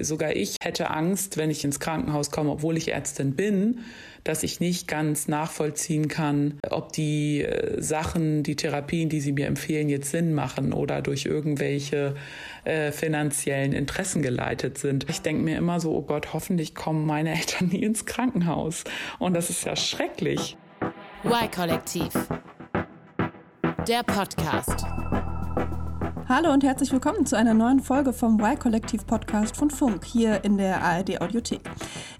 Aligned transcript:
Sogar 0.00 0.34
ich 0.34 0.56
hätte 0.62 0.90
Angst, 0.90 1.36
wenn 1.36 1.50
ich 1.50 1.64
ins 1.64 1.80
Krankenhaus 1.80 2.30
komme, 2.30 2.50
obwohl 2.50 2.76
ich 2.76 2.92
Ärztin 2.92 3.34
bin, 3.34 3.80
dass 4.24 4.42
ich 4.42 4.60
nicht 4.60 4.86
ganz 4.86 5.28
nachvollziehen 5.28 6.08
kann, 6.08 6.58
ob 6.68 6.92
die 6.92 7.42
äh, 7.42 7.80
Sachen, 7.82 8.42
die 8.42 8.56
Therapien, 8.56 9.08
die 9.08 9.20
sie 9.20 9.32
mir 9.32 9.46
empfehlen, 9.46 9.88
jetzt 9.88 10.10
Sinn 10.10 10.32
machen 10.34 10.72
oder 10.72 11.02
durch 11.02 11.26
irgendwelche 11.26 12.14
äh, 12.64 12.92
finanziellen 12.92 13.72
Interessen 13.72 14.22
geleitet 14.22 14.78
sind. 14.78 15.08
Ich 15.08 15.22
denke 15.22 15.42
mir 15.42 15.58
immer 15.58 15.80
so, 15.80 15.92
oh 15.92 16.02
Gott, 16.02 16.32
hoffentlich 16.32 16.74
kommen 16.74 17.06
meine 17.06 17.30
Eltern 17.34 17.68
nie 17.68 17.82
ins 17.82 18.06
Krankenhaus. 18.06 18.84
Und 19.18 19.34
das 19.34 19.50
ist 19.50 19.64
ja 19.64 19.74
schrecklich. 19.76 20.56
Y-Kollektiv. 21.24 22.12
Der 23.86 24.02
Podcast. 24.04 24.84
Hallo 26.34 26.50
und 26.50 26.64
herzlich 26.64 26.90
willkommen 26.90 27.26
zu 27.26 27.36
einer 27.36 27.52
neuen 27.52 27.80
Folge 27.80 28.14
vom 28.14 28.40
Y-Kollektiv-Podcast 28.40 29.54
von 29.54 29.68
Funk 29.68 30.06
hier 30.06 30.42
in 30.44 30.56
der 30.56 30.82
ARD-Audiothek. 30.82 31.60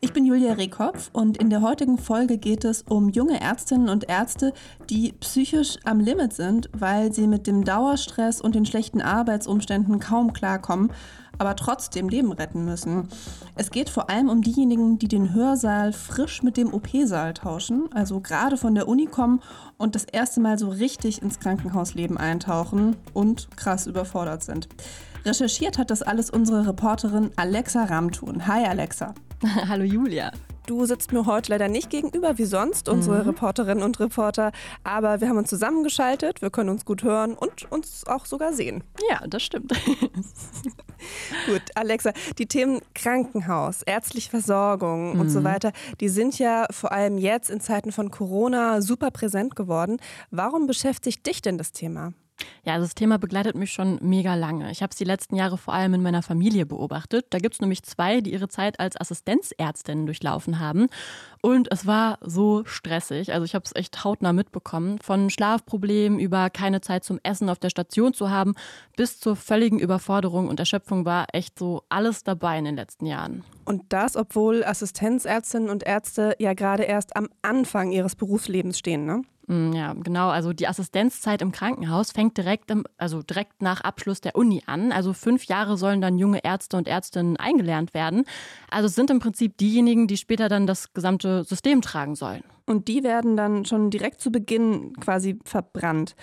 Ich 0.03 0.13
bin 0.13 0.27
Julia 0.27 0.53
Rehkopf 0.53 1.09
und 1.15 1.39
in 1.39 1.49
der 1.49 1.63
heutigen 1.63 1.97
Folge 1.97 2.37
geht 2.37 2.67
es 2.67 2.83
um 2.83 3.09
junge 3.09 3.41
Ärztinnen 3.41 3.89
und 3.89 4.11
Ärzte, 4.11 4.53
die 4.91 5.15
psychisch 5.21 5.79
am 5.85 5.99
Limit 5.99 6.35
sind, 6.35 6.69
weil 6.75 7.15
sie 7.15 7.27
mit 7.27 7.47
dem 7.47 7.65
Dauerstress 7.65 8.43
und 8.43 8.55
den 8.55 8.67
schlechten 8.67 9.01
Arbeitsumständen 9.01 9.99
kaum 9.99 10.35
klarkommen 10.35 10.93
aber 11.39 11.57
trotzdem 11.57 12.09
Leben 12.09 12.33
retten 12.33 12.65
müssen. 12.65 13.09
Es 13.57 13.71
geht 13.71 13.91
vor 13.91 14.11
allem 14.11 14.29
um 14.29 14.43
diejenigen, 14.43 14.99
die 14.99 15.09
den 15.09 15.35
Hörsaal 15.35 15.93
frisch 15.93 16.43
mit 16.43 16.57
dem 16.57 16.73
OP-Saal 16.73 17.35
tauschen, 17.35 17.89
also 17.93 18.21
gerade 18.21 18.57
von 18.57 18.75
der 18.75 18.89
Uni 18.89 19.07
kommen 19.07 19.41
und 19.79 19.95
das 19.95 20.05
erste 20.05 20.41
Mal 20.41 20.59
so 20.59 20.69
richtig 20.69 21.23
ins 21.23 21.41
Krankenhausleben 21.41 22.17
eintauchen 22.17 22.97
und 23.13 23.49
krass 23.57 23.87
überfordert 23.87 24.43
sind. 24.43 24.69
Recherchiert 25.25 25.79
hat 25.79 25.91
das 25.91 26.03
alles 26.03 26.31
unsere 26.31 26.67
Reporterin 26.67 27.31
Alexa 27.37 27.85
Ramtun. 27.85 28.47
Hi 28.47 28.65
Alexa. 28.65 29.15
Hallo 29.69 29.85
Julia. 29.85 30.33
Du 30.67 30.87
sitzt 30.87 31.13
mir 31.13 31.27
heute 31.27 31.51
leider 31.51 31.69
nicht 31.69 31.91
gegenüber 31.91 32.39
wie 32.39 32.45
sonst, 32.45 32.89
unsere 32.89 33.23
mhm. 33.23 33.31
Reporterinnen 33.31 33.83
und 33.83 33.99
Reporter, 33.99 34.53
aber 34.85 35.21
wir 35.21 35.29
haben 35.29 35.39
uns 35.39 35.51
zusammengeschaltet, 35.51 36.41
wir 36.41 36.51
können 36.51 36.71
uns 36.71 36.85
gut 36.85 37.03
hören 37.03 37.35
und 37.35 37.71
uns 37.71 38.07
auch 38.07 38.27
sogar 38.27 38.53
sehen. 38.53 38.85
Ja, 39.11 39.27
das 39.27 39.43
stimmt. 39.43 39.73
gut, 41.47 41.63
Alexa, 41.75 42.13
die 42.39 42.47
Themen 42.47 42.81
Krankenhaus, 42.95 43.83
ärztliche 43.83 44.31
Versorgung 44.31 45.15
mhm. 45.15 45.21
und 45.21 45.31
so 45.31 45.41
mhm. 45.41 45.45
weiter, 45.45 45.73
die 46.01 46.09
sind 46.09 46.39
ja 46.39 46.67
vor 46.71 46.93
allem 46.93 47.19
jetzt 47.19 47.51
in 47.51 47.61
Zeiten 47.61 47.91
von 47.91 48.11
Corona 48.11 48.81
super 48.83 49.11
präsent 49.11 49.57
geworden. 49.57 49.99
Warum 50.31 50.67
beschäftigt 50.67 51.27
dich 51.27 51.43
denn 51.43 51.59
das 51.59 51.73
Thema? 51.73 52.13
Ja, 52.65 52.75
also 52.75 52.85
das 52.85 52.95
Thema 52.95 53.19
begleitet 53.19 53.57
mich 53.57 53.73
schon 53.73 53.99
mega 54.03 54.35
lange. 54.35 54.71
Ich 54.71 54.83
habe 54.83 54.91
es 54.91 54.97
die 54.97 55.05
letzten 55.05 55.35
Jahre 55.35 55.59
vor 55.59 55.75
allem 55.75 55.95
in 55.95 56.03
meiner 56.03 56.23
Familie 56.23 56.65
beobachtet. 56.65 57.27
Da 57.31 57.39
gibt 57.39 57.55
es 57.55 57.61
nämlich 57.61 57.83
zwei, 57.83 58.21
die 58.21 58.33
ihre 58.33 58.49
Zeit 58.49 58.79
als 58.79 59.01
Assistenzärztinnen 59.01 60.07
durchlaufen 60.07 60.61
haben. 60.61 60.87
Und 61.41 61.73
es 61.73 61.87
war 61.87 62.19
so 62.21 62.65
stressig. 62.65 63.33
Also 63.33 63.45
ich 63.45 63.57
habe 63.57 63.65
es 63.65 63.75
echt 63.75 64.05
hautnah 64.05 64.33
mitbekommen. 64.33 64.99
Von 65.01 65.29
Schlafproblemen 65.29 66.21
über 66.21 66.51
keine 66.51 66.81
Zeit 66.81 67.03
zum 67.03 67.19
Essen 67.25 67.49
auf 67.49 67.59
der 67.59 67.71
Station 67.71 68.15
zu 68.15 68.31
haben, 68.31 68.55
bis 68.97 69.19
zur 69.19 69.35
völligen 69.35 69.81
Überforderung 69.81 70.49
und 70.49 70.61
Erschöpfung 70.61 71.05
war 71.05 71.27
echt 71.33 71.59
so 71.59 71.83
alles 71.89 72.23
dabei 72.23 72.59
in 72.59 72.65
den 72.65 72.77
letzten 72.77 73.07
Jahren. 73.07 73.45
Und 73.65 73.93
das, 73.93 74.17
obwohl 74.17 74.65
Assistenzärztinnen 74.65 75.69
und 75.69 75.83
Ärzte 75.83 76.37
ja 76.39 76.55
gerade 76.55 76.85
erst 76.85 77.17
am 77.17 77.29
Anfang 77.43 77.91
ihres 77.91 78.15
Berufslebens 78.15 78.79
stehen, 78.79 79.05
ne? 79.05 79.23
Mm, 79.47 79.73
ja, 79.73 79.95
genau. 79.95 80.29
Also 80.29 80.53
die 80.53 80.69
Assistenzzeit 80.69 81.43
im 81.43 81.53
Krankenhaus 81.53 82.13
fängt 82.13 82.37
direkt, 82.37 82.71
im, 82.71 82.85
also 82.97 83.23
direkt 83.23 83.61
nach 83.61 83.81
Abschluss 83.81 84.21
der 84.21 84.37
Uni 84.37 84.63
an. 84.67 84.93
Also 84.93 85.13
fünf 85.13 85.45
Jahre 85.45 85.77
sollen 85.77 86.01
dann 86.01 86.19
junge 86.19 86.45
Ärzte 86.45 86.77
und 86.77 86.89
Ärztinnen 86.89 87.37
eingelernt 87.37 87.95
werden. 87.95 88.25
Also 88.71 88.87
es 88.87 88.95
sind 88.95 89.11
im 89.11 89.19
Prinzip 89.19 89.57
diejenigen, 89.59 90.07
die 90.07 90.17
später 90.17 90.49
dann 90.49 90.67
das 90.67 90.93
gesamte 90.93 91.45
System 91.45 91.83
tragen 91.83 92.15
sollen. 92.15 92.45
Und 92.65 92.87
die 92.87 93.03
werden 93.03 93.37
dann 93.37 93.65
schon 93.65 93.91
direkt 93.91 94.21
zu 94.21 94.31
Beginn 94.31 94.95
quasi 95.01 95.39
verbrannt. 95.45 96.15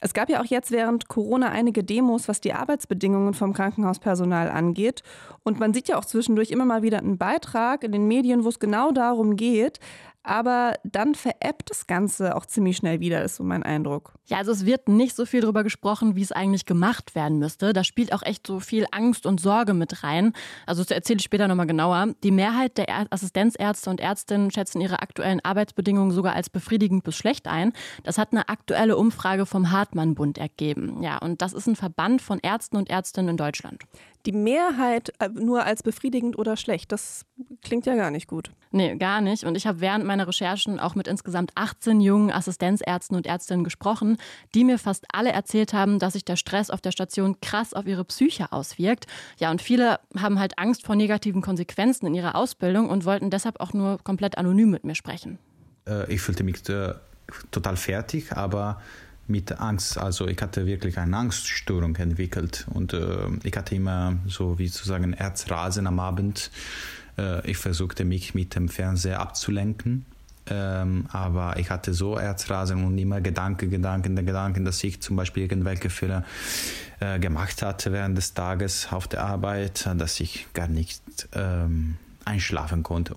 Es 0.00 0.12
gab 0.12 0.28
ja 0.28 0.40
auch 0.40 0.44
jetzt 0.44 0.70
während 0.70 1.08
Corona 1.08 1.48
einige 1.48 1.82
Demos, 1.82 2.28
was 2.28 2.42
die 2.42 2.52
Arbeitsbedingungen 2.52 3.32
vom 3.32 3.54
Krankenhauspersonal 3.54 4.50
angeht. 4.50 5.02
Und 5.42 5.58
man 5.58 5.72
sieht 5.72 5.88
ja 5.88 5.96
auch 5.96 6.04
zwischendurch 6.04 6.50
immer 6.50 6.66
mal 6.66 6.82
wieder 6.82 6.98
einen 6.98 7.16
Beitrag 7.16 7.82
in 7.82 7.92
den 7.92 8.06
Medien, 8.06 8.44
wo 8.44 8.50
es 8.50 8.58
genau 8.58 8.92
darum 8.92 9.36
geht, 9.36 9.80
aber 10.26 10.74
dann 10.84 11.14
veräppt 11.14 11.70
das 11.70 11.86
Ganze 11.86 12.34
auch 12.36 12.46
ziemlich 12.46 12.76
schnell 12.76 13.00
wieder, 13.00 13.22
ist 13.22 13.36
so 13.36 13.44
mein 13.44 13.62
Eindruck. 13.62 14.14
Ja, 14.26 14.38
also 14.38 14.50
es 14.50 14.66
wird 14.66 14.88
nicht 14.88 15.14
so 15.14 15.24
viel 15.24 15.40
darüber 15.40 15.62
gesprochen, 15.62 16.16
wie 16.16 16.22
es 16.22 16.32
eigentlich 16.32 16.66
gemacht 16.66 17.14
werden 17.14 17.38
müsste. 17.38 17.72
Da 17.72 17.84
spielt 17.84 18.12
auch 18.12 18.22
echt 18.22 18.46
so 18.46 18.58
viel 18.58 18.86
Angst 18.90 19.24
und 19.24 19.40
Sorge 19.40 19.72
mit 19.72 20.02
rein. 20.02 20.32
Also 20.66 20.82
das 20.82 20.90
erzähle 20.90 21.18
ich 21.18 21.24
später 21.24 21.46
nochmal 21.46 21.66
genauer. 21.66 22.08
Die 22.24 22.32
Mehrheit 22.32 22.76
der 22.76 23.12
Assistenzärzte 23.12 23.88
und 23.88 24.00
Ärztinnen 24.00 24.50
schätzen 24.50 24.80
ihre 24.80 25.00
aktuellen 25.00 25.44
Arbeitsbedingungen 25.44 26.10
sogar 26.10 26.34
als 26.34 26.50
befriedigend 26.50 27.04
bis 27.04 27.16
schlecht 27.16 27.46
ein. 27.46 27.72
Das 28.02 28.18
hat 28.18 28.32
eine 28.32 28.48
aktuelle 28.48 28.96
Umfrage 28.96 29.46
vom 29.46 29.70
Hartmann-Bund 29.70 30.38
ergeben. 30.38 31.02
Ja, 31.02 31.18
und 31.18 31.40
das 31.40 31.52
ist 31.52 31.68
ein 31.68 31.76
Verband 31.76 32.20
von 32.20 32.40
Ärzten 32.40 32.76
und 32.76 32.90
Ärztinnen 32.90 33.30
in 33.30 33.36
Deutschland 33.36 33.84
die 34.26 34.32
Mehrheit 34.32 35.12
äh, 35.20 35.28
nur 35.28 35.64
als 35.64 35.82
befriedigend 35.82 36.38
oder 36.38 36.56
schlecht. 36.56 36.92
Das 36.92 37.24
klingt 37.62 37.86
ja 37.86 37.94
gar 37.94 38.10
nicht 38.10 38.26
gut. 38.26 38.50
Nee, 38.72 38.96
gar 38.96 39.20
nicht. 39.20 39.44
Und 39.44 39.56
ich 39.56 39.66
habe 39.66 39.80
während 39.80 40.04
meiner 40.04 40.26
Recherchen 40.26 40.78
auch 40.78 40.94
mit 40.94 41.06
insgesamt 41.06 41.52
18 41.54 42.00
jungen 42.00 42.30
Assistenzärzten 42.30 43.16
und 43.16 43.26
Ärztinnen 43.26 43.64
gesprochen, 43.64 44.18
die 44.54 44.64
mir 44.64 44.78
fast 44.78 45.06
alle 45.12 45.30
erzählt 45.30 45.72
haben, 45.72 45.98
dass 45.98 46.14
sich 46.14 46.24
der 46.24 46.36
Stress 46.36 46.70
auf 46.70 46.80
der 46.80 46.90
Station 46.90 47.40
krass 47.40 47.72
auf 47.72 47.86
ihre 47.86 48.04
Psyche 48.04 48.52
auswirkt. 48.52 49.06
Ja, 49.38 49.50
und 49.50 49.62
viele 49.62 50.00
haben 50.18 50.38
halt 50.38 50.58
Angst 50.58 50.84
vor 50.84 50.96
negativen 50.96 51.40
Konsequenzen 51.40 52.06
in 52.06 52.14
ihrer 52.14 52.34
Ausbildung 52.34 52.90
und 52.90 53.04
wollten 53.04 53.30
deshalb 53.30 53.60
auch 53.60 53.72
nur 53.72 53.98
komplett 54.02 54.36
anonym 54.36 54.70
mit 54.70 54.84
mir 54.84 54.94
sprechen. 54.94 55.38
Äh, 55.88 56.12
ich 56.12 56.20
fühlte 56.20 56.42
mich 56.42 56.68
äh, 56.68 56.94
total 57.50 57.76
fertig, 57.76 58.32
aber 58.32 58.82
mit 59.28 59.60
Angst. 59.60 59.98
Also 59.98 60.26
ich 60.28 60.40
hatte 60.40 60.66
wirklich 60.66 60.98
eine 60.98 61.16
Angststörung 61.16 61.96
entwickelt 61.96 62.66
und 62.72 62.92
äh, 62.92 63.28
ich 63.42 63.56
hatte 63.56 63.74
immer 63.74 64.16
so 64.26 64.58
wie 64.58 64.70
zu 64.70 64.86
sagen 64.86 65.12
Erzrasen 65.12 65.86
am 65.86 66.00
Abend. 66.00 66.50
Äh, 67.18 67.48
ich 67.50 67.58
versuchte 67.58 68.04
mich 68.04 68.34
mit 68.34 68.54
dem 68.54 68.68
Fernseher 68.68 69.20
abzulenken. 69.20 70.06
Ähm, 70.48 71.06
aber 71.10 71.58
ich 71.58 71.70
hatte 71.70 71.92
so 71.92 72.16
Erzrasen 72.16 72.84
und 72.84 72.96
immer 72.98 73.20
Gedanken, 73.20 73.68
Gedanken, 73.68 74.14
Gedanken, 74.14 74.64
dass 74.64 74.82
ich 74.84 75.02
zum 75.02 75.16
Beispiel 75.16 75.42
irgendwelche 75.42 75.90
Fehler 75.90 76.24
äh, 77.00 77.18
gemacht 77.18 77.62
hatte 77.62 77.92
während 77.92 78.16
des 78.16 78.34
Tages 78.34 78.88
auf 78.92 79.08
der 79.08 79.24
Arbeit, 79.24 79.88
dass 79.96 80.20
ich 80.20 80.46
gar 80.54 80.68
nicht 80.68 81.02
ähm, 81.34 81.96
einschlafen 82.24 82.84
konnte. 82.84 83.16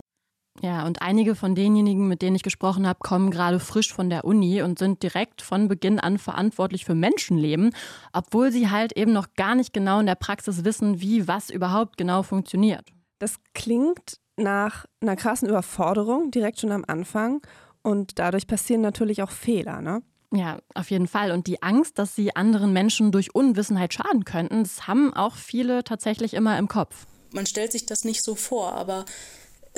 Ja, 0.61 0.85
und 0.85 1.01
einige 1.01 1.35
von 1.35 1.55
denjenigen, 1.55 2.07
mit 2.07 2.21
denen 2.21 2.35
ich 2.35 2.43
gesprochen 2.43 2.85
habe, 2.85 2.99
kommen 3.01 3.31
gerade 3.31 3.59
frisch 3.59 3.93
von 3.93 4.09
der 4.09 4.25
Uni 4.25 4.61
und 4.61 4.77
sind 4.77 5.01
direkt 5.03 5.41
von 5.41 5.69
Beginn 5.69 5.99
an 5.99 6.17
verantwortlich 6.17 6.83
für 6.83 6.95
Menschenleben, 6.95 7.71
obwohl 8.11 8.51
sie 8.51 8.69
halt 8.69 8.91
eben 8.97 9.13
noch 9.13 9.33
gar 9.35 9.55
nicht 9.55 9.71
genau 9.71 10.01
in 10.01 10.05
der 10.05 10.15
Praxis 10.15 10.65
wissen, 10.65 10.99
wie 10.99 11.27
was 11.27 11.49
überhaupt 11.49 11.97
genau 11.97 12.23
funktioniert. 12.23 12.85
Das 13.19 13.35
klingt 13.53 14.17
nach 14.35 14.85
einer 15.01 15.15
krassen 15.15 15.47
Überforderung 15.47 16.31
direkt 16.31 16.59
schon 16.59 16.71
am 16.71 16.83
Anfang 16.87 17.41
und 17.81 18.19
dadurch 18.19 18.47
passieren 18.47 18.81
natürlich 18.81 19.23
auch 19.23 19.31
Fehler, 19.31 19.81
ne? 19.81 20.01
Ja, 20.31 20.59
auf 20.75 20.91
jeden 20.91 21.07
Fall. 21.07 21.31
Und 21.31 21.47
die 21.47 21.63
Angst, 21.63 21.97
dass 21.97 22.15
sie 22.15 22.35
anderen 22.35 22.71
Menschen 22.71 23.11
durch 23.11 23.33
Unwissenheit 23.33 23.95
schaden 23.95 24.25
könnten, 24.25 24.61
das 24.61 24.87
haben 24.87 25.13
auch 25.13 25.35
viele 25.35 25.83
tatsächlich 25.83 26.35
immer 26.35 26.59
im 26.59 26.67
Kopf. 26.67 27.07
Man 27.31 27.47
stellt 27.47 27.71
sich 27.71 27.87
das 27.87 28.05
nicht 28.05 28.23
so 28.23 28.35
vor, 28.35 28.73
aber 28.73 29.05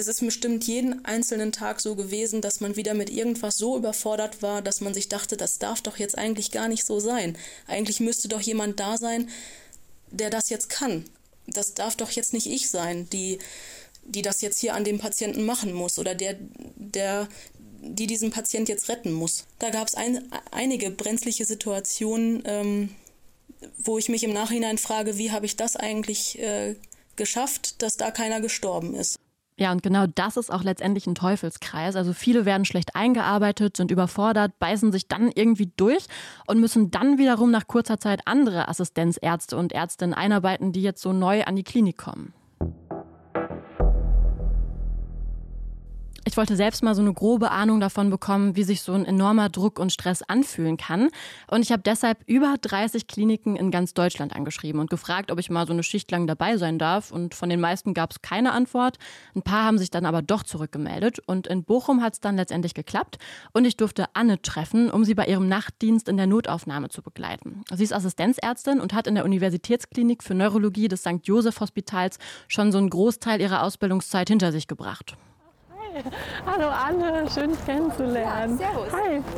es 0.01 0.07
ist 0.07 0.22
bestimmt 0.22 0.66
jeden 0.66 1.06
einzelnen 1.06 1.51
Tag 1.51 1.79
so 1.79 1.95
gewesen, 1.95 2.41
dass 2.41 2.59
man 2.59 2.75
wieder 2.75 2.94
mit 2.95 3.09
irgendwas 3.09 3.57
so 3.57 3.78
überfordert 3.78 4.41
war, 4.41 4.62
dass 4.62 4.81
man 4.81 4.94
sich 4.94 5.09
dachte, 5.09 5.38
das 5.38 5.59
darf 5.59 5.81
doch 5.81 5.97
jetzt 5.97 6.17
eigentlich 6.17 6.51
gar 6.51 6.67
nicht 6.67 6.85
so 6.85 7.00
sein. 7.00 7.38
Eigentlich 7.67 8.00
müsste 8.00 8.28
doch 8.28 8.41
jemand 8.41 8.79
da 8.79 8.97
sein, 8.97 9.29
der 10.09 10.29
das 10.29 10.50
jetzt 10.50 10.69
kann. 10.69 11.06
Das 11.47 11.75
darf 11.75 11.95
doch 11.95 12.09
jetzt 12.11 12.34
nicht 12.34 12.47
ich 12.47 12.69
sein, 12.69 13.07
die, 13.11 13.38
die 14.03 14.23
das 14.23 14.41
jetzt 14.41 14.59
hier 14.59 14.73
an 14.73 14.84
dem 14.84 14.97
Patienten 14.97 15.46
machen 15.46 15.72
muss 15.72 15.99
oder 15.99 16.16
der, 16.16 16.37
der, 16.75 17.28
die 17.81 18.08
diesen 18.08 18.31
Patient 18.31 18.70
jetzt 18.70 18.90
retten 18.90 19.11
muss. 19.11 19.46
Da 19.59 19.70
gab 19.70 19.87
es 19.87 19.93
ein, 19.93 20.31
einige 20.49 20.90
brenzliche 20.90 21.46
Situationen, 21.46 22.41
ähm, 22.46 22.96
wo 23.78 23.99
ich 23.99 24.09
mich 24.09 24.23
im 24.23 24.34
Nachhinein 24.34 24.79
frage, 24.79 25.20
wie 25.20 25.31
habe 25.31 25.46
ich 25.46 25.55
das 25.55 25.75
eigentlich 25.75 26.40
äh, 26.40 26.75
geschafft, 27.16 27.81
dass 27.84 27.97
da 27.97 28.09
keiner 28.09 28.41
gestorben 28.41 28.96
ist. 28.96 29.17
Ja, 29.61 29.72
und 29.72 29.84
genau 29.84 30.08
das 30.08 30.37
ist 30.37 30.52
auch 30.52 30.63
letztendlich 30.63 31.05
ein 31.05 31.13
Teufelskreis. 31.13 31.96
Also 31.96 32.13
viele 32.13 32.46
werden 32.46 32.66
schlecht 32.66 32.96
eingearbeitet, 32.96 33.78
sind 33.78 33.91
überfordert, 33.91 34.58
beißen 34.58 34.91
sich 34.91 35.08
dann 35.08 35.29
irgendwie 35.29 35.72
durch 35.78 36.08
und 36.47 36.59
müssen 36.59 36.90
dann 36.90 37.19
wiederum 37.19 37.52
nach 37.52 37.67
kurzer 37.67 37.99
Zeit 37.99 38.22
andere 38.25 38.67
Assistenzärzte 38.69 39.55
und 39.55 39.72
Ärztinnen 39.72 40.16
einarbeiten, 40.16 40.72
die 40.72 40.81
jetzt 40.81 41.03
so 41.03 41.13
neu 41.13 41.43
an 41.43 41.55
die 41.55 41.63
Klinik 41.63 41.99
kommen. 41.99 42.34
Ich 46.31 46.37
wollte 46.37 46.55
selbst 46.55 46.81
mal 46.81 46.95
so 46.95 47.01
eine 47.01 47.11
grobe 47.11 47.51
Ahnung 47.51 47.81
davon 47.81 48.09
bekommen, 48.09 48.55
wie 48.55 48.63
sich 48.63 48.83
so 48.83 48.93
ein 48.93 49.03
enormer 49.03 49.49
Druck 49.49 49.79
und 49.79 49.91
Stress 49.91 50.22
anfühlen 50.22 50.78
kann. 50.78 51.09
Und 51.49 51.61
ich 51.61 51.73
habe 51.73 51.81
deshalb 51.83 52.19
über 52.25 52.55
30 52.61 53.07
Kliniken 53.07 53.57
in 53.57 53.69
ganz 53.69 53.93
Deutschland 53.93 54.33
angeschrieben 54.33 54.79
und 54.79 54.89
gefragt, 54.89 55.29
ob 55.29 55.39
ich 55.39 55.49
mal 55.49 55.67
so 55.67 55.73
eine 55.73 55.83
Schicht 55.83 56.09
lang 56.09 56.28
dabei 56.28 56.55
sein 56.55 56.79
darf. 56.79 57.11
Und 57.11 57.35
von 57.35 57.49
den 57.49 57.59
meisten 57.59 57.93
gab 57.93 58.11
es 58.11 58.22
keine 58.22 58.53
Antwort. 58.53 58.97
Ein 59.35 59.41
paar 59.41 59.66
haben 59.66 59.78
sich 59.78 59.91
dann 59.91 60.05
aber 60.05 60.22
doch 60.22 60.43
zurückgemeldet. 60.43 61.19
Und 61.19 61.47
in 61.47 61.66
Bochum 61.66 62.01
hat 62.01 62.13
es 62.13 62.22
dann 62.22 62.37
letztendlich 62.37 62.75
geklappt. 62.75 63.17
Und 63.51 63.66
ich 63.66 63.75
durfte 63.75 64.05
Anne 64.13 64.41
treffen, 64.41 64.89
um 64.89 65.03
sie 65.03 65.16
bei 65.16 65.25
ihrem 65.25 65.49
Nachtdienst 65.49 66.07
in 66.07 66.16
der 66.16 66.27
Notaufnahme 66.27 66.87
zu 66.87 67.01
begleiten. 67.01 67.66
Sie 67.75 67.84
ist 67.84 67.93
Assistenzärztin 67.93 68.79
und 68.79 68.93
hat 68.93 69.05
in 69.05 69.16
der 69.16 69.25
Universitätsklinik 69.25 70.23
für 70.23 70.34
Neurologie 70.34 70.87
des 70.87 71.01
St. 71.01 71.19
Joseph 71.23 71.59
Hospitals 71.59 72.19
schon 72.47 72.72
so 72.72 72.77
einen 72.77 72.89
Großteil 72.89 73.41
ihrer 73.41 73.63
Ausbildungszeit 73.63 74.29
hinter 74.29 74.53
sich 74.53 74.69
gebracht. 74.69 75.17
Hallo 76.45 76.67
Anne, 76.69 77.29
schön 77.33 77.51
dich 77.51 77.65
kennenzulernen. 77.65 78.59
Ja, 78.59 78.71
servus. 78.71 78.91
Hi. 78.91 79.21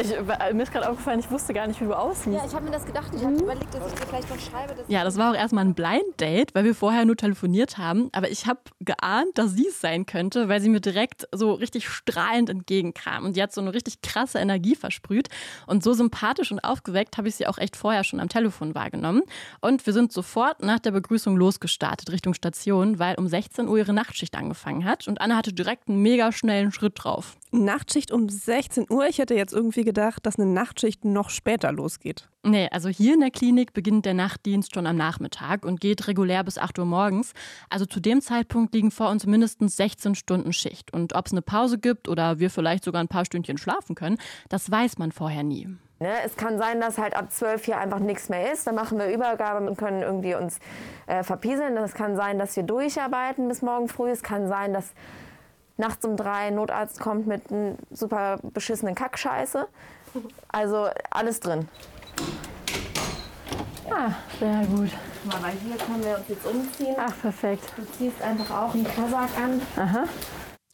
Ich, 0.00 0.12
äh, 0.12 0.52
mir 0.52 0.64
ist 0.64 0.72
gerade 0.72 0.90
aufgefallen, 0.90 1.20
ich 1.20 1.30
wusste 1.30 1.54
gar 1.54 1.66
nicht, 1.66 1.80
wie 1.80 1.84
du 1.84 1.94
aussiehst. 1.94 2.36
Ja, 2.36 2.44
ich 2.46 2.54
habe 2.54 2.64
mir 2.64 2.72
das 2.72 2.84
gedacht. 2.84 3.10
Ich 3.14 3.22
habe 3.22 3.32
mhm. 3.32 3.40
überlegt, 3.40 3.72
dass 3.72 3.86
ich 3.86 3.98
dir 3.98 4.06
vielleicht 4.06 4.28
noch 4.28 4.38
schreibe. 4.38 4.74
ja, 4.88 5.04
das 5.04 5.16
war 5.16 5.30
auch 5.30 5.36
erstmal 5.36 5.64
ein 5.64 5.74
Blind 5.74 6.20
Date, 6.20 6.54
weil 6.54 6.64
wir 6.64 6.74
vorher 6.74 7.04
nur 7.04 7.16
telefoniert 7.16 7.78
haben. 7.78 8.10
Aber 8.12 8.30
ich 8.30 8.46
habe 8.46 8.60
geahnt, 8.80 9.38
dass 9.38 9.52
sie 9.52 9.68
es 9.68 9.80
sein 9.80 10.04
könnte, 10.04 10.48
weil 10.48 10.60
sie 10.60 10.68
mir 10.68 10.80
direkt 10.80 11.28
so 11.32 11.52
richtig 11.52 11.88
strahlend 11.88 12.50
entgegenkam. 12.50 13.24
Und 13.24 13.36
die 13.36 13.42
hat 13.42 13.52
so 13.52 13.60
eine 13.60 13.72
richtig 13.72 14.02
krasse 14.02 14.38
Energie 14.38 14.74
versprüht. 14.74 15.28
Und 15.66 15.82
so 15.82 15.92
sympathisch 15.92 16.52
und 16.52 16.60
aufgeweckt 16.60 17.16
habe 17.16 17.28
ich 17.28 17.36
sie 17.36 17.46
auch 17.46 17.58
echt 17.58 17.76
vorher 17.76 18.04
schon 18.04 18.20
am 18.20 18.28
Telefon 18.28 18.74
wahrgenommen. 18.74 19.22
Und 19.60 19.86
wir 19.86 19.92
sind 19.92 20.12
sofort 20.12 20.62
nach 20.62 20.80
der 20.80 20.90
Begrüßung 20.90 21.36
losgestartet 21.36 22.10
Richtung 22.10 22.34
Station, 22.34 22.98
weil 22.98 23.14
um 23.16 23.28
16 23.28 23.68
Uhr 23.68 23.78
ihre 23.78 23.92
Nachtschicht 23.92 24.36
angefangen 24.36 24.84
hat. 24.84 25.06
Und 25.08 25.20
Anne 25.20 25.36
hatte 25.36 25.52
direkt 25.52 25.65
einen 25.66 26.02
mega 26.02 26.32
schnellen 26.32 26.72
Schritt 26.72 26.94
drauf. 26.96 27.36
Nachtschicht 27.50 28.12
um 28.12 28.28
16 28.28 28.86
Uhr? 28.90 29.06
Ich 29.06 29.18
hätte 29.18 29.34
jetzt 29.34 29.52
irgendwie 29.52 29.84
gedacht, 29.84 30.26
dass 30.26 30.38
eine 30.38 30.50
Nachtschicht 30.50 31.04
noch 31.04 31.30
später 31.30 31.72
losgeht. 31.72 32.28
Nee, 32.42 32.68
also 32.70 32.88
hier 32.88 33.14
in 33.14 33.20
der 33.20 33.30
Klinik 33.30 33.72
beginnt 33.72 34.06
der 34.06 34.14
Nachtdienst 34.14 34.74
schon 34.74 34.86
am 34.86 34.96
Nachmittag 34.96 35.64
und 35.64 35.80
geht 35.80 36.06
regulär 36.06 36.44
bis 36.44 36.58
8 36.58 36.78
Uhr 36.78 36.84
morgens. 36.84 37.32
Also 37.70 37.86
zu 37.86 38.00
dem 38.00 38.20
Zeitpunkt 38.20 38.74
liegen 38.74 38.90
vor 38.90 39.10
uns 39.10 39.26
mindestens 39.26 39.76
16 39.76 40.14
Stunden 40.14 40.52
Schicht. 40.52 40.92
Und 40.92 41.14
ob 41.14 41.26
es 41.26 41.32
eine 41.32 41.42
Pause 41.42 41.78
gibt 41.78 42.08
oder 42.08 42.38
wir 42.38 42.50
vielleicht 42.50 42.84
sogar 42.84 43.02
ein 43.02 43.08
paar 43.08 43.24
Stündchen 43.24 43.58
schlafen 43.58 43.94
können, 43.94 44.18
das 44.48 44.70
weiß 44.70 44.98
man 44.98 45.12
vorher 45.12 45.42
nie. 45.42 45.68
Ne, 45.98 46.12
es 46.26 46.36
kann 46.36 46.58
sein, 46.58 46.78
dass 46.78 46.98
halt 46.98 47.16
ab 47.16 47.32
12 47.32 47.64
hier 47.64 47.78
einfach 47.78 48.00
nichts 48.00 48.28
mehr 48.28 48.52
ist. 48.52 48.66
Dann 48.66 48.74
machen 48.74 48.98
wir 48.98 49.08
Übergabe 49.08 49.66
und 49.66 49.78
können 49.78 50.02
irgendwie 50.02 50.34
uns 50.34 50.58
äh, 51.06 51.22
verpieseln. 51.22 51.74
Es 51.78 51.94
kann 51.94 52.16
sein, 52.16 52.38
dass 52.38 52.54
wir 52.54 52.64
durcharbeiten 52.64 53.48
bis 53.48 53.62
morgen 53.62 53.88
früh. 53.88 54.10
Es 54.10 54.22
kann 54.22 54.46
sein, 54.46 54.74
dass 54.74 54.92
nachts 55.76 56.04
um 56.04 56.16
drei 56.16 56.50
Notarzt 56.50 57.00
kommt 57.00 57.26
mit 57.26 57.50
einem 57.50 57.76
super 57.90 58.38
beschissenen 58.42 58.94
Kackscheiße. 58.94 59.68
Also 60.48 60.88
alles 61.10 61.40
drin. 61.40 61.68
Ah, 63.90 64.12
sehr 64.38 64.66
gut. 64.66 64.90
Mal, 65.24 65.42
weil 65.42 65.52
hier 65.52 65.76
können 65.76 66.04
wir 66.04 66.16
uns 66.16 66.28
jetzt 66.28 66.46
umziehen. 66.46 66.96
Ach, 66.98 67.12
perfekt. 67.20 67.64
Du 67.76 67.84
ziehst 67.92 68.20
einfach 68.22 68.50
auch 68.50 68.74
einen 68.74 68.84
Kasak 68.84 69.30
an. 69.38 69.62
Aha. 69.76 70.04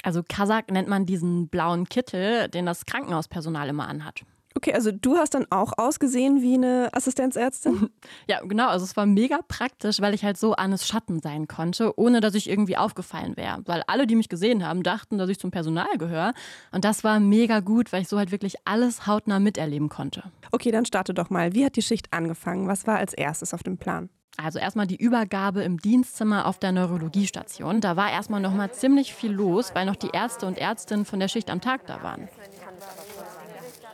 Also 0.03 0.23
Kasak 0.29 0.71
nennt 0.71 0.89
man 0.89 1.07
diesen 1.07 1.49
blauen 1.49 1.89
Kittel, 1.89 2.49
den 2.49 2.67
das 2.67 2.87
Krankenhauspersonal 2.87 3.69
immer 3.69 3.89
anhat. 3.89 4.23
Okay, 4.55 4.73
also 4.73 4.91
du 4.93 5.17
hast 5.17 5.35
dann 5.35 5.47
auch 5.51 5.73
ausgesehen 5.77 6.43
wie 6.43 6.55
eine 6.55 6.91
Assistenzärztin? 6.93 7.91
Ja, 8.29 8.41
genau. 8.45 8.69
Also 8.69 8.85
es 8.85 8.97
war 8.97 9.07
mega 9.07 9.41
praktisch, 9.47 10.01
weil 10.01 10.15
ich 10.15 10.25
halt 10.25 10.37
so 10.37 10.55
Annes 10.55 10.87
Schatten 10.87 11.21
sein 11.21 11.49
konnte, 11.49 11.99
ohne 11.99 12.21
dass 12.21 12.35
ich 12.35 12.49
irgendwie 12.49 12.77
aufgefallen 12.77 13.37
wäre. 13.37 13.61
Weil 13.67 13.83
alle, 13.87 14.07
die 14.07 14.17
mich 14.17 14.29
gesehen 14.29 14.67
haben, 14.67 14.83
dachten, 14.83 15.19
dass 15.19 15.29
ich 15.29 15.39
zum 15.39 15.51
Personal 15.51 15.99
gehöre. 15.99 16.33
Und 16.71 16.85
das 16.85 17.05
war 17.05 17.21
mega 17.21 17.61
gut, 17.61 17.93
weil 17.93 18.03
ich 18.03 18.09
so 18.09 18.19
halt 18.19 18.31
wirklich 18.33 18.57
alles 18.65 19.07
hautnah 19.07 19.41
miterleben 19.41 19.89
konnte. 19.89 20.25
Okay, 20.51 20.71
dann 20.71 20.85
starte 20.85 21.15
doch 21.15 21.31
mal. 21.31 21.55
Wie 21.55 21.65
hat 21.65 21.77
die 21.77 21.83
Schicht 21.83 22.13
angefangen? 22.13 22.69
Was 22.69 22.87
war 22.87 22.99
als 22.99 23.13
erstes 23.15 23.55
auf 23.55 23.63
dem 23.63 23.79
Plan? 23.79 24.09
Also 24.39 24.59
erstmal 24.59 24.87
die 24.87 24.97
Übergabe 24.97 25.63
im 25.63 25.79
Dienstzimmer 25.79 26.47
auf 26.47 26.59
der 26.59 26.73
Neurologiestation. 26.73 27.81
Da 27.81 27.97
war 27.97 28.11
erstmal 28.11 28.41
noch 28.41 28.55
mal 28.55 28.73
ziemlich 28.73 29.15
viel 29.15 29.31
los, 29.33 29.75
weil 29.75 29.85
noch 29.85 29.97
die 29.97 30.11
Ärzte 30.13 30.47
und 30.47 30.57
Ärztinnen 30.57 31.05
von 31.05 31.21
der 31.21 31.29
Schicht 31.29 31.51
am 31.51 31.61
Tag 31.61 31.87
da 31.87 32.03
waren. 32.03 32.29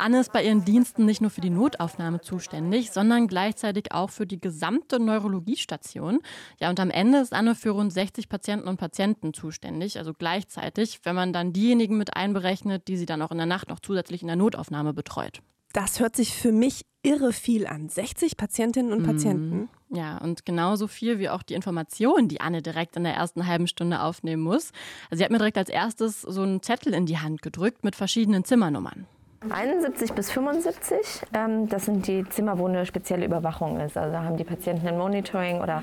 Anne 0.00 0.21
ist 0.21 0.33
bei 0.33 0.45
ihren 0.45 0.65
Diensten 0.65 1.05
nicht 1.05 1.21
nur 1.21 1.31
für 1.31 1.41
die 1.41 1.50
Notaufnahme 1.50 2.21
zuständig, 2.21 2.91
sondern 2.91 3.27
gleichzeitig 3.29 3.93
auch 3.93 4.11
für 4.11 4.27
die 4.27 4.41
gesamte 4.41 5.00
Neurologiestation. 5.00 6.21
Ja, 6.61 6.71
und 6.71 6.81
am 6.81 6.91
Ende 6.91 7.19
ist 7.19 7.33
Anne 7.33 7.55
für 7.55 7.71
rund 7.71 7.93
60 7.93 8.29
Patienten 8.29 8.69
und 8.69 8.79
Patienten 8.79 9.35
zuständig, 9.35 9.99
also 9.99 10.12
gleichzeitig, 10.15 11.00
wenn 11.05 11.15
man 11.15 11.33
dann 11.33 11.53
diejenigen 11.53 11.99
mit 11.99 12.17
einberechnet, 12.17 12.89
die 12.89 12.97
sie 12.97 13.06
dann 13.06 13.23
auch 13.23 13.31
in 13.31 13.39
der 13.39 13.47
Nacht 13.47 13.69
noch 13.69 13.81
zusätzlich 13.81 14.23
in 14.23 14.29
der 14.29 14.37
Notaufnahme 14.37 14.95
betreut. 14.95 15.41
Das 15.73 16.01
hört 16.01 16.17
sich 16.17 16.35
für 16.35 16.53
mich 16.53 16.87
irre 17.03 17.33
viel 17.33 17.67
an. 17.67 17.89
60 17.89 18.37
Patientinnen 18.37 18.93
und 18.93 19.05
Patienten. 19.05 19.69
Mhm. 19.91 19.97
Ja, 19.97 20.19
und 20.19 20.44
genauso 20.44 20.87
viel 20.87 21.19
wie 21.19 21.29
auch 21.29 21.43
die 21.43 21.55
Informationen, 21.55 22.29
die 22.29 22.41
Anne 22.41 22.62
direkt 22.62 22.97
in 22.97 23.05
der 23.05 23.15
ersten 23.15 23.47
halben 23.47 23.67
Stunde 23.67 24.03
aufnehmen 24.03 24.43
muss. 24.43 24.73
Also 25.11 25.19
sie 25.19 25.25
hat 25.25 25.31
mir 25.31 25.39
direkt 25.39 25.59
als 25.59 25.71
erstes 25.71 26.23
so 26.23 26.43
einen 26.43 26.62
Zettel 26.62 26.94
in 26.94 27.06
die 27.06 27.19
Hand 27.19 27.43
gedrückt 27.43 27.85
mit 27.85 27.97
verschiedenen 27.97 28.44
Zimmernummern. 28.44 29.06
71 29.49 30.12
bis 30.14 30.31
75, 30.31 31.23
ähm, 31.32 31.69
das 31.69 31.85
sind 31.85 32.06
die 32.06 32.29
Zimmer, 32.29 32.58
wo 32.58 32.67
eine 32.67 32.85
spezielle 32.87 33.25
Überwachung 33.25 33.79
ist. 33.81 33.96
Also 33.96 34.12
da 34.12 34.25
haben 34.25 34.37
die 34.37 34.44
Patienten 34.44 34.87
ein 34.88 34.99
Monitoring 34.99 35.61
oder 35.61 35.82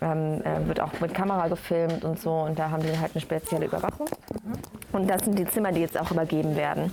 ähm, 0.00 0.42
äh, 0.42 0.66
wird 0.68 0.80
auch 0.80 0.92
mit 1.00 1.14
Kamera 1.14 1.48
gefilmt 1.48 2.04
und 2.04 2.20
so 2.20 2.32
und 2.32 2.58
da 2.58 2.70
haben 2.70 2.82
die 2.82 2.98
halt 2.98 3.12
eine 3.14 3.20
spezielle 3.20 3.66
Überwachung. 3.66 4.06
Und 4.92 5.08
das 5.08 5.24
sind 5.24 5.38
die 5.38 5.46
Zimmer, 5.46 5.72
die 5.72 5.80
jetzt 5.80 5.98
auch 5.98 6.10
übergeben 6.10 6.54
werden. 6.54 6.92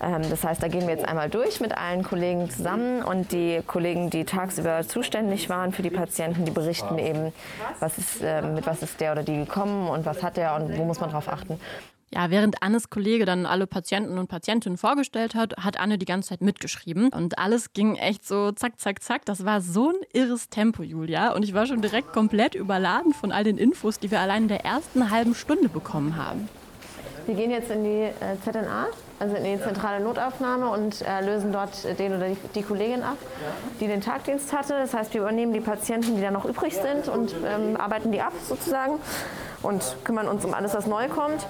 Ähm, 0.00 0.22
das 0.30 0.44
heißt, 0.44 0.62
da 0.62 0.68
gehen 0.68 0.82
wir 0.82 0.94
jetzt 0.94 1.06
einmal 1.06 1.28
durch 1.28 1.60
mit 1.60 1.76
allen 1.76 2.04
Kollegen 2.04 2.48
zusammen 2.48 3.02
und 3.02 3.30
die 3.32 3.60
Kollegen, 3.66 4.08
die 4.08 4.24
tagsüber 4.24 4.86
zuständig 4.88 5.50
waren 5.50 5.72
für 5.72 5.82
die 5.82 5.90
Patienten, 5.90 6.46
die 6.46 6.52
berichten 6.52 6.98
eben, 6.98 7.32
was 7.80 7.98
ist, 7.98 8.22
äh, 8.22 8.40
mit 8.40 8.66
was 8.66 8.82
ist 8.82 8.98
der 9.00 9.12
oder 9.12 9.24
die 9.24 9.36
gekommen 9.36 9.88
und 9.88 10.06
was 10.06 10.22
hat 10.22 10.38
der 10.38 10.54
und 10.54 10.76
wo 10.78 10.84
muss 10.84 11.00
man 11.00 11.10
drauf 11.10 11.28
achten. 11.28 11.60
Ja, 12.10 12.30
während 12.30 12.62
Annes 12.62 12.88
Kollege 12.88 13.26
dann 13.26 13.44
alle 13.44 13.66
Patienten 13.66 14.16
und 14.18 14.28
Patientinnen 14.28 14.78
vorgestellt 14.78 15.34
hat, 15.34 15.56
hat 15.58 15.78
Anne 15.78 15.98
die 15.98 16.06
ganze 16.06 16.30
Zeit 16.30 16.40
mitgeschrieben. 16.40 17.10
Und 17.10 17.38
alles 17.38 17.74
ging 17.74 17.96
echt 17.96 18.26
so 18.26 18.50
zack, 18.52 18.80
zack, 18.80 19.02
zack. 19.02 19.26
Das 19.26 19.44
war 19.44 19.60
so 19.60 19.90
ein 19.90 19.96
irres 20.14 20.48
Tempo, 20.48 20.82
Julia. 20.82 21.34
Und 21.34 21.42
ich 21.42 21.52
war 21.52 21.66
schon 21.66 21.82
direkt 21.82 22.14
komplett 22.14 22.54
überladen 22.54 23.12
von 23.12 23.30
all 23.30 23.44
den 23.44 23.58
Infos, 23.58 23.98
die 23.98 24.10
wir 24.10 24.20
allein 24.20 24.44
in 24.44 24.48
der 24.48 24.64
ersten 24.64 25.10
halben 25.10 25.34
Stunde 25.34 25.68
bekommen 25.68 26.16
haben. 26.16 26.48
Wir 27.26 27.34
gehen 27.34 27.50
jetzt 27.50 27.70
in 27.70 27.84
die 27.84 28.04
äh, 28.04 28.40
ZNA, 28.42 28.86
also 29.18 29.36
in 29.36 29.44
die 29.44 29.62
zentrale 29.62 30.02
Notaufnahme 30.02 30.70
und 30.70 31.02
äh, 31.02 31.20
lösen 31.20 31.52
dort 31.52 31.84
den 31.98 32.16
oder 32.16 32.28
die, 32.28 32.38
die, 32.54 32.62
Kollegin 32.62 33.02
ab, 33.02 33.18
die 33.80 33.86
den 33.86 34.00
Tagdienst 34.00 34.50
hatte. 34.54 34.72
Das 34.72 34.94
heißt, 34.94 35.12
wir 35.12 35.20
übernehmen 35.20 35.52
die 35.52 35.60
Patienten, 35.60 36.16
die 36.16 36.22
da 36.22 36.30
noch 36.30 36.46
übrig 36.46 36.74
sind 36.74 37.06
und 37.06 37.34
ähm, 37.44 37.76
arbeiten 37.76 38.12
die 38.12 38.22
ab 38.22 38.32
sozusagen 38.48 38.94
und 39.62 39.96
kümmern 40.04 40.26
uns 40.26 40.42
um 40.46 40.54
alles, 40.54 40.72
was 40.72 40.86
neu 40.86 41.08
kommt. 41.08 41.46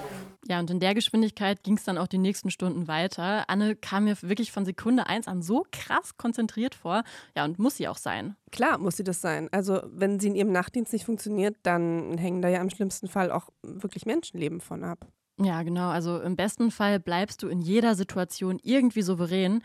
Ja, 0.49 0.59
und 0.59 0.71
in 0.71 0.81
der 0.81 0.95
Geschwindigkeit 0.95 1.63
ging 1.63 1.77
es 1.77 1.85
dann 1.85 1.99
auch 1.99 2.07
die 2.07 2.17
nächsten 2.17 2.51
Stunden 2.51 2.89
weiter. 2.89 3.45
Anne 3.49 3.77
kam 3.77 4.05
mir 4.05 4.17
wirklich 4.23 4.51
von 4.51 4.65
Sekunde 4.65 5.07
eins 5.07 5.29
an 5.29 5.43
so 5.43 5.67
krass 5.71 6.17
konzentriert 6.17 6.75
vor. 6.75 7.03
Ja, 7.37 7.45
und 7.45 7.59
muss 7.59 7.77
sie 7.77 7.87
auch 7.87 7.99
sein. 7.99 8.35
Klar 8.51 8.79
muss 8.79 8.97
sie 8.97 9.05
das 9.05 9.21
sein. 9.21 9.49
Also, 9.53 9.83
wenn 9.85 10.19
sie 10.19 10.29
in 10.29 10.35
ihrem 10.35 10.51
Nachtdienst 10.51 10.95
nicht 10.95 11.05
funktioniert, 11.05 11.57
dann 11.65 12.17
hängen 12.17 12.41
da 12.41 12.49
ja 12.49 12.63
im 12.63 12.71
schlimmsten 12.71 13.09
Fall 13.09 13.31
auch 13.31 13.51
wirklich 13.63 14.07
Menschenleben 14.07 14.63
von 14.63 14.85
ab. 14.85 15.07
Ja, 15.39 15.63
genau. 15.63 15.91
Also 15.91 16.19
im 16.19 16.35
besten 16.35 16.71
Fall 16.71 16.99
bleibst 16.99 17.43
du 17.43 17.49
in 17.49 17.61
jeder 17.61 17.95
Situation 17.95 18.59
irgendwie 18.63 19.03
souverän. 19.03 19.63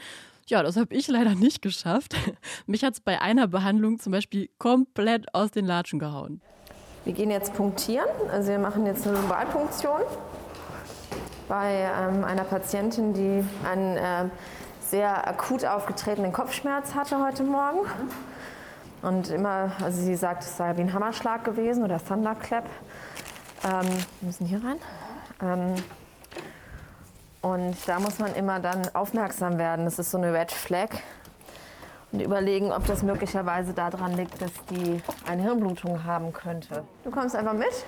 Ja, 0.47 0.61
das 0.63 0.75
habe 0.75 0.93
ich 0.93 1.07
leider 1.07 1.33
nicht 1.33 1.61
geschafft. 1.61 2.15
Mich 2.67 2.83
hat 2.83 2.95
es 2.95 2.99
bei 2.99 3.21
einer 3.21 3.47
Behandlung 3.47 3.99
zum 3.99 4.11
Beispiel 4.11 4.49
komplett 4.57 5.33
aus 5.33 5.51
den 5.51 5.65
Latschen 5.65 5.97
gehauen. 5.97 6.41
Wir 7.05 7.13
gehen 7.13 7.31
jetzt 7.31 7.53
punktieren. 7.53 8.05
Also 8.29 8.51
wir 8.51 8.59
machen 8.59 8.85
jetzt 8.85 9.07
eine 9.07 9.17
Lumbalpunktion 9.17 10.01
bei 11.53 11.87
ähm, 11.99 12.23
einer 12.23 12.45
Patientin, 12.45 13.13
die 13.13 13.45
einen 13.63 13.95
äh, 13.95 14.25
sehr 14.81 15.27
akut 15.27 15.63
aufgetretenen 15.63 16.33
Kopfschmerz 16.33 16.95
hatte 16.95 17.23
heute 17.23 17.43
Morgen. 17.43 17.87
Und 19.03 19.29
immer, 19.29 19.71
also 19.79 20.01
sie 20.01 20.15
sagt, 20.15 20.41
es 20.41 20.57
sei 20.57 20.75
wie 20.77 20.81
ein 20.81 20.93
Hammerschlag 20.93 21.43
gewesen 21.43 21.83
oder 21.83 22.03
Thunderclap. 22.03 22.65
Ähm, 23.63 23.87
wir 24.19 24.25
müssen 24.25 24.47
hier 24.47 24.63
rein. 24.63 24.77
Ähm, 25.43 25.75
und 27.41 27.77
da 27.85 27.99
muss 27.99 28.17
man 28.17 28.33
immer 28.33 28.59
dann 28.59 28.81
aufmerksam 28.95 29.59
werden. 29.59 29.85
Das 29.85 29.99
ist 29.99 30.09
so 30.09 30.17
eine 30.17 30.33
Red 30.33 30.51
Flag. 30.51 30.89
Und 32.11 32.19
überlegen, 32.19 32.71
ob 32.71 32.87
das 32.87 33.03
möglicherweise 33.03 33.73
daran 33.73 34.17
liegt, 34.17 34.41
dass 34.41 34.53
die 34.71 35.03
eine 35.29 35.43
Hirnblutung 35.43 36.03
haben 36.03 36.33
könnte. 36.33 36.83
Du 37.03 37.11
kommst 37.11 37.35
einfach 37.35 37.53
mit. 37.53 37.85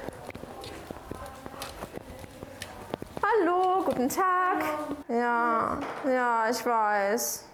Hallo, 3.42 3.84
guten 3.84 4.10
Tag. 4.10 4.64
Ja, 5.08 5.80
ja, 6.08 6.50
ich 6.50 6.66
weiß. 6.66 7.46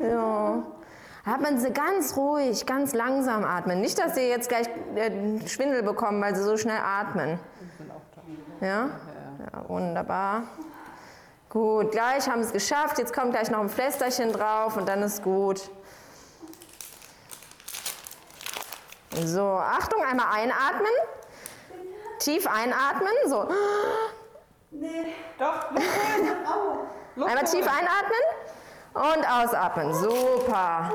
Ja. 0.00 0.62
Hat 1.24 1.40
man 1.40 1.58
sie 1.58 1.70
ganz 1.72 2.16
ruhig, 2.16 2.66
ganz 2.66 2.92
langsam 2.92 3.44
atmen. 3.44 3.80
Nicht, 3.80 3.98
dass 3.98 4.14
sie 4.14 4.22
jetzt 4.28 4.48
gleich 4.48 4.68
äh, 4.94 5.46
Schwindel 5.46 5.82
bekommen, 5.82 6.20
weil 6.22 6.34
sie 6.34 6.42
so 6.42 6.56
schnell 6.56 6.80
atmen. 6.80 7.38
Ja? 8.60 8.90
Ja, 9.40 9.68
wunderbar. 9.68 10.42
Gut, 11.48 11.92
gleich 11.92 12.28
haben 12.28 12.40
wir 12.40 12.46
es 12.46 12.52
geschafft. 12.52 12.98
Jetzt 12.98 13.12
kommt 13.12 13.32
gleich 13.32 13.50
noch 13.50 13.60
ein 13.60 13.68
Pflästerchen 13.68 14.32
drauf 14.32 14.76
und 14.76 14.88
dann 14.88 15.02
ist 15.02 15.22
gut. 15.22 15.70
So, 19.24 19.42
Achtung, 19.42 20.02
einmal 20.02 20.26
einatmen. 20.32 20.92
Tief 22.20 22.46
einatmen. 22.46 23.12
So. 23.26 23.48
Nee, 24.70 25.14
doch. 25.38 25.70
Einmal 27.16 27.44
tief 27.44 27.66
einatmen 27.66 28.20
und 28.94 29.26
ausatmen. 29.26 29.94
Super. 29.94 30.92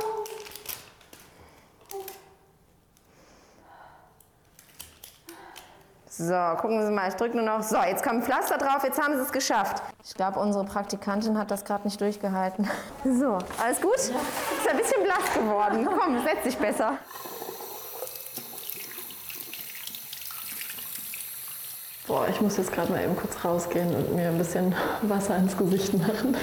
So, 6.18 6.34
gucken 6.62 6.86
Sie 6.86 6.94
mal, 6.94 7.10
ich 7.10 7.16
drücke 7.16 7.36
nur 7.36 7.46
noch. 7.46 7.62
So, 7.62 7.76
jetzt 7.78 8.02
kommt 8.02 8.24
Pflaster 8.24 8.58
drauf, 8.58 8.86
jetzt 8.86 9.02
haben 9.02 9.16
Sie 9.16 9.22
es 9.22 9.34
geschafft. 9.34 9.84
Ich 10.02 10.14
glaube, 10.14 10.40
unsere 10.40 10.64
Praktikantin 10.64 11.38
hat 11.38 11.52
das 11.52 11.66
gerade 11.66 11.84
nicht 11.84 12.00
durchgehalten. 12.00 12.70
So, 13.04 13.38
alles 13.62 13.82
gut? 13.82 13.96
Ist 13.96 14.14
ein 14.70 14.78
bisschen 14.78 15.04
blass 15.04 15.34
geworden. 15.34 15.86
Komm, 15.86 16.24
setz 16.24 16.44
dich 16.44 16.58
besser. 16.58 16.98
Boah, 22.08 22.28
ich 22.30 22.40
muss 22.40 22.58
jetzt 22.58 22.72
gerade 22.72 22.92
mal 22.92 23.04
eben 23.04 23.16
kurz 23.16 23.44
rausgehen 23.44 23.96
und 23.96 24.16
mir 24.16 24.28
ein 24.28 24.38
bisschen 24.38 24.76
Wasser 25.02 25.38
ins 25.38 25.58
Gesicht 25.58 25.92
machen. 25.98 26.38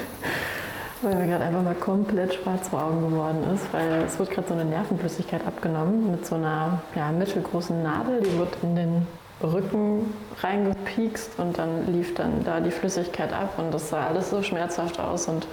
Weil 1.02 1.14
mir 1.14 1.26
gerade 1.28 1.44
einfach 1.44 1.62
mal 1.62 1.74
komplett 1.76 2.34
schwarz 2.34 2.68
vor 2.68 2.82
Augen 2.82 3.10
geworden 3.10 3.44
ist, 3.52 3.72
weil 3.72 4.02
es 4.06 4.20
wird 4.20 4.30
gerade 4.30 4.46
so 4.46 4.54
eine 4.54 4.64
Nervenflüssigkeit 4.64 5.44
abgenommen 5.44 6.12
mit 6.12 6.24
so 6.24 6.36
einer 6.36 6.80
ja, 6.94 7.10
mittelgroßen 7.10 7.82
Nadel, 7.82 8.20
die 8.20 8.38
wird 8.38 8.56
in 8.62 8.76
den 8.76 9.06
Rücken 9.42 10.14
reingepiekst 10.40 11.40
und 11.40 11.58
dann 11.58 11.92
lief 11.92 12.14
dann 12.14 12.44
da 12.44 12.60
die 12.60 12.70
Flüssigkeit 12.70 13.32
ab 13.32 13.54
und 13.58 13.74
das 13.74 13.88
sah 13.88 14.06
alles 14.06 14.30
so 14.30 14.44
schmerzhaft 14.44 15.00
aus 15.00 15.26
und 15.26 15.48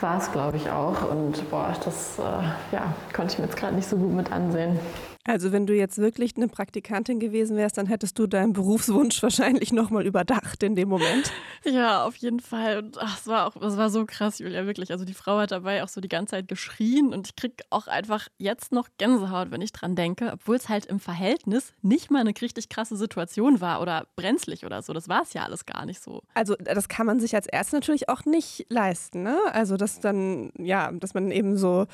war 0.00 0.16
es, 0.16 0.32
glaube 0.32 0.56
ich, 0.56 0.70
auch. 0.70 1.10
Und 1.10 1.50
boah, 1.50 1.74
das 1.84 2.18
äh, 2.18 2.74
ja, 2.74 2.94
konnte 3.12 3.34
ich 3.34 3.38
mir 3.40 3.44
jetzt 3.44 3.58
gerade 3.58 3.74
nicht 3.74 3.88
so 3.90 3.96
gut 3.96 4.12
mit 4.12 4.32
ansehen. 4.32 4.80
Also 5.24 5.52
wenn 5.52 5.68
du 5.68 5.74
jetzt 5.74 5.98
wirklich 5.98 6.36
eine 6.36 6.48
Praktikantin 6.48 7.20
gewesen 7.20 7.56
wärst, 7.56 7.78
dann 7.78 7.86
hättest 7.86 8.18
du 8.18 8.26
deinen 8.26 8.52
Berufswunsch 8.52 9.22
wahrscheinlich 9.22 9.72
nochmal 9.72 10.04
überdacht 10.04 10.64
in 10.64 10.74
dem 10.74 10.88
Moment. 10.88 11.30
Ja, 11.64 12.04
auf 12.04 12.16
jeden 12.16 12.40
Fall. 12.40 12.78
Und 12.78 12.98
ach, 12.98 13.20
es 13.20 13.28
war 13.28 13.46
auch, 13.46 13.54
es 13.62 13.76
war 13.76 13.88
so 13.88 14.04
krass, 14.04 14.40
Julia, 14.40 14.66
wirklich. 14.66 14.90
Also 14.90 15.04
die 15.04 15.14
Frau 15.14 15.38
hat 15.38 15.52
dabei 15.52 15.84
auch 15.84 15.88
so 15.88 16.00
die 16.00 16.08
ganze 16.08 16.32
Zeit 16.32 16.48
geschrien 16.48 17.14
und 17.14 17.28
ich 17.28 17.36
krieg 17.36 17.62
auch 17.70 17.86
einfach 17.86 18.26
jetzt 18.38 18.72
noch 18.72 18.88
Gänsehaut, 18.98 19.52
wenn 19.52 19.62
ich 19.62 19.70
dran 19.70 19.94
denke, 19.94 20.32
obwohl 20.32 20.56
es 20.56 20.68
halt 20.68 20.86
im 20.86 20.98
Verhältnis 20.98 21.72
nicht 21.82 22.10
mal 22.10 22.18
eine 22.18 22.32
richtig 22.40 22.68
krasse 22.68 22.96
Situation 22.96 23.60
war 23.60 23.80
oder 23.80 24.08
brenzlig 24.16 24.66
oder 24.66 24.82
so. 24.82 24.92
Das 24.92 25.08
war 25.08 25.22
es 25.22 25.34
ja 25.34 25.44
alles 25.44 25.66
gar 25.66 25.86
nicht 25.86 26.02
so. 26.02 26.22
Also 26.34 26.56
das 26.56 26.88
kann 26.88 27.06
man 27.06 27.20
sich 27.20 27.36
als 27.36 27.46
Ärzte 27.46 27.76
natürlich 27.76 28.08
auch 28.08 28.24
nicht 28.24 28.66
leisten, 28.70 29.22
ne? 29.22 29.38
Also 29.52 29.76
dass 29.76 30.00
dann, 30.00 30.50
ja, 30.58 30.90
dass 30.90 31.14
man 31.14 31.30
eben 31.30 31.56
so 31.56 31.86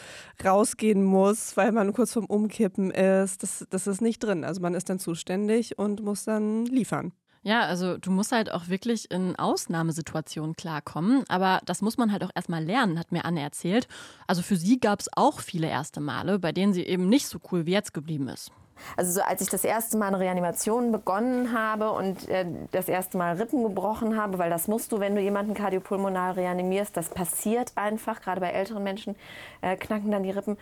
rausgehen 0.43 1.05
muss, 1.05 1.59
weil 1.59 1.73
man 1.73 1.93
kurz 1.93 2.15
vorm 2.15 2.25
Umkippen 2.25 2.91
ist 2.91 3.18
das, 3.21 3.39
das, 3.39 3.67
das 3.71 3.87
ist 3.87 4.01
nicht 4.01 4.21
drin. 4.21 4.45
Also 4.45 4.61
man 4.61 4.75
ist 4.75 4.89
dann 4.89 4.99
zuständig 4.99 5.79
und 5.79 6.03
muss 6.03 6.25
dann 6.25 6.67
liefern. 6.67 7.13
Ja, 7.43 7.61
also 7.63 7.97
du 7.97 8.11
musst 8.11 8.33
halt 8.33 8.53
auch 8.53 8.69
wirklich 8.69 9.11
in 9.11 9.37
Ausnahmesituationen 9.37 10.57
klarkommen. 10.57 11.25
Aber 11.29 11.61
das 11.65 11.83
muss 11.83 11.97
man 11.97 12.13
halt 12.13 12.25
auch 12.25 12.31
erstmal 12.35 12.65
lernen, 12.65 12.99
hat 12.99 13.13
mir 13.13 13.25
Anne 13.25 13.41
erzählt. 13.41 13.89
Also 14.27 14.43
für 14.43 14.57
sie 14.57 14.81
gab 14.81 15.01
es 15.01 15.09
auch 15.15 15.41
viele 15.41 15.69
erste 15.69 16.01
Male, 16.01 16.39
bei 16.39 16.53
denen 16.53 16.73
sie 16.73 16.83
eben 16.83 17.09
nicht 17.09 17.27
so 17.27 17.39
cool 17.51 17.67
wie 17.67 17.73
jetzt 17.73 17.95
geblieben 17.95 18.29
ist. 18.29 18.51
Also 18.97 19.13
so, 19.13 19.23
als 19.23 19.41
ich 19.41 19.49
das 19.49 19.65
erste 19.65 19.97
Mal 19.97 20.09
eine 20.09 20.21
Reanimation 20.21 20.93
begonnen 20.93 21.53
habe 21.53 21.91
und 21.91 22.29
äh, 22.29 22.47
das 22.71 22.89
erste 22.89 23.19
Mal 23.19 23.37
Rippen 23.37 23.63
gebrochen 23.63 24.17
habe, 24.21 24.39
weil 24.39 24.51
das 24.51 24.69
musst 24.69 24.93
du, 24.93 25.01
wenn 25.01 25.15
du 25.15 25.21
jemanden 25.21 25.55
kardiopulmonal 25.55 26.33
reanimierst, 26.33 26.97
das 26.97 27.09
passiert 27.09 27.73
einfach, 27.75 28.21
gerade 28.21 28.41
bei 28.41 28.51
älteren 28.51 28.85
Menschen 28.85 29.17
äh, 29.63 29.77
knacken 29.77 30.11
dann 30.11 30.23
die 30.23 30.31
Rippen 30.31 30.57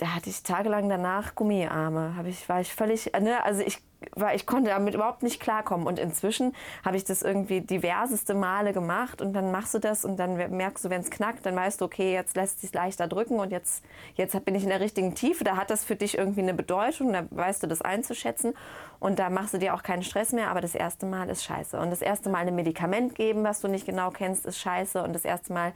da 0.00 0.14
hatte 0.14 0.30
ich 0.30 0.42
tagelang 0.42 0.88
danach 0.88 1.34
Gummiarme. 1.34 2.14
Hab 2.16 2.24
ich, 2.24 2.48
war 2.48 2.62
ich 2.62 2.74
völlig, 2.74 3.12
ne, 3.20 3.44
also 3.44 3.60
ich, 3.60 3.82
war, 4.16 4.34
ich 4.34 4.46
konnte 4.46 4.70
damit 4.70 4.94
überhaupt 4.94 5.22
nicht 5.22 5.40
klarkommen. 5.42 5.86
Und 5.86 5.98
inzwischen 5.98 6.54
habe 6.82 6.96
ich 6.96 7.04
das 7.04 7.20
irgendwie 7.20 7.60
diverseste 7.60 8.32
Male 8.32 8.72
gemacht 8.72 9.20
und 9.20 9.34
dann 9.34 9.52
machst 9.52 9.74
du 9.74 9.78
das 9.78 10.06
und 10.06 10.16
dann 10.16 10.36
merkst 10.56 10.86
du, 10.86 10.88
wenn 10.88 11.02
es 11.02 11.10
knackt, 11.10 11.44
dann 11.44 11.54
weißt 11.54 11.82
du, 11.82 11.84
okay, 11.84 12.14
jetzt 12.14 12.34
lässt 12.34 12.62
sich 12.62 12.72
leichter 12.72 13.08
drücken 13.08 13.38
und 13.38 13.52
jetzt, 13.52 13.84
jetzt 14.14 14.42
bin 14.46 14.54
ich 14.54 14.62
in 14.62 14.70
der 14.70 14.80
richtigen 14.80 15.14
Tiefe. 15.14 15.44
Da 15.44 15.58
hat 15.58 15.68
das 15.68 15.84
für 15.84 15.96
dich 15.96 16.16
irgendwie 16.16 16.40
eine 16.40 16.54
Bedeutung, 16.54 17.12
da 17.12 17.26
weißt 17.30 17.62
du 17.62 17.66
das 17.66 17.82
einzuschätzen 17.82 18.54
und 19.00 19.18
da 19.18 19.28
machst 19.28 19.52
du 19.52 19.58
dir 19.58 19.74
auch 19.74 19.82
keinen 19.82 20.02
Stress 20.02 20.32
mehr. 20.32 20.50
Aber 20.50 20.62
das 20.62 20.74
erste 20.74 21.04
Mal 21.04 21.28
ist 21.28 21.44
scheiße. 21.44 21.78
Und 21.78 21.90
das 21.90 22.00
erste 22.00 22.30
Mal 22.30 22.48
ein 22.48 22.54
Medikament 22.54 23.14
geben, 23.14 23.44
was 23.44 23.60
du 23.60 23.68
nicht 23.68 23.84
genau 23.84 24.10
kennst, 24.10 24.46
ist 24.46 24.58
scheiße. 24.60 25.02
Und 25.02 25.12
das 25.12 25.26
erste 25.26 25.52
Mal, 25.52 25.74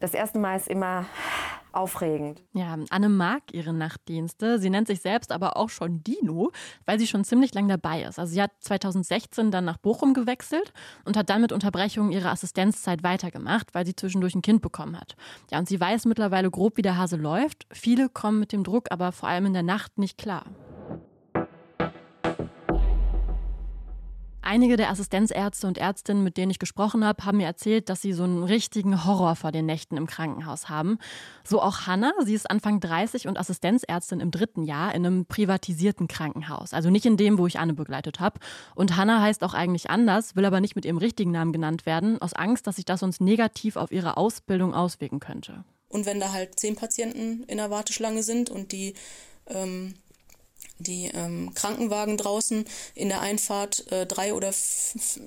das 0.00 0.14
erste 0.14 0.38
Mal 0.38 0.56
ist 0.56 0.68
immer 0.68 1.06
aufregend. 1.72 2.42
Ja, 2.54 2.76
Anne 2.90 3.08
mag 3.08 3.42
ihre 3.52 3.72
Nachtdienste. 3.72 4.58
Sie 4.58 4.70
nennt 4.70 4.88
sich 4.88 5.00
selbst 5.00 5.32
aber 5.32 5.56
auch 5.56 5.68
schon 5.68 6.02
Dino, 6.02 6.50
weil 6.86 6.98
sie 6.98 7.06
schon 7.06 7.24
ziemlich 7.24 7.54
lang 7.54 7.68
dabei 7.68 8.02
ist. 8.02 8.18
Also 8.18 8.32
sie 8.32 8.42
hat 8.42 8.52
2016 8.60 9.50
dann 9.50 9.64
nach 9.64 9.76
Bochum 9.76 10.14
gewechselt 10.14 10.72
und 11.04 11.16
hat 11.16 11.30
dann 11.30 11.40
mit 11.40 11.52
Unterbrechungen 11.52 12.10
ihre 12.10 12.30
Assistenzzeit 12.30 13.02
weitergemacht, 13.02 13.74
weil 13.74 13.86
sie 13.86 13.94
zwischendurch 13.94 14.34
ein 14.34 14.42
Kind 14.42 14.62
bekommen 14.62 14.98
hat. 14.98 15.14
Ja, 15.50 15.58
und 15.58 15.68
sie 15.68 15.80
weiß 15.80 16.06
mittlerweile 16.06 16.50
grob, 16.50 16.76
wie 16.76 16.82
der 16.82 16.96
Hase 16.96 17.16
läuft. 17.16 17.66
Viele 17.70 18.08
kommen 18.08 18.40
mit 18.40 18.52
dem 18.52 18.64
Druck 18.64 18.90
aber 18.90 19.12
vor 19.12 19.28
allem 19.28 19.46
in 19.46 19.52
der 19.52 19.62
Nacht 19.62 19.98
nicht 19.98 20.18
klar. 20.18 20.46
Einige 24.50 24.78
der 24.78 24.88
Assistenzärzte 24.88 25.66
und 25.66 25.76
Ärztinnen, 25.76 26.24
mit 26.24 26.38
denen 26.38 26.50
ich 26.50 26.58
gesprochen 26.58 27.04
habe, 27.04 27.22
haben 27.26 27.36
mir 27.36 27.44
erzählt, 27.44 27.90
dass 27.90 28.00
sie 28.00 28.14
so 28.14 28.22
einen 28.22 28.44
richtigen 28.44 29.04
Horror 29.04 29.36
vor 29.36 29.52
den 29.52 29.66
Nächten 29.66 29.98
im 29.98 30.06
Krankenhaus 30.06 30.70
haben. 30.70 30.98
So 31.44 31.60
auch 31.60 31.86
Hanna, 31.86 32.14
sie 32.24 32.32
ist 32.32 32.50
Anfang 32.50 32.80
30 32.80 33.28
und 33.28 33.38
Assistenzärztin 33.38 34.20
im 34.20 34.30
dritten 34.30 34.62
Jahr 34.62 34.94
in 34.94 35.04
einem 35.04 35.26
privatisierten 35.26 36.08
Krankenhaus. 36.08 36.72
Also 36.72 36.88
nicht 36.88 37.04
in 37.04 37.18
dem, 37.18 37.36
wo 37.36 37.46
ich 37.46 37.58
Anne 37.58 37.74
begleitet 37.74 38.20
habe. 38.20 38.40
Und 38.74 38.96
Hanna 38.96 39.20
heißt 39.20 39.44
auch 39.44 39.52
eigentlich 39.52 39.90
anders, 39.90 40.34
will 40.34 40.46
aber 40.46 40.62
nicht 40.62 40.76
mit 40.76 40.86
ihrem 40.86 40.96
richtigen 40.96 41.30
Namen 41.30 41.52
genannt 41.52 41.84
werden, 41.84 42.18
aus 42.22 42.32
Angst, 42.32 42.66
dass 42.66 42.76
sich 42.76 42.86
das 42.86 43.02
uns 43.02 43.20
negativ 43.20 43.76
auf 43.76 43.92
ihre 43.92 44.16
Ausbildung 44.16 44.72
auswirken 44.72 45.20
könnte. 45.20 45.62
Und 45.90 46.06
wenn 46.06 46.20
da 46.20 46.32
halt 46.32 46.58
zehn 46.58 46.74
Patienten 46.74 47.42
in 47.48 47.58
der 47.58 47.68
Warteschlange 47.68 48.22
sind 48.22 48.48
und 48.48 48.72
die 48.72 48.94
ähm, 49.46 49.92
die 50.78 51.10
ähm, 51.12 51.52
Krankenwagen 51.54 52.16
draußen 52.16 52.64
in 52.94 53.08
der 53.08 53.20
Einfahrt 53.20 53.90
äh, 53.90 54.06
drei 54.06 54.34
oder 54.34 54.52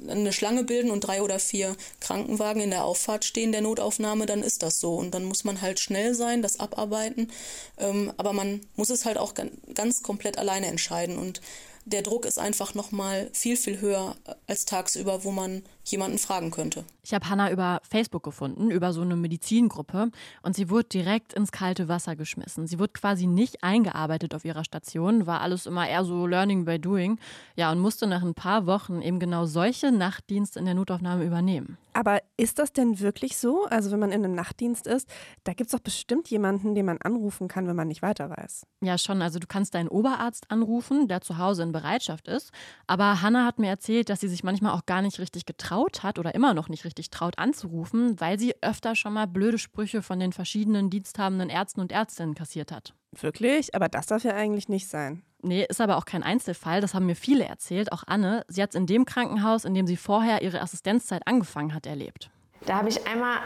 eine 0.08 0.34
Schlange 0.34 0.63
bilden 0.63 0.91
und 0.91 1.01
drei 1.01 1.22
oder 1.22 1.39
vier 1.39 1.75
Krankenwagen 2.00 2.62
in 2.62 2.72
der 2.72 2.86
Auffahrt 2.86 3.25
stehen 3.25 3.51
der 3.51 3.62
Notaufnahme, 3.62 4.25
dann 4.25 4.43
ist 4.43 4.63
das 4.63 4.79
so. 4.79 4.96
Und 4.96 5.12
dann 5.12 5.25
muss 5.25 5.43
man 5.43 5.62
halt 5.62 5.79
schnell 5.79 6.13
sein, 6.13 6.41
das 6.41 6.60
abarbeiten. 6.60 7.31
Ähm, 7.77 8.13
aber 8.17 8.34
man 8.34 8.62
muss 8.75 8.89
es 8.89 9.05
halt 9.05 9.17
auch 9.17 9.34
ganz 9.74 10.03
komplett 10.03 10.38
alleine 10.38 10.67
entscheiden. 10.67 11.17
Und 11.17 11.41
der 11.86 12.01
Druck 12.01 12.25
ist 12.25 12.39
einfach 12.39 12.74
nochmal 12.74 13.29
viel, 13.34 13.58
viel 13.58 13.81
höher 13.81 14.15
als 14.48 14.65
tagsüber, 14.65 15.24
wo 15.24 15.31
man 15.31 15.63
jemanden 15.83 16.17
fragen 16.17 16.51
könnte. 16.51 16.83
Ich 17.03 17.13
habe 17.13 17.27
Hannah 17.29 17.51
über 17.51 17.81
Facebook 17.83 18.23
gefunden, 18.23 18.69
über 18.69 18.93
so 18.93 19.01
eine 19.01 19.15
Medizingruppe 19.15 20.11
und 20.43 20.55
sie 20.55 20.69
wurde 20.69 20.89
direkt 20.89 21.33
ins 21.33 21.51
kalte 21.51 21.88
Wasser 21.88 22.15
geschmissen. 22.15 22.67
Sie 22.67 22.79
wurde 22.79 22.93
quasi 22.93 23.25
nicht 23.25 23.63
eingearbeitet 23.63 24.35
auf 24.35 24.45
ihrer 24.45 24.63
Station, 24.63 25.25
war 25.25 25.41
alles 25.41 25.65
immer 25.65 25.88
eher 25.88 26.05
so 26.05 26.27
Learning 26.27 26.65
by 26.65 26.79
Doing. 26.79 27.19
Ja, 27.55 27.71
und 27.71 27.79
musste 27.79 28.05
nach 28.05 28.21
ein 28.21 28.35
paar 28.35 28.67
Wochen 28.67 29.01
eben 29.01 29.19
genau 29.19 29.45
solche 29.45 29.91
Nachtdienste 29.91 30.59
in 30.59 30.65
der 30.65 30.75
Notaufnahme 30.75 31.25
übernehmen. 31.25 31.77
Aber 31.93 32.21
ist 32.38 32.57
das 32.57 32.71
denn 32.71 33.01
wirklich 33.01 33.38
so? 33.38 33.65
Also 33.65 33.91
wenn 33.91 34.00
man 34.00 34.13
in 34.13 34.23
einem 34.23 34.33
Nachtdienst 34.33 34.88
ist, 34.88 35.09
da 35.43 35.51
gibt 35.51 35.67
es 35.67 35.71
doch 35.73 35.83
bestimmt 35.83 36.29
jemanden, 36.29 36.73
den 36.73 36.85
man 36.85 37.00
anrufen 37.00 37.50
kann, 37.50 37.67
wenn 37.67 37.75
man 37.75 37.89
nicht 37.89 38.01
weiter 38.01 38.29
weiß. 38.29 38.65
Ja, 38.81 38.97
schon. 38.97 39.21
Also 39.21 39.39
du 39.39 39.47
kannst 39.47 39.73
deinen 39.73 39.89
Oberarzt 39.89 40.50
anrufen, 40.50 41.09
der 41.09 41.19
zu 41.19 41.38
Hause 41.38 41.63
in 41.63 41.73
Bereitschaft 41.73 42.29
ist. 42.29 42.51
Aber 42.88 43.21
Hannah 43.21 43.45
hat 43.45 43.59
mir 43.59 43.67
erzählt, 43.67 44.07
dass 44.07 44.21
sie 44.21 44.29
sich 44.29 44.41
manchmal 44.43 44.71
auch 44.71 44.85
gar 44.85 45.01
nicht 45.01 45.19
richtig 45.19 45.45
getraut 45.45 45.71
hat 45.72 46.20
oder 46.20 46.36
immer 46.36 46.54
noch 46.54 46.70
nicht 46.70 46.86
richtig 46.86 47.10
traut 47.10 47.40
anzurufen, 47.40 48.20
weil 48.20 48.38
sie 48.38 48.56
öfter 48.62 48.96
schon 48.96 49.13
mal 49.13 49.25
blöde 49.25 49.58
Sprüche 49.58 50.01
von 50.01 50.20
den 50.20 50.34
verschiedenen 50.34 50.90
diensthabenden 50.90 51.50
Ärzten 51.50 51.82
und 51.82 51.92
Ärztinnen 51.92 52.36
kassiert 52.36 52.72
hat. 52.72 52.94
Wirklich? 53.20 53.74
Aber 53.74 53.90
das 53.90 54.06
darf 54.06 54.24
ja 54.24 54.34
eigentlich 54.34 54.70
nicht 54.70 54.88
sein. 54.88 55.24
Nee, 55.42 55.66
ist 55.68 55.82
aber 55.82 55.98
auch 55.98 56.06
kein 56.06 56.24
Einzelfall. 56.24 56.82
Das 56.82 56.94
haben 56.94 57.06
mir 57.06 57.16
viele 57.16 57.46
erzählt, 57.46 57.92
auch 57.92 58.04
Anne. 58.06 58.46
Sie 58.48 58.62
hat 58.62 58.70
es 58.70 58.75
in 58.75 58.86
dem 58.86 59.06
Krankenhaus, 59.06 59.66
in 59.66 59.74
dem 59.74 59.88
sie 59.88 59.98
vorher 59.98 60.42
ihre 60.42 60.62
Assistenzzeit 60.62 61.25
angefangen 61.25 61.74
hat, 61.74 61.88
erlebt. 61.88 62.30
Da 62.66 62.78
habe 62.78 62.90
ich 62.90 63.08
einmal, 63.08 63.40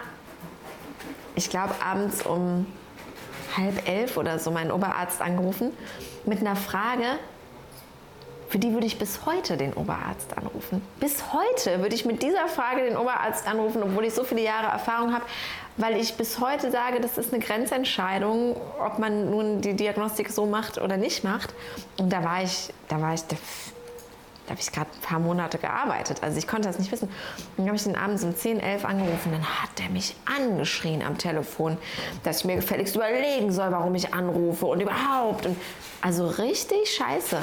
ich 1.35 1.49
glaube, 1.49 1.73
abends 1.81 2.25
um 2.25 2.65
halb 3.55 3.87
elf 3.87 4.17
oder 4.17 4.39
so 4.39 4.51
meinen 4.51 4.71
Oberarzt 4.71 5.21
angerufen 5.21 5.71
mit 6.25 6.39
einer 6.39 6.55
Frage, 6.55 7.05
für 8.49 8.59
die 8.59 8.73
würde 8.73 8.85
ich 8.85 8.99
bis 8.99 9.25
heute 9.25 9.57
den 9.57 9.73
Oberarzt 9.73 10.37
anrufen. 10.37 10.81
Bis 10.99 11.33
heute 11.33 11.81
würde 11.81 11.95
ich 11.95 12.05
mit 12.05 12.21
dieser 12.21 12.47
Frage 12.47 12.83
den 12.83 12.97
Oberarzt 12.97 13.47
anrufen, 13.47 13.81
obwohl 13.83 14.05
ich 14.05 14.13
so 14.13 14.23
viele 14.23 14.43
Jahre 14.43 14.67
Erfahrung 14.67 15.13
habe, 15.13 15.25
weil 15.77 15.97
ich 15.97 16.15
bis 16.15 16.39
heute 16.39 16.71
sage, 16.71 17.01
das 17.01 17.17
ist 17.17 17.33
eine 17.33 17.43
Grenzentscheidung, 17.43 18.55
ob 18.79 18.99
man 18.99 19.29
nun 19.29 19.61
die 19.61 19.73
Diagnostik 19.73 20.29
so 20.29 20.45
macht 20.45 20.79
oder 20.79 20.97
nicht 20.97 21.23
macht. 21.23 21.53
Und 21.97 22.13
da 22.13 22.23
war 22.23 22.43
ich, 22.43 22.71
da 22.87 23.01
war 23.01 23.13
ich, 23.13 23.23
da 23.23 23.35
habe 24.49 24.59
ich 24.59 24.71
gerade 24.71 24.89
ein 24.93 25.01
paar 25.01 25.19
Monate 25.19 25.57
gearbeitet. 25.57 26.19
Also 26.21 26.37
ich 26.37 26.47
konnte 26.47 26.67
das 26.67 26.79
nicht 26.79 26.91
wissen. 26.91 27.09
Dann 27.57 27.65
habe 27.65 27.75
ich 27.75 27.83
den 27.83 27.95
abends 27.95 28.23
um 28.23 28.35
10, 28.35 28.59
11 28.59 28.85
angerufen. 28.85 29.31
Dann 29.31 29.43
hat 29.43 29.71
er 29.81 29.89
mich 29.89 30.15
angeschrien 30.25 31.01
am 31.01 31.17
Telefon, 31.17 31.77
dass 32.23 32.39
ich 32.39 32.45
mir 32.45 32.55
gefälligst 32.55 32.95
überlegen 32.95 33.51
soll, 33.51 33.71
warum 33.71 33.95
ich 33.95 34.13
anrufe 34.13 34.67
und 34.67 34.79
überhaupt. 34.79 35.45
Und 35.47 35.57
also 36.01 36.27
richtig 36.27 36.95
scheiße. 36.95 37.39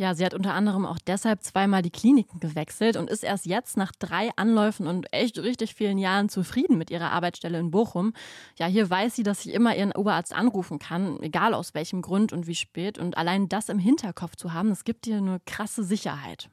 Ja, 0.00 0.14
sie 0.14 0.24
hat 0.24 0.32
unter 0.32 0.54
anderem 0.54 0.86
auch 0.86 0.96
deshalb 1.06 1.42
zweimal 1.42 1.82
die 1.82 1.90
Kliniken 1.90 2.40
gewechselt 2.40 2.96
und 2.96 3.10
ist 3.10 3.22
erst 3.22 3.44
jetzt 3.44 3.76
nach 3.76 3.92
drei 3.92 4.30
Anläufen 4.34 4.86
und 4.86 5.12
echt 5.12 5.38
richtig 5.38 5.74
vielen 5.74 5.98
Jahren 5.98 6.30
zufrieden 6.30 6.78
mit 6.78 6.90
ihrer 6.90 7.10
Arbeitsstelle 7.10 7.58
in 7.58 7.70
Bochum. 7.70 8.14
Ja, 8.58 8.64
hier 8.64 8.88
weiß 8.88 9.14
sie, 9.14 9.24
dass 9.24 9.42
sie 9.42 9.52
immer 9.52 9.76
ihren 9.76 9.92
Oberarzt 9.92 10.34
anrufen 10.34 10.78
kann, 10.78 11.20
egal 11.20 11.52
aus 11.52 11.74
welchem 11.74 12.00
Grund 12.00 12.32
und 12.32 12.46
wie 12.46 12.54
spät. 12.54 12.98
Und 12.98 13.18
allein 13.18 13.50
das 13.50 13.68
im 13.68 13.78
Hinterkopf 13.78 14.36
zu 14.36 14.54
haben, 14.54 14.70
das 14.70 14.84
gibt 14.84 15.06
ihr 15.06 15.18
eine 15.18 15.38
krasse 15.44 15.84
Sicherheit. 15.84 16.48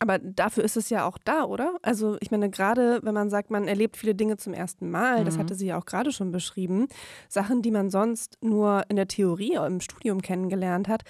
Aber 0.00 0.18
dafür 0.18 0.62
ist 0.62 0.76
es 0.76 0.90
ja 0.90 1.04
auch 1.04 1.18
da, 1.18 1.44
oder? 1.44 1.76
Also 1.82 2.16
ich 2.20 2.30
meine, 2.30 2.50
gerade 2.50 3.00
wenn 3.02 3.14
man 3.14 3.30
sagt, 3.30 3.50
man 3.50 3.66
erlebt 3.66 3.96
viele 3.96 4.14
Dinge 4.14 4.36
zum 4.36 4.54
ersten 4.54 4.90
Mal, 4.90 5.20
mhm. 5.20 5.24
das 5.24 5.38
hatte 5.38 5.56
sie 5.56 5.66
ja 5.66 5.78
auch 5.78 5.86
gerade 5.86 6.12
schon 6.12 6.30
beschrieben, 6.30 6.86
Sachen, 7.28 7.62
die 7.62 7.72
man 7.72 7.90
sonst 7.90 8.38
nur 8.40 8.84
in 8.88 8.94
der 8.94 9.08
Theorie 9.08 9.54
im 9.54 9.80
Studium 9.80 10.22
kennengelernt 10.22 10.86
hat, 10.86 11.02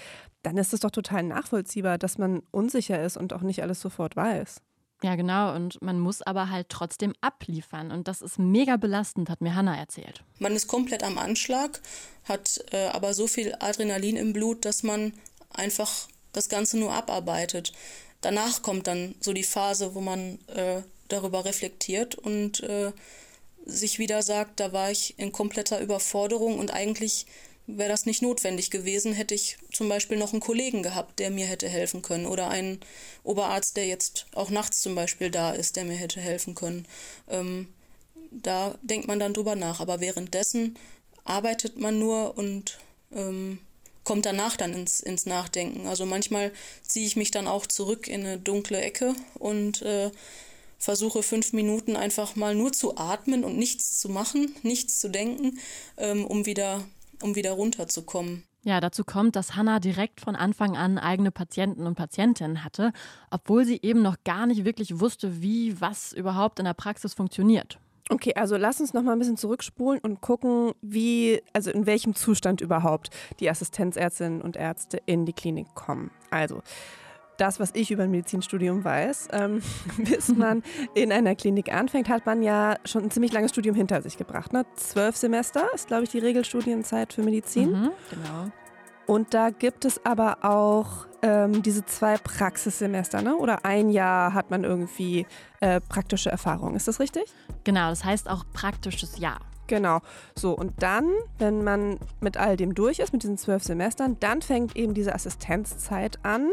dann 0.42 0.56
ist 0.56 0.72
es 0.72 0.80
doch 0.80 0.90
total 0.90 1.24
nachvollziehbar, 1.24 1.98
dass 1.98 2.18
man 2.18 2.42
unsicher 2.50 3.02
ist 3.02 3.16
und 3.16 3.32
auch 3.32 3.42
nicht 3.42 3.62
alles 3.62 3.80
sofort 3.80 4.16
weiß. 4.16 4.60
Ja, 5.02 5.14
genau. 5.14 5.54
Und 5.54 5.80
man 5.80 6.00
muss 6.00 6.22
aber 6.22 6.50
halt 6.50 6.68
trotzdem 6.68 7.12
abliefern. 7.20 7.92
Und 7.92 8.08
das 8.08 8.20
ist 8.20 8.38
mega 8.38 8.76
belastend, 8.76 9.30
hat 9.30 9.40
mir 9.40 9.54
Hanna 9.54 9.76
erzählt. 9.76 10.24
Man 10.38 10.56
ist 10.56 10.66
komplett 10.66 11.04
am 11.04 11.18
Anschlag, 11.18 11.80
hat 12.24 12.64
äh, 12.72 12.88
aber 12.88 13.14
so 13.14 13.26
viel 13.26 13.54
Adrenalin 13.60 14.16
im 14.16 14.32
Blut, 14.32 14.64
dass 14.64 14.82
man 14.82 15.12
einfach 15.50 16.08
das 16.32 16.48
Ganze 16.48 16.78
nur 16.78 16.92
abarbeitet. 16.92 17.72
Danach 18.20 18.62
kommt 18.62 18.88
dann 18.88 19.14
so 19.20 19.32
die 19.32 19.44
Phase, 19.44 19.94
wo 19.94 20.00
man 20.00 20.38
äh, 20.48 20.82
darüber 21.06 21.44
reflektiert 21.44 22.16
und 22.16 22.60
äh, 22.60 22.92
sich 23.64 23.98
wieder 23.98 24.22
sagt, 24.22 24.60
da 24.60 24.72
war 24.72 24.90
ich 24.90 25.18
in 25.18 25.30
kompletter 25.30 25.80
Überforderung 25.80 26.58
und 26.58 26.72
eigentlich 26.72 27.26
wäre 27.68 27.90
das 27.90 28.06
nicht 28.06 28.22
notwendig 28.22 28.70
gewesen, 28.70 29.12
hätte 29.12 29.34
ich 29.34 29.58
zum 29.72 29.88
Beispiel 29.88 30.16
noch 30.16 30.32
einen 30.32 30.40
Kollegen 30.40 30.82
gehabt, 30.82 31.18
der 31.18 31.30
mir 31.30 31.46
hätte 31.46 31.68
helfen 31.68 32.00
können 32.02 32.26
oder 32.26 32.48
einen 32.48 32.80
Oberarzt, 33.24 33.76
der 33.76 33.86
jetzt 33.86 34.26
auch 34.34 34.48
nachts 34.48 34.80
zum 34.80 34.94
Beispiel 34.94 35.30
da 35.30 35.52
ist, 35.52 35.76
der 35.76 35.84
mir 35.84 35.96
hätte 35.96 36.20
helfen 36.20 36.54
können. 36.54 36.88
Ähm, 37.28 37.68
da 38.30 38.74
denkt 38.82 39.06
man 39.06 39.20
dann 39.20 39.34
drüber 39.34 39.54
nach, 39.54 39.80
aber 39.80 40.00
währenddessen 40.00 40.78
arbeitet 41.24 41.78
man 41.78 41.98
nur 41.98 42.38
und 42.38 42.78
ähm, 43.12 43.58
kommt 44.02 44.24
danach 44.24 44.56
dann 44.56 44.72
ins, 44.72 45.00
ins 45.00 45.26
Nachdenken. 45.26 45.86
Also 45.86 46.06
manchmal 46.06 46.52
ziehe 46.86 47.06
ich 47.06 47.16
mich 47.16 47.30
dann 47.30 47.46
auch 47.46 47.66
zurück 47.66 48.08
in 48.08 48.22
eine 48.22 48.38
dunkle 48.38 48.80
Ecke 48.80 49.14
und 49.34 49.82
äh, 49.82 50.10
versuche 50.78 51.22
fünf 51.22 51.52
Minuten 51.52 51.96
einfach 51.96 52.34
mal 52.34 52.54
nur 52.54 52.72
zu 52.72 52.96
atmen 52.96 53.44
und 53.44 53.58
nichts 53.58 54.00
zu 54.00 54.08
machen, 54.08 54.54
nichts 54.62 54.98
zu 55.00 55.10
denken, 55.10 55.58
ähm, 55.98 56.24
um 56.24 56.46
wieder 56.46 56.86
um 57.22 57.34
wieder 57.34 57.52
runterzukommen. 57.52 58.44
Ja, 58.62 58.80
dazu 58.80 59.04
kommt, 59.04 59.36
dass 59.36 59.54
Hannah 59.56 59.80
direkt 59.80 60.20
von 60.20 60.36
Anfang 60.36 60.76
an 60.76 60.98
eigene 60.98 61.30
Patienten 61.30 61.86
und 61.86 61.94
Patientinnen 61.94 62.64
hatte, 62.64 62.92
obwohl 63.30 63.64
sie 63.64 63.78
eben 63.82 64.02
noch 64.02 64.16
gar 64.24 64.46
nicht 64.46 64.64
wirklich 64.64 65.00
wusste, 65.00 65.40
wie 65.40 65.80
was 65.80 66.12
überhaupt 66.12 66.58
in 66.58 66.64
der 66.64 66.74
Praxis 66.74 67.14
funktioniert. 67.14 67.78
Okay, 68.10 68.32
also 68.34 68.56
lass 68.56 68.80
uns 68.80 68.94
noch 68.94 69.02
mal 69.02 69.12
ein 69.12 69.18
bisschen 69.18 69.36
zurückspulen 69.36 70.00
und 70.00 70.22
gucken, 70.22 70.72
wie, 70.80 71.42
also 71.52 71.70
in 71.70 71.84
welchem 71.84 72.14
Zustand 72.14 72.62
überhaupt 72.62 73.10
die 73.38 73.50
Assistenzärztinnen 73.50 74.40
und 74.40 74.56
Ärzte 74.56 75.00
in 75.04 75.26
die 75.26 75.34
Klinik 75.34 75.74
kommen. 75.74 76.10
Also, 76.30 76.62
das, 77.38 77.58
was 77.58 77.70
ich 77.74 77.90
über 77.90 78.02
ein 78.02 78.10
Medizinstudium 78.10 78.84
weiß, 78.84 79.28
ähm, 79.32 79.62
bis 79.98 80.28
man 80.28 80.62
in 80.94 81.10
einer 81.12 81.34
Klinik 81.34 81.72
anfängt, 81.72 82.08
hat 82.08 82.26
man 82.26 82.42
ja 82.42 82.76
schon 82.84 83.04
ein 83.04 83.10
ziemlich 83.10 83.32
langes 83.32 83.52
Studium 83.52 83.74
hinter 83.74 84.02
sich 84.02 84.18
gebracht. 84.18 84.52
Ne? 84.52 84.66
Zwölf 84.76 85.16
Semester 85.16 85.62
ist, 85.74 85.88
glaube 85.88 86.04
ich, 86.04 86.10
die 86.10 86.18
Regelstudienzeit 86.18 87.12
für 87.12 87.22
Medizin. 87.22 87.70
Mhm, 87.70 87.90
genau. 88.10 88.52
Und 89.06 89.32
da 89.32 89.48
gibt 89.48 89.86
es 89.86 90.04
aber 90.04 90.44
auch 90.44 91.06
ähm, 91.22 91.62
diese 91.62 91.86
zwei 91.86 92.18
Praxissemester, 92.18 93.22
ne? 93.22 93.36
Oder 93.36 93.64
ein 93.64 93.88
Jahr 93.88 94.34
hat 94.34 94.50
man 94.50 94.64
irgendwie 94.64 95.26
äh, 95.60 95.80
praktische 95.80 96.30
Erfahrung. 96.30 96.76
Ist 96.76 96.88
das 96.88 97.00
richtig? 97.00 97.24
Genau, 97.64 97.88
das 97.88 98.04
heißt 98.04 98.28
auch 98.28 98.44
praktisches 98.52 99.18
Jahr. 99.18 99.40
Genau. 99.66 100.00
So, 100.34 100.52
und 100.52 100.82
dann, 100.82 101.10
wenn 101.38 101.64
man 101.64 101.98
mit 102.20 102.36
all 102.36 102.56
dem 102.56 102.74
durch 102.74 102.98
ist, 102.98 103.12
mit 103.12 103.22
diesen 103.22 103.38
zwölf 103.38 103.62
Semestern, 103.62 104.18
dann 104.20 104.42
fängt 104.42 104.76
eben 104.76 104.94
diese 104.94 105.14
Assistenzzeit 105.14 106.18
an, 106.24 106.50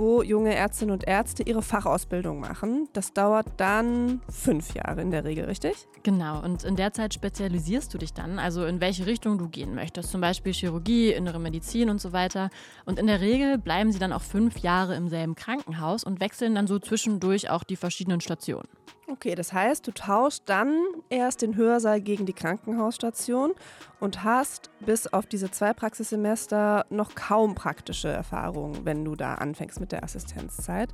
wo 0.00 0.22
junge 0.22 0.54
Ärztinnen 0.54 0.94
und 0.94 1.06
Ärzte 1.06 1.42
ihre 1.42 1.60
Fachausbildung 1.60 2.40
machen. 2.40 2.88
Das 2.94 3.12
dauert 3.12 3.46
dann 3.58 4.22
fünf 4.30 4.72
Jahre 4.74 5.02
in 5.02 5.10
der 5.10 5.24
Regel, 5.24 5.44
richtig? 5.44 5.74
Genau, 6.02 6.42
und 6.42 6.64
in 6.64 6.74
der 6.74 6.94
Zeit 6.94 7.12
spezialisierst 7.12 7.92
du 7.92 7.98
dich 7.98 8.14
dann, 8.14 8.38
also 8.38 8.64
in 8.64 8.80
welche 8.80 9.04
Richtung 9.04 9.36
du 9.36 9.48
gehen 9.48 9.74
möchtest, 9.74 10.10
zum 10.10 10.22
Beispiel 10.22 10.54
Chirurgie, 10.54 11.12
innere 11.12 11.38
Medizin 11.38 11.90
und 11.90 12.00
so 12.00 12.14
weiter. 12.14 12.48
Und 12.86 12.98
in 12.98 13.06
der 13.06 13.20
Regel 13.20 13.58
bleiben 13.58 13.92
sie 13.92 13.98
dann 13.98 14.14
auch 14.14 14.22
fünf 14.22 14.60
Jahre 14.60 14.96
im 14.96 15.08
selben 15.08 15.34
Krankenhaus 15.34 16.02
und 16.02 16.18
wechseln 16.18 16.54
dann 16.54 16.66
so 16.66 16.78
zwischendurch 16.78 17.50
auch 17.50 17.62
die 17.62 17.76
verschiedenen 17.76 18.22
Stationen. 18.22 18.68
Okay, 19.10 19.34
das 19.34 19.52
heißt, 19.52 19.86
du 19.86 19.92
tauschst 19.92 20.44
dann 20.46 20.72
erst 21.08 21.42
den 21.42 21.56
Hörsaal 21.56 22.00
gegen 22.00 22.26
die 22.26 22.32
Krankenhausstation 22.32 23.52
und 24.00 24.24
hast 24.24 24.70
bis 24.80 25.06
auf 25.06 25.26
diese 25.26 25.50
zwei 25.50 25.72
Praxissemester 25.72 26.86
noch 26.90 27.14
kaum 27.14 27.54
praktische 27.54 28.08
Erfahrungen, 28.08 28.84
wenn 28.84 29.04
du 29.04 29.14
da 29.14 29.34
anfängst 29.34 29.80
mit 29.80 29.92
der 29.92 30.02
Assistenzzeit. 30.02 30.90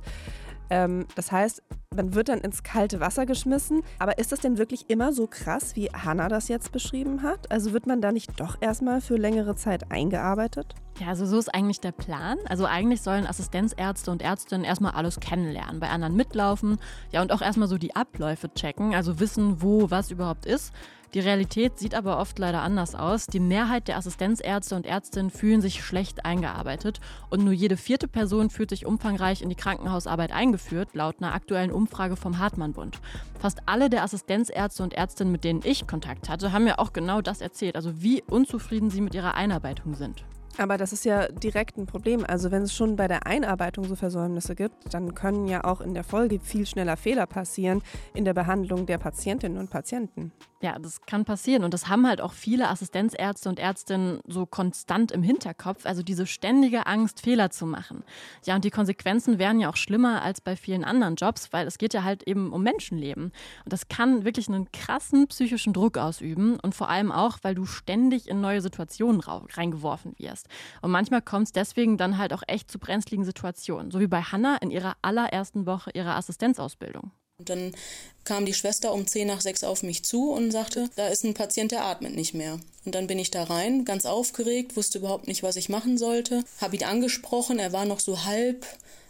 Ähm, 0.69 1.07
das 1.15 1.31
heißt, 1.31 1.63
man 1.95 2.13
wird 2.13 2.29
dann 2.29 2.41
ins 2.41 2.63
kalte 2.63 2.99
Wasser 2.99 3.25
geschmissen. 3.25 3.81
Aber 3.99 4.17
ist 4.17 4.31
das 4.31 4.41
denn 4.41 4.57
wirklich 4.57 4.89
immer 4.89 5.13
so 5.13 5.27
krass, 5.27 5.75
wie 5.75 5.89
Hannah 5.89 6.27
das 6.27 6.47
jetzt 6.47 6.71
beschrieben 6.71 7.23
hat? 7.23 7.51
Also 7.51 7.73
wird 7.73 7.87
man 7.87 8.01
da 8.01 8.11
nicht 8.11 8.39
doch 8.39 8.57
erstmal 8.61 9.01
für 9.01 9.15
längere 9.15 9.55
Zeit 9.55 9.91
eingearbeitet? 9.91 10.75
Ja, 10.99 11.09
also 11.09 11.27
so 11.27 11.37
ist 11.37 11.53
eigentlich 11.53 11.79
der 11.79 11.91
Plan. 11.91 12.39
Also 12.45 12.65
eigentlich 12.65 13.01
sollen 13.01 13.27
Assistenzärzte 13.27 14.09
und 14.09 14.23
Ärztinnen 14.23 14.63
erstmal 14.63 14.93
alles 14.93 15.19
kennenlernen, 15.19 15.79
bei 15.79 15.89
anderen 15.89 16.15
mitlaufen, 16.15 16.79
ja 17.11 17.21
und 17.21 17.31
auch 17.31 17.41
erstmal 17.41 17.67
so 17.67 17.77
die 17.77 17.95
Abläufe 17.95 18.51
checken, 18.53 18.95
also 18.95 19.19
wissen, 19.19 19.61
wo 19.61 19.91
was 19.91 20.09
überhaupt 20.09 20.47
ist. 20.47 20.73
Die 21.13 21.19
Realität 21.19 21.77
sieht 21.77 21.95
aber 21.95 22.19
oft 22.19 22.37
leider 22.37 22.61
anders 22.63 22.93
aus. 22.93 23.27
Die 23.27 23.39
Mehrheit 23.39 23.87
der 23.87 23.97
Assistenzärzte 23.97 24.75
und 24.75 24.85
Ärztinnen 24.85 25.31
fühlen 25.31 25.61
sich 25.61 25.83
schlecht 25.83 26.25
eingearbeitet 26.25 26.99
und 27.29 27.43
nur 27.43 27.53
jede 27.53 27.77
vierte 27.77 28.07
Person 28.07 28.49
fühlt 28.49 28.71
sich 28.71 28.85
umfangreich 28.85 29.41
in 29.41 29.49
die 29.49 29.55
Krankenhausarbeit 29.55 30.31
eingeführt, 30.31 30.89
laut 30.93 31.21
einer 31.21 31.33
aktuellen 31.33 31.71
Umfrage 31.71 32.17
vom 32.17 32.39
Hartmann-Bund. 32.39 32.99
Fast 33.39 33.59
alle 33.67 33.89
der 33.89 34.03
Assistenzärzte 34.03 34.83
und 34.83 34.95
Ärztinnen, 34.95 35.31
mit 35.31 35.43
denen 35.43 35.61
ich 35.63 35.87
Kontakt 35.87 36.27
hatte, 36.27 36.51
haben 36.51 36.65
mir 36.65 36.79
auch 36.79 36.91
genau 36.91 37.21
das 37.21 37.39
erzählt, 37.39 37.75
also 37.75 38.01
wie 38.01 38.23
unzufrieden 38.23 38.89
sie 38.89 39.01
mit 39.01 39.15
ihrer 39.15 39.35
Einarbeitung 39.35 39.95
sind. 39.95 40.25
Aber 40.57 40.77
das 40.77 40.91
ist 40.91 41.05
ja 41.05 41.27
direkt 41.27 41.77
ein 41.77 41.85
Problem. 41.85 42.25
Also 42.27 42.49
wenn 42.51 42.63
es 42.63 42.73
schon 42.73 42.95
bei 42.95 43.07
der 43.07 43.27
Einarbeitung 43.27 43.85
so 43.85 43.95
Versäumnisse 43.95 44.55
gibt, 44.55 44.93
dann 44.93 45.13
können 45.13 45.47
ja 45.47 45.63
auch 45.63 45.81
in 45.81 45.93
der 45.93 46.03
Folge 46.03 46.39
viel 46.39 46.65
schneller 46.65 46.97
Fehler 46.97 47.27
passieren 47.27 47.81
in 48.15 48.25
der 48.25 48.33
Behandlung 48.33 48.85
der 48.87 48.97
Patientinnen 48.97 49.57
und 49.57 49.69
Patienten. 49.69 50.31
Ja, 50.59 50.79
das 50.79 51.01
kann 51.01 51.23
passieren 51.23 51.63
und 51.63 51.71
das 51.71 51.87
haben 51.87 52.07
halt 52.07 52.19
auch 52.19 52.33
viele 52.33 52.69
Assistenzärzte 52.69 53.47
und 53.47 53.59
Ärztinnen 53.59 54.21
so 54.25 54.47
konstant 54.47 55.11
im 55.11 55.21
Hinterkopf, 55.21 55.85
also 55.85 56.01
diese 56.01 56.25
ständige 56.25 56.87
Angst, 56.87 57.21
Fehler 57.21 57.51
zu 57.51 57.67
machen. 57.67 58.03
Ja, 58.43 58.55
und 58.55 58.65
die 58.65 58.71
Konsequenzen 58.71 59.37
wären 59.37 59.59
ja 59.59 59.69
auch 59.69 59.75
schlimmer 59.75 60.23
als 60.23 60.41
bei 60.41 60.55
vielen 60.55 60.83
anderen 60.83 61.15
Jobs, 61.15 61.53
weil 61.53 61.67
es 61.67 61.77
geht 61.77 61.93
ja 61.93 62.03
halt 62.03 62.23
eben 62.23 62.51
um 62.51 62.63
Menschenleben. 62.63 63.25
Und 63.65 63.73
das 63.73 63.87
kann 63.87 64.25
wirklich 64.25 64.47
einen 64.47 64.71
krassen 64.71 65.27
psychischen 65.27 65.73
Druck 65.73 65.99
ausüben 65.99 66.59
und 66.59 66.73
vor 66.73 66.89
allem 66.89 67.11
auch, 67.11 67.37
weil 67.43 67.53
du 67.53 67.67
ständig 67.67 68.27
in 68.27 68.41
neue 68.41 68.61
Situationen 68.61 69.21
reingeworfen 69.21 70.15
wirst. 70.17 70.47
Und 70.81 70.89
manchmal 70.89 71.21
kommt 71.21 71.45
es 71.45 71.51
deswegen 71.51 71.97
dann 71.97 72.17
halt 72.17 72.33
auch 72.33 72.41
echt 72.47 72.71
zu 72.71 72.79
brenzligen 72.79 73.25
Situationen, 73.25 73.91
so 73.91 73.99
wie 73.99 74.07
bei 74.07 74.23
Hannah 74.23 74.57
in 74.57 74.71
ihrer 74.71 74.95
allerersten 75.03 75.67
Woche 75.67 75.91
ihrer 75.93 76.15
Assistenzausbildung. 76.15 77.11
Und 77.39 77.49
dann 77.49 77.75
kam 78.23 78.47
die 78.47 78.53
Schwester 78.55 78.91
um 78.93 79.05
10 79.05 79.27
nach 79.27 79.41
6 79.41 79.63
auf 79.63 79.83
mich 79.83 80.03
zu 80.03 80.31
und 80.31 80.49
sagte, 80.49 80.89
da 80.95 81.07
ist 81.07 81.23
ein 81.23 81.35
Patient, 81.35 81.71
der 81.71 81.85
atmet 81.85 82.15
nicht 82.15 82.33
mehr. 82.33 82.59
Und 82.83 82.95
dann 82.95 83.05
bin 83.05 83.19
ich 83.19 83.29
da 83.29 83.43
rein, 83.43 83.85
ganz 83.85 84.05
aufgeregt, 84.05 84.75
wusste 84.75 84.97
überhaupt 84.97 85.27
nicht, 85.27 85.43
was 85.43 85.55
ich 85.55 85.69
machen 85.69 85.99
sollte, 85.99 86.43
habe 86.59 86.75
ihn 86.75 86.83
angesprochen, 86.83 87.59
er 87.59 87.73
war 87.73 87.85
noch 87.85 87.99
so 87.99 88.25
halb 88.25 88.65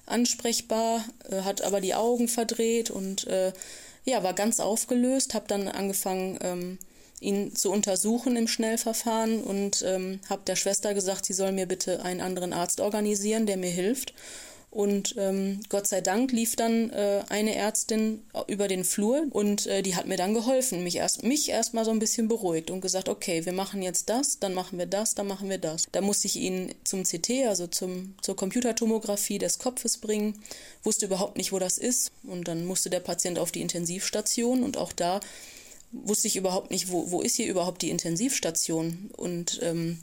ansprechbar, 0.05 1.05
äh, 1.29 1.41
hat 1.43 1.61
aber 1.61 1.79
die 1.79 1.95
Augen 1.95 2.27
verdreht 2.27 2.89
und 2.89 3.27
äh, 3.27 3.53
ja, 4.03 4.23
war 4.23 4.33
ganz 4.33 4.59
aufgelöst, 4.59 5.33
habe 5.33 5.47
dann 5.47 5.69
angefangen, 5.69 6.37
ähm, 6.41 6.79
ihn 7.21 7.55
zu 7.55 7.71
untersuchen 7.71 8.35
im 8.35 8.47
Schnellverfahren 8.49 9.41
und 9.41 9.83
ähm, 9.87 10.19
habe 10.29 10.43
der 10.45 10.57
Schwester 10.57 10.93
gesagt, 10.93 11.25
sie 11.25 11.33
soll 11.33 11.53
mir 11.53 11.65
bitte 11.65 12.03
einen 12.03 12.21
anderen 12.21 12.51
Arzt 12.51 12.81
organisieren, 12.81 13.45
der 13.45 13.57
mir 13.57 13.71
hilft. 13.71 14.13
Und 14.69 15.15
ähm, 15.17 15.62
Gott 15.69 15.88
sei 15.88 16.01
Dank 16.01 16.34
lief 16.34 16.58
dann 16.58 16.89
äh, 16.89 17.23
eine 17.30 17.56
Ärztin 17.56 18.21
über 18.47 18.67
den 18.67 18.84
Flur 18.84 19.25
und 19.32 19.65
äh, 19.65 19.82
die 19.82 19.95
hat 19.95 20.08
mir 20.08 20.17
dann 20.17 20.34
geholfen, 20.34 20.84
mich 20.84 20.97
erst 20.97 21.23
mich 21.23 21.49
erstmal 21.49 21.86
so 21.86 21.91
ein 21.91 21.99
bisschen 21.99 22.27
beruhigt 22.27 22.69
und 22.69 22.82
gesagt, 22.82 23.08
okay, 23.08 23.45
wir 23.45 23.53
machen 23.53 23.82
jetzt 23.82 24.10
das, 24.10 24.39
dann 24.39 24.53
machen 24.53 24.77
wir 24.77 24.86
das, 24.86 25.15
dann 25.15 25.27
machen 25.27 25.49
wir 25.49 25.58
das. 25.58 25.88
Da 25.93 26.01
musste 26.01 26.27
ich 26.27 26.36
ihn 26.36 26.75
zum 26.84 27.03
CT, 27.03 27.47
also 27.47 27.67
zum, 27.67 28.15
zur 28.21 28.36
Computertomographie 28.36 29.38
des 29.38 29.58
Kopfes 29.58 29.97
bringen, 29.97 30.43
wusste 30.84 31.06
überhaupt 31.06 31.38
nicht, 31.38 31.53
wo 31.53 31.60
das 31.60 31.77
ist. 31.77 32.12
Und 32.23 32.49
dann 32.49 32.65
musste 32.65 32.89
der 32.89 32.99
Patient 32.99 33.39
auf 33.39 33.53
die 33.53 33.62
Intensivstation 33.62 34.63
und 34.63 34.75
auch 34.75 34.91
da 34.91 35.21
wusste 35.93 36.27
ich 36.27 36.36
überhaupt 36.36 36.71
nicht, 36.71 36.91
wo, 36.91 37.10
wo 37.10 37.21
ist 37.21 37.38
hier 37.38 37.47
überhaupt 37.47 37.82
die 37.82 37.89
Intensivstation. 37.89 39.12
Und 39.15 39.60
ähm, 39.63 39.99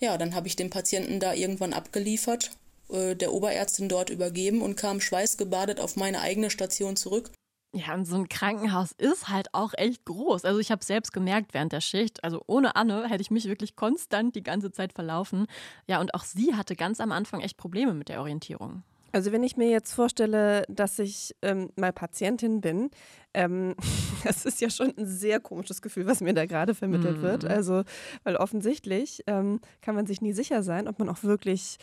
ja, 0.00 0.18
dann 0.18 0.34
habe 0.34 0.48
ich 0.48 0.56
den 0.56 0.68
Patienten 0.68 1.20
da 1.20 1.32
irgendwann 1.32 1.72
abgeliefert 1.72 2.50
äh, 2.92 3.14
der 3.14 3.32
Oberärztin 3.32 3.88
dort 3.88 4.10
übergeben 4.10 4.62
und 4.62 4.76
kam 4.76 5.00
schweißgebadet 5.00 5.80
auf 5.80 5.96
meine 5.96 6.20
eigene 6.20 6.50
Station 6.50 6.96
zurück. 6.96 7.30
Ja, 7.72 7.94
und 7.94 8.04
so 8.04 8.16
ein 8.16 8.28
Krankenhaus 8.28 8.90
ist 8.98 9.28
halt 9.28 9.54
auch 9.54 9.74
echt 9.76 10.04
groß. 10.04 10.44
Also 10.44 10.58
ich 10.58 10.72
habe 10.72 10.84
selbst 10.84 11.12
gemerkt 11.12 11.54
während 11.54 11.72
der 11.72 11.80
Schicht, 11.80 12.24
also 12.24 12.42
ohne 12.46 12.74
Anne 12.74 13.08
hätte 13.08 13.22
ich 13.22 13.30
mich 13.30 13.46
wirklich 13.46 13.76
konstant 13.76 14.34
die 14.34 14.42
ganze 14.42 14.72
Zeit 14.72 14.92
verlaufen. 14.92 15.46
Ja, 15.86 16.00
und 16.00 16.14
auch 16.14 16.24
sie 16.24 16.54
hatte 16.54 16.74
ganz 16.74 17.00
am 17.00 17.12
Anfang 17.12 17.40
echt 17.40 17.56
Probleme 17.56 17.94
mit 17.94 18.08
der 18.08 18.20
Orientierung. 18.20 18.82
Also 19.12 19.32
wenn 19.32 19.42
ich 19.42 19.56
mir 19.56 19.70
jetzt 19.70 19.92
vorstelle, 19.92 20.64
dass 20.68 20.98
ich 20.98 21.34
ähm, 21.42 21.70
mal 21.76 21.92
Patientin 21.92 22.60
bin, 22.60 22.90
ähm, 23.34 23.74
das 24.24 24.44
ist 24.44 24.60
ja 24.60 24.70
schon 24.70 24.92
ein 24.96 25.06
sehr 25.06 25.40
komisches 25.40 25.82
Gefühl, 25.82 26.06
was 26.06 26.20
mir 26.20 26.34
da 26.34 26.46
gerade 26.46 26.74
vermittelt 26.74 27.18
mm. 27.18 27.22
wird. 27.22 27.44
Also, 27.44 27.82
weil 28.24 28.36
offensichtlich 28.36 29.22
ähm, 29.26 29.60
kann 29.80 29.94
man 29.94 30.06
sich 30.06 30.20
nie 30.20 30.32
sicher 30.32 30.62
sein, 30.62 30.88
ob 30.88 30.98
man 30.98 31.08
auch 31.08 31.22
wirklich 31.22 31.78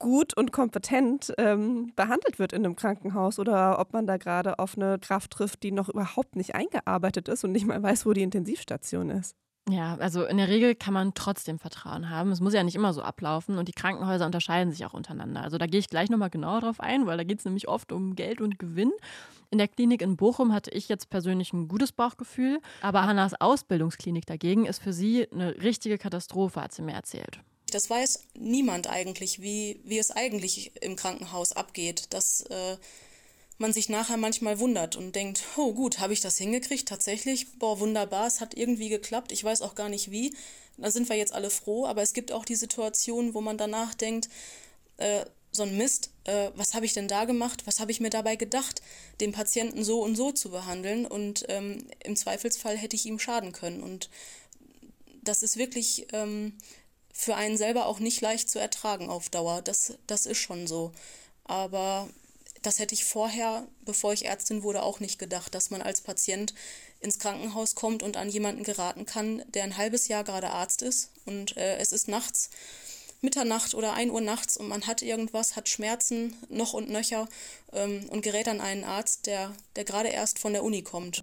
gut 0.00 0.36
und 0.36 0.50
kompetent 0.50 1.32
ähm, 1.38 1.92
behandelt 1.94 2.40
wird 2.40 2.52
in 2.52 2.64
einem 2.64 2.74
Krankenhaus 2.74 3.38
oder 3.38 3.78
ob 3.78 3.92
man 3.92 4.08
da 4.08 4.16
gerade 4.16 4.58
auf 4.58 4.76
eine 4.76 4.98
Kraft 4.98 5.30
trifft, 5.30 5.62
die 5.62 5.70
noch 5.70 5.88
überhaupt 5.88 6.34
nicht 6.34 6.56
eingearbeitet 6.56 7.28
ist 7.28 7.44
und 7.44 7.52
nicht 7.52 7.66
mal 7.66 7.80
weiß, 7.80 8.04
wo 8.06 8.12
die 8.12 8.22
Intensivstation 8.22 9.10
ist. 9.10 9.36
Ja, 9.68 9.96
also 10.00 10.24
in 10.24 10.38
der 10.38 10.48
Regel 10.48 10.74
kann 10.74 10.94
man 10.94 11.14
trotzdem 11.14 11.58
Vertrauen 11.58 12.10
haben. 12.10 12.32
Es 12.32 12.40
muss 12.40 12.54
ja 12.54 12.64
nicht 12.64 12.74
immer 12.74 12.92
so 12.92 13.02
ablaufen 13.02 13.58
und 13.58 13.68
die 13.68 13.72
Krankenhäuser 13.72 14.26
unterscheiden 14.26 14.72
sich 14.72 14.84
auch 14.84 14.94
untereinander. 14.94 15.42
Also 15.42 15.58
da 15.58 15.66
gehe 15.66 15.78
ich 15.78 15.88
gleich 15.88 16.10
nochmal 16.10 16.30
genauer 16.30 16.62
drauf 16.62 16.80
ein, 16.80 17.06
weil 17.06 17.18
da 17.18 17.24
geht 17.24 17.38
es 17.38 17.44
nämlich 17.44 17.68
oft 17.68 17.92
um 17.92 18.16
Geld 18.16 18.40
und 18.40 18.58
Gewinn. 18.58 18.90
In 19.50 19.58
der 19.58 19.68
Klinik 19.68 20.02
in 20.02 20.16
Bochum 20.16 20.52
hatte 20.52 20.70
ich 20.70 20.88
jetzt 20.88 21.10
persönlich 21.10 21.52
ein 21.52 21.68
gutes 21.68 21.92
Bauchgefühl, 21.92 22.60
aber 22.82 23.02
Hannas 23.02 23.40
Ausbildungsklinik 23.40 24.26
dagegen 24.26 24.66
ist 24.66 24.82
für 24.82 24.92
sie 24.92 25.30
eine 25.30 25.62
richtige 25.62 25.98
Katastrophe, 25.98 26.62
hat 26.62 26.72
sie 26.72 26.82
mir 26.82 26.94
erzählt. 26.94 27.40
Das 27.70 27.90
weiß 27.90 28.24
niemand 28.34 28.88
eigentlich, 28.88 29.42
wie, 29.42 29.80
wie 29.84 29.98
es 29.98 30.10
eigentlich 30.10 30.72
im 30.80 30.96
Krankenhaus 30.96 31.52
abgeht. 31.52 32.04
Dass 32.10 32.42
äh, 32.42 32.76
man 33.58 33.72
sich 33.72 33.88
nachher 33.88 34.16
manchmal 34.16 34.58
wundert 34.58 34.96
und 34.96 35.14
denkt, 35.14 35.42
oh 35.56 35.72
gut, 35.74 35.98
habe 35.98 36.12
ich 36.12 36.20
das 36.20 36.38
hingekriegt? 36.38 36.88
Tatsächlich, 36.88 37.58
boah, 37.58 37.78
wunderbar, 37.78 38.26
es 38.26 38.40
hat 38.40 38.54
irgendwie 38.54 38.88
geklappt. 38.88 39.32
Ich 39.32 39.44
weiß 39.44 39.60
auch 39.62 39.74
gar 39.74 39.88
nicht 39.88 40.10
wie. 40.10 40.34
Da 40.78 40.90
sind 40.90 41.08
wir 41.08 41.16
jetzt 41.16 41.34
alle 41.34 41.50
froh, 41.50 41.86
aber 41.86 42.00
es 42.00 42.14
gibt 42.14 42.32
auch 42.32 42.46
die 42.46 42.54
Situation, 42.54 43.34
wo 43.34 43.42
man 43.42 43.58
danach 43.58 43.94
denkt, 43.94 44.30
äh, 44.96 45.26
so 45.52 45.64
ein 45.64 45.76
Mist, 45.76 46.10
äh, 46.24 46.50
was 46.54 46.74
habe 46.74 46.86
ich 46.86 46.94
denn 46.94 47.08
da 47.08 47.24
gemacht? 47.24 47.66
Was 47.66 47.80
habe 47.80 47.90
ich 47.90 48.00
mir 48.00 48.10
dabei 48.10 48.36
gedacht, 48.36 48.82
den 49.20 49.32
Patienten 49.32 49.84
so 49.84 50.00
und 50.00 50.16
so 50.16 50.32
zu 50.32 50.50
behandeln? 50.50 51.06
Und 51.06 51.44
ähm, 51.48 51.86
im 52.04 52.16
Zweifelsfall 52.16 52.78
hätte 52.78 52.96
ich 52.96 53.04
ihm 53.04 53.18
schaden 53.18 53.52
können. 53.52 53.82
Und 53.82 54.08
das 55.22 55.42
ist 55.42 55.56
wirklich 55.56 56.06
ähm, 56.12 56.54
für 57.20 57.34
einen 57.34 57.58
selber 57.58 57.84
auch 57.86 57.98
nicht 57.98 58.22
leicht 58.22 58.48
zu 58.48 58.58
ertragen 58.58 59.10
auf 59.10 59.28
Dauer. 59.28 59.60
Das, 59.60 59.94
das 60.06 60.24
ist 60.24 60.38
schon 60.38 60.66
so. 60.66 60.92
Aber 61.44 62.08
das 62.62 62.78
hätte 62.78 62.94
ich 62.94 63.04
vorher, 63.04 63.66
bevor 63.84 64.14
ich 64.14 64.24
Ärztin 64.24 64.62
wurde, 64.62 64.82
auch 64.82 65.00
nicht 65.00 65.18
gedacht, 65.18 65.54
dass 65.54 65.70
man 65.70 65.82
als 65.82 66.00
Patient 66.00 66.54
ins 67.00 67.18
Krankenhaus 67.18 67.74
kommt 67.74 68.02
und 68.02 68.16
an 68.16 68.30
jemanden 68.30 68.64
geraten 68.64 69.04
kann, 69.04 69.42
der 69.48 69.64
ein 69.64 69.76
halbes 69.76 70.08
Jahr 70.08 70.24
gerade 70.24 70.50
Arzt 70.50 70.80
ist 70.80 71.10
und 71.26 71.56
äh, 71.56 71.76
es 71.76 71.92
ist 71.92 72.08
nachts, 72.08 72.50
Mitternacht 73.22 73.74
oder 73.74 73.92
1 73.92 74.10
Uhr 74.12 74.22
nachts 74.22 74.56
und 74.56 74.68
man 74.68 74.86
hat 74.86 75.02
irgendwas, 75.02 75.56
hat 75.56 75.68
Schmerzen 75.68 76.34
noch 76.48 76.72
und 76.72 76.88
nöcher 76.88 77.28
ähm, 77.72 78.06
und 78.08 78.22
gerät 78.22 78.48
an 78.48 78.62
einen 78.62 78.84
Arzt, 78.84 79.26
der, 79.26 79.54
der 79.76 79.84
gerade 79.84 80.08
erst 80.08 80.38
von 80.38 80.54
der 80.54 80.64
Uni 80.64 80.82
kommt. 80.82 81.22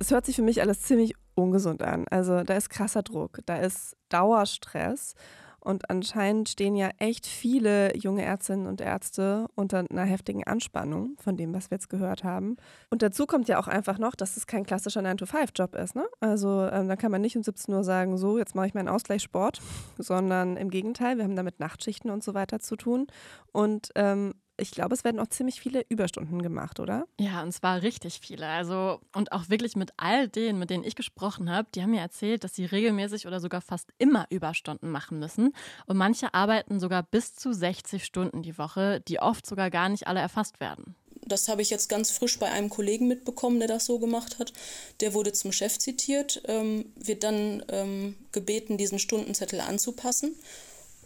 Das 0.00 0.10
hört 0.10 0.24
sich 0.24 0.34
für 0.34 0.42
mich 0.42 0.62
alles 0.62 0.80
ziemlich 0.80 1.12
ungesund 1.34 1.82
an. 1.82 2.06
Also 2.10 2.42
da 2.42 2.54
ist 2.54 2.70
krasser 2.70 3.02
Druck, 3.02 3.40
da 3.44 3.56
ist 3.56 3.98
Dauerstress 4.08 5.14
und 5.58 5.90
anscheinend 5.90 6.48
stehen 6.48 6.74
ja 6.74 6.88
echt 6.96 7.26
viele 7.26 7.94
junge 7.94 8.22
Ärztinnen 8.24 8.66
und 8.66 8.80
Ärzte 8.80 9.46
unter 9.56 9.84
einer 9.90 10.04
heftigen 10.04 10.42
Anspannung 10.44 11.16
von 11.18 11.36
dem, 11.36 11.52
was 11.52 11.70
wir 11.70 11.74
jetzt 11.74 11.90
gehört 11.90 12.24
haben. 12.24 12.56
Und 12.88 13.02
dazu 13.02 13.26
kommt 13.26 13.46
ja 13.48 13.60
auch 13.60 13.68
einfach 13.68 13.98
noch, 13.98 14.14
dass 14.14 14.38
es 14.38 14.46
kein 14.46 14.64
klassischer 14.64 15.02
9-to-5-Job 15.02 15.74
ist. 15.74 15.94
Ne? 15.94 16.06
Also 16.20 16.66
ähm, 16.72 16.88
da 16.88 16.96
kann 16.96 17.12
man 17.12 17.20
nicht 17.20 17.36
um 17.36 17.42
17 17.42 17.74
Uhr 17.74 17.84
sagen, 17.84 18.16
so, 18.16 18.38
jetzt 18.38 18.54
mache 18.54 18.68
ich 18.68 18.74
meinen 18.74 18.88
Ausgleichssport, 18.88 19.60
sondern 19.98 20.56
im 20.56 20.70
Gegenteil, 20.70 21.18
wir 21.18 21.24
haben 21.24 21.36
damit 21.36 21.60
Nachtschichten 21.60 22.10
und 22.10 22.24
so 22.24 22.32
weiter 22.32 22.58
zu 22.58 22.76
tun. 22.76 23.06
Und 23.52 23.90
ähm, 23.96 24.32
ich 24.60 24.70
glaube, 24.70 24.94
es 24.94 25.04
werden 25.04 25.20
auch 25.20 25.28
ziemlich 25.28 25.60
viele 25.60 25.84
Überstunden 25.88 26.42
gemacht, 26.42 26.80
oder? 26.80 27.06
Ja, 27.18 27.42
und 27.42 27.52
zwar 27.52 27.82
richtig 27.82 28.20
viele. 28.20 28.46
Also, 28.46 29.00
und 29.14 29.32
auch 29.32 29.48
wirklich 29.48 29.76
mit 29.76 29.90
all 29.96 30.28
denen, 30.28 30.58
mit 30.58 30.70
denen 30.70 30.84
ich 30.84 30.94
gesprochen 30.94 31.50
habe, 31.50 31.68
die 31.74 31.82
haben 31.82 31.90
mir 31.90 32.00
erzählt, 32.00 32.44
dass 32.44 32.54
sie 32.54 32.64
regelmäßig 32.64 33.26
oder 33.26 33.40
sogar 33.40 33.60
fast 33.60 33.88
immer 33.98 34.26
Überstunden 34.30 34.90
machen 34.90 35.18
müssen. 35.18 35.54
Und 35.86 35.96
manche 35.96 36.34
arbeiten 36.34 36.80
sogar 36.80 37.02
bis 37.02 37.34
zu 37.34 37.52
60 37.52 38.04
Stunden 38.04 38.42
die 38.42 38.58
Woche, 38.58 39.00
die 39.08 39.20
oft 39.20 39.46
sogar 39.46 39.70
gar 39.70 39.88
nicht 39.88 40.06
alle 40.06 40.20
erfasst 40.20 40.60
werden. 40.60 40.94
Das 41.26 41.48
habe 41.48 41.62
ich 41.62 41.70
jetzt 41.70 41.88
ganz 41.88 42.10
frisch 42.10 42.38
bei 42.38 42.50
einem 42.50 42.70
Kollegen 42.70 43.06
mitbekommen, 43.06 43.58
der 43.58 43.68
das 43.68 43.86
so 43.86 43.98
gemacht 43.98 44.38
hat. 44.38 44.52
Der 45.00 45.14
wurde 45.14 45.32
zum 45.32 45.52
Chef 45.52 45.78
zitiert, 45.78 46.42
ähm, 46.46 46.86
wird 46.96 47.24
dann 47.24 47.64
ähm, 47.68 48.16
gebeten, 48.32 48.78
diesen 48.78 48.98
Stundenzettel 48.98 49.60
anzupassen. 49.60 50.34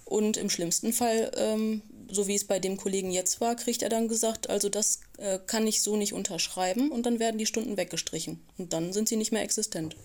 Und 0.05 0.37
im 0.37 0.51
schlimmsten 0.51 0.93
Fall 0.93 1.31
ähm, 1.37 1.83
so 2.11 2.27
wie 2.27 2.35
es 2.35 2.45
bei 2.45 2.59
dem 2.59 2.77
Kollegen 2.77 3.11
jetzt 3.11 3.41
war, 3.41 3.57
kriegt 3.57 3.83
er 3.83 3.89
dann 3.89 4.09
gesagt, 4.09 4.51
also 4.51 4.69
das 4.69 5.01
äh, 5.19 5.39
kann 5.47 5.67
ich 5.67 5.83
so 5.83 5.97
nicht 5.97 6.13
unterschreiben 6.13 6.91
und 6.91 7.07
dann 7.07 7.19
werden 7.19 7.39
die 7.39 7.47
Stunden 7.47 7.77
weggestrichen 7.77 8.41
und 8.59 8.73
dann 8.73 8.93
sind 8.93 9.09
sie 9.09 9.17
nicht 9.17 9.33
mehr 9.33 9.43
existent. 9.43 9.97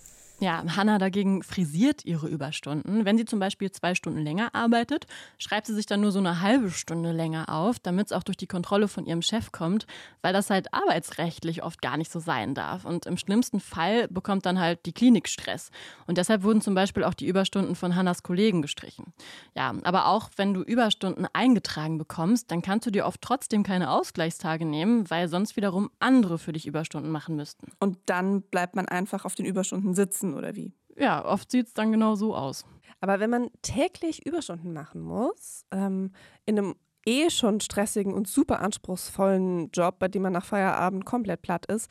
Ja, 0.41 0.63
Hanna 0.77 0.99
dagegen 0.99 1.43
frisiert 1.43 2.05
ihre 2.05 2.29
Überstunden. 2.29 3.03
Wenn 3.03 3.17
sie 3.17 3.25
zum 3.25 3.39
Beispiel 3.39 3.71
zwei 3.71 3.93
Stunden 3.93 4.19
länger 4.19 4.55
arbeitet, 4.55 5.05
schreibt 5.37 5.67
sie 5.67 5.73
sich 5.73 5.85
dann 5.85 5.99
nur 5.99 6.13
so 6.13 6.19
eine 6.19 6.39
halbe 6.39 6.71
Stunde 6.71 7.11
länger 7.11 7.49
auf, 7.49 7.77
damit 7.77 8.07
es 8.07 8.13
auch 8.13 8.23
durch 8.23 8.37
die 8.37 8.47
Kontrolle 8.47 8.87
von 8.87 9.05
ihrem 9.05 9.21
Chef 9.21 9.51
kommt, 9.51 9.85
weil 10.21 10.31
das 10.31 10.49
halt 10.49 10.73
arbeitsrechtlich 10.73 11.61
oft 11.61 11.81
gar 11.81 11.97
nicht 11.97 12.09
so 12.09 12.21
sein 12.21 12.55
darf. 12.55 12.85
Und 12.85 13.05
im 13.05 13.17
schlimmsten 13.17 13.59
Fall 13.59 14.07
bekommt 14.07 14.45
dann 14.45 14.59
halt 14.59 14.85
die 14.85 14.93
Klinik 14.93 15.27
Stress. 15.27 15.71
Und 16.07 16.17
deshalb 16.17 16.43
wurden 16.43 16.61
zum 16.61 16.73
Beispiel 16.73 17.03
auch 17.03 17.15
die 17.15 17.27
Überstunden 17.27 17.75
von 17.75 17.97
Hannas 17.97 18.23
Kollegen 18.23 18.61
gestrichen. 18.61 19.11
Ja, 19.55 19.73
aber 19.83 20.07
auch 20.07 20.29
wenn 20.37 20.53
du 20.53 20.61
Überstunden 20.61 21.27
eingetragen 21.33 21.97
bekommst, 21.97 22.49
dann 22.49 22.61
kannst 22.61 22.87
du 22.87 22.91
dir 22.91 23.05
oft 23.05 23.21
trotzdem 23.21 23.63
keine 23.63 23.91
Ausgleichstage 23.91 24.63
nehmen, 24.63 25.09
weil 25.09 25.27
sonst 25.27 25.57
wiederum 25.57 25.89
andere 25.99 26.37
für 26.37 26.53
dich 26.53 26.65
Überstunden 26.65 27.11
machen 27.11 27.35
müssten. 27.35 27.73
Und 27.81 27.97
dann 28.05 28.41
bleibt 28.41 28.77
man 28.77 28.87
einfach 28.87 29.25
auf 29.25 29.35
den 29.35 29.45
Überstunden 29.45 29.93
sitzen 29.93 30.28
müssen 30.29 30.37
oder 30.37 30.55
wie? 30.55 30.73
Ja, 30.97 31.25
oft 31.25 31.51
sieht 31.51 31.67
es 31.67 31.73
dann 31.73 31.91
genau 31.91 32.15
so 32.15 32.35
aus. 32.35 32.65
Aber 33.01 33.19
wenn 33.19 33.29
man 33.29 33.49
täglich 33.61 34.25
Überstunden 34.25 34.73
machen 34.73 35.01
muss, 35.01 35.63
ähm, 35.71 36.11
in 36.45 36.57
einem 36.57 36.75
eh 37.05 37.29
schon 37.29 37.61
stressigen 37.61 38.13
und 38.13 38.27
super 38.27 38.59
anspruchsvollen 38.59 39.71
Job, 39.71 39.99
bei 39.99 40.09
dem 40.09 40.23
man 40.23 40.33
nach 40.33 40.45
Feierabend 40.45 41.05
komplett 41.05 41.41
platt 41.41 41.65
ist, 41.67 41.89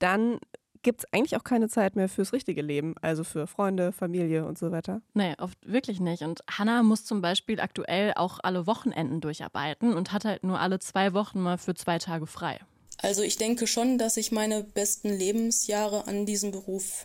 dann 0.00 0.38
gibt 0.82 1.00
es 1.00 1.12
eigentlich 1.12 1.36
auch 1.36 1.44
keine 1.44 1.68
Zeit 1.68 1.96
mehr 1.96 2.08
fürs 2.08 2.32
richtige 2.32 2.62
Leben, 2.62 2.94
also 3.00 3.24
für 3.24 3.46
Freunde, 3.46 3.92
Familie 3.92 4.44
und 4.44 4.58
so 4.58 4.70
weiter. 4.70 5.00
Nee, 5.14 5.34
oft 5.38 5.58
wirklich 5.64 6.00
nicht. 6.00 6.22
Und 6.22 6.40
Hannah 6.50 6.82
muss 6.82 7.04
zum 7.04 7.20
Beispiel 7.20 7.60
aktuell 7.60 8.12
auch 8.14 8.38
alle 8.42 8.66
Wochenenden 8.66 9.20
durcharbeiten 9.20 9.94
und 9.94 10.12
hat 10.12 10.24
halt 10.24 10.44
nur 10.44 10.60
alle 10.60 10.78
zwei 10.78 11.14
Wochen 11.14 11.40
mal 11.40 11.58
für 11.58 11.74
zwei 11.74 11.98
Tage 11.98 12.26
frei. 12.26 12.60
Also 13.00 13.22
ich 13.22 13.36
denke 13.36 13.66
schon, 13.66 13.98
dass 13.98 14.16
ich 14.16 14.32
meine 14.32 14.64
besten 14.64 15.08
Lebensjahre 15.08 16.06
an 16.08 16.26
diesem 16.26 16.50
Beruf 16.50 17.04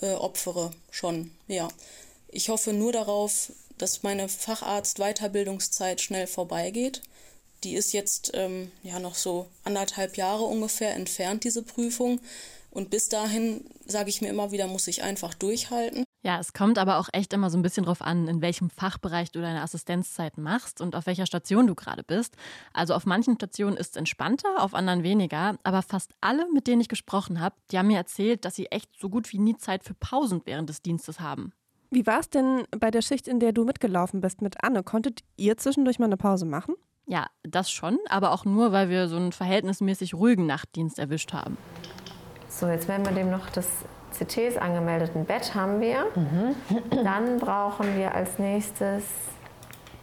äh, 0.00 0.14
opfere, 0.14 0.70
schon, 0.90 1.30
ja. 1.48 1.68
Ich 2.28 2.48
hoffe 2.48 2.72
nur 2.72 2.92
darauf, 2.92 3.52
dass 3.78 4.02
meine 4.02 4.28
Facharzt-Weiterbildungszeit 4.28 6.00
schnell 6.00 6.26
vorbeigeht. 6.26 7.02
Die 7.64 7.74
ist 7.74 7.92
jetzt 7.92 8.30
ähm, 8.34 8.70
ja 8.82 8.98
noch 8.98 9.14
so 9.14 9.48
anderthalb 9.64 10.16
Jahre 10.16 10.44
ungefähr 10.44 10.94
entfernt, 10.94 11.44
diese 11.44 11.62
Prüfung. 11.62 12.20
Und 12.70 12.90
bis 12.90 13.08
dahin, 13.08 13.64
sage 13.86 14.10
ich 14.10 14.20
mir 14.20 14.28
immer 14.28 14.52
wieder, 14.52 14.66
muss 14.66 14.86
ich 14.86 15.02
einfach 15.02 15.34
durchhalten. 15.34 16.04
Ja, 16.22 16.38
es 16.38 16.52
kommt 16.52 16.78
aber 16.78 16.98
auch 16.98 17.08
echt 17.12 17.32
immer 17.32 17.48
so 17.48 17.56
ein 17.56 17.62
bisschen 17.62 17.86
drauf 17.86 18.02
an, 18.02 18.28
in 18.28 18.42
welchem 18.42 18.68
Fachbereich 18.68 19.32
du 19.32 19.40
deine 19.40 19.62
Assistenzzeit 19.62 20.36
machst 20.36 20.82
und 20.82 20.94
auf 20.94 21.06
welcher 21.06 21.24
Station 21.24 21.66
du 21.66 21.74
gerade 21.74 22.02
bist. 22.02 22.36
Also 22.74 22.94
auf 22.94 23.06
manchen 23.06 23.36
Stationen 23.36 23.78
ist 23.78 23.90
es 23.90 23.96
entspannter, 23.96 24.62
auf 24.62 24.74
anderen 24.74 25.02
weniger. 25.02 25.56
Aber 25.62 25.80
fast 25.80 26.12
alle, 26.20 26.46
mit 26.52 26.66
denen 26.66 26.82
ich 26.82 26.88
gesprochen 26.88 27.40
habe, 27.40 27.54
die 27.70 27.78
haben 27.78 27.86
mir 27.86 27.96
erzählt, 27.96 28.44
dass 28.44 28.54
sie 28.54 28.66
echt 28.66 28.90
so 28.98 29.08
gut 29.08 29.32
wie 29.32 29.38
nie 29.38 29.56
Zeit 29.56 29.82
für 29.82 29.94
Pausen 29.94 30.42
während 30.44 30.68
des 30.68 30.82
Dienstes 30.82 31.20
haben. 31.20 31.52
Wie 31.90 32.06
war 32.06 32.20
es 32.20 32.28
denn 32.28 32.64
bei 32.78 32.90
der 32.90 33.02
Schicht, 33.02 33.26
in 33.26 33.40
der 33.40 33.52
du 33.52 33.64
mitgelaufen 33.64 34.20
bist 34.20 34.42
mit 34.42 34.62
Anne? 34.62 34.82
Konntet 34.82 35.22
ihr 35.36 35.56
zwischendurch 35.56 35.98
mal 35.98 36.04
eine 36.04 36.18
Pause 36.18 36.44
machen? 36.44 36.74
Ja, 37.06 37.26
das 37.42 37.70
schon, 37.70 37.98
aber 38.08 38.32
auch 38.32 38.44
nur, 38.44 38.72
weil 38.72 38.90
wir 38.90 39.08
so 39.08 39.16
einen 39.16 39.32
verhältnismäßig 39.32 40.14
ruhigen 40.14 40.46
Nachtdienst 40.46 40.98
erwischt 40.98 41.32
haben. 41.32 41.56
So, 42.48 42.68
jetzt 42.68 42.86
werden 42.88 43.06
wir 43.06 43.12
dem 43.12 43.30
noch 43.30 43.48
das 43.50 43.66
CTs 44.10 44.56
angemeldeten 44.56 45.24
Bett 45.24 45.54
haben 45.54 45.80
wir. 45.80 46.06
Dann 47.04 47.38
brauchen 47.38 47.96
wir 47.96 48.14
als 48.14 48.38
nächstes. 48.38 49.04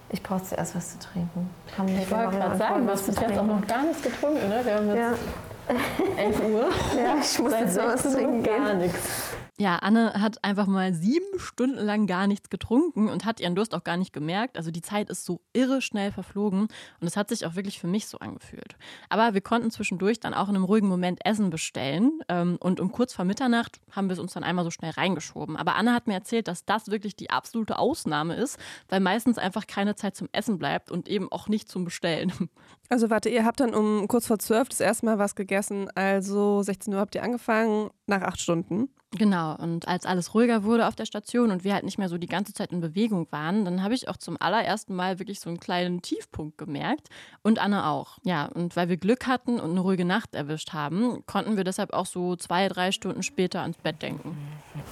Ich 0.09 0.23
brauche 0.23 0.43
zuerst 0.43 0.75
was 0.75 0.91
zu 0.93 0.99
trinken. 0.99 1.49
Haben 1.77 1.89
wir 1.89 1.99
Ich 1.99 2.11
wollte 2.11 2.37
gerade 2.37 2.57
sagen, 2.57 2.85
du 2.85 2.91
hast 2.93 3.07
jetzt 3.07 3.21
auch 3.21 3.43
noch 3.43 3.67
gar 3.67 3.83
nichts 3.83 4.01
getrunken, 4.01 4.47
ne? 4.47 4.61
Wir 4.63 4.75
haben 4.75 4.95
Ja, 4.95 5.11
jetzt 5.11 6.17
11 6.17 6.39
Uhr. 6.49 6.69
ja 6.97 7.15
ich 7.21 7.39
muss 7.39 7.51
Seit 7.51 7.61
jetzt 7.61 7.75
sowas 7.75 8.03
16 8.03 8.11
Uhr 8.11 8.17
trinken 8.17 8.43
gar 8.43 8.73
nichts. 8.75 9.35
Ja, 9.59 9.77
Anne 9.77 10.13
hat 10.13 10.43
einfach 10.43 10.67
mal 10.67 10.93
sieben 10.93 11.39
Stunden 11.39 11.83
lang 11.83 12.05
gar 12.05 12.27
nichts 12.27 12.51
getrunken 12.51 13.09
und 13.09 13.25
hat 13.25 13.39
ihren 13.39 13.55
Durst 13.55 13.73
auch 13.73 13.83
gar 13.83 13.97
nicht 13.97 14.13
gemerkt. 14.13 14.55
Also 14.55 14.69
die 14.69 14.83
Zeit 14.83 15.09
ist 15.09 15.25
so 15.25 15.41
irre 15.51 15.81
schnell 15.81 16.11
verflogen 16.11 16.67
und 17.01 17.07
es 17.07 17.17
hat 17.17 17.29
sich 17.29 17.43
auch 17.43 17.55
wirklich 17.55 17.79
für 17.79 17.87
mich 17.87 18.05
so 18.05 18.19
angefühlt. 18.19 18.75
Aber 19.09 19.33
wir 19.33 19.41
konnten 19.41 19.71
zwischendurch 19.71 20.19
dann 20.19 20.35
auch 20.35 20.47
in 20.47 20.55
einem 20.55 20.63
ruhigen 20.63 20.87
Moment 20.87 21.25
Essen 21.25 21.49
bestellen 21.49 22.19
ähm, 22.29 22.57
und 22.59 22.79
um 22.79 22.91
kurz 22.91 23.15
vor 23.15 23.25
Mitternacht 23.25 23.79
haben 23.89 24.09
wir 24.09 24.13
es 24.13 24.19
uns 24.19 24.33
dann 24.33 24.43
einmal 24.43 24.63
so 24.63 24.69
schnell 24.69 24.91
reingeschoben. 24.91 25.57
Aber 25.57 25.73
Anne 25.75 25.95
hat 25.95 26.05
mir 26.05 26.13
erzählt, 26.13 26.47
dass 26.47 26.63
das 26.63 26.91
wirklich 26.91 27.15
die 27.15 27.31
absolute 27.31 27.79
Ausnahme 27.79 28.35
ist, 28.35 28.59
weil 28.89 28.99
meistens 28.99 29.39
einfach 29.39 29.65
keine 29.65 29.95
Zeit 29.95 30.15
zum 30.15 30.29
Essen 30.33 30.59
bleibt 30.59 30.91
und 30.91 31.09
eben 31.09 31.31
auch 31.31 31.47
nicht 31.47 31.67
zum 31.67 31.83
Bestellen. 31.83 32.31
Also 32.89 33.09
warte, 33.09 33.27
ihr 33.27 33.43
habt 33.43 33.59
dann 33.59 33.75
um 33.75 34.07
kurz 34.07 34.27
vor 34.27 34.39
zwölf 34.39 34.69
das 34.69 34.79
erste 34.79 35.07
Mal 35.07 35.19
was 35.19 35.35
gegessen, 35.35 35.89
also 35.93 36.63
16 36.63 36.93
Uhr 36.93 37.01
habt 37.01 37.15
ihr 37.15 37.23
angefangen, 37.23 37.89
nach 38.05 38.21
acht 38.21 38.39
Stunden. 38.39 38.87
Genau, 39.11 39.55
und 39.55 39.87
als 39.87 40.05
alles 40.05 40.33
ruhiger 40.33 40.65
wurde 40.65 40.85
auf 40.85 40.95
der 40.95 41.05
Station 41.05 41.51
und 41.51 41.63
wir 41.63 41.73
halt 41.73 41.85
nicht 41.85 41.97
mehr 41.97 42.09
so 42.09 42.17
die 42.17 42.27
ganze 42.27 42.53
Zeit 42.53 42.73
in 42.73 42.81
Bewegung 42.81 43.25
waren, 43.31 43.63
dann 43.63 43.81
habe 43.81 43.93
ich 43.93 44.09
auch 44.09 44.17
zum 44.17 44.35
allerersten 44.37 44.93
Mal 44.95 45.17
wirklich 45.17 45.39
so 45.39 45.49
einen 45.49 45.61
kleinen 45.61 46.01
Tiefpunkt 46.01 46.57
gemerkt 46.57 47.07
und 47.41 47.57
Anne 47.57 47.85
auch. 47.87 48.17
Ja, 48.23 48.47
und 48.47 48.75
weil 48.75 48.89
wir 48.89 48.97
Glück 48.97 49.25
hatten 49.25 49.61
und 49.61 49.71
eine 49.71 49.79
ruhige 49.79 50.03
Nacht 50.03 50.35
erwischt 50.35 50.73
haben, 50.73 51.23
konnten 51.25 51.55
wir 51.55 51.63
deshalb 51.63 51.93
auch 51.93 52.05
so 52.05 52.35
zwei, 52.35 52.67
drei 52.67 52.91
Stunden 52.91 53.23
später 53.23 53.61
ans 53.61 53.77
Bett 53.77 54.01
denken. 54.01 54.37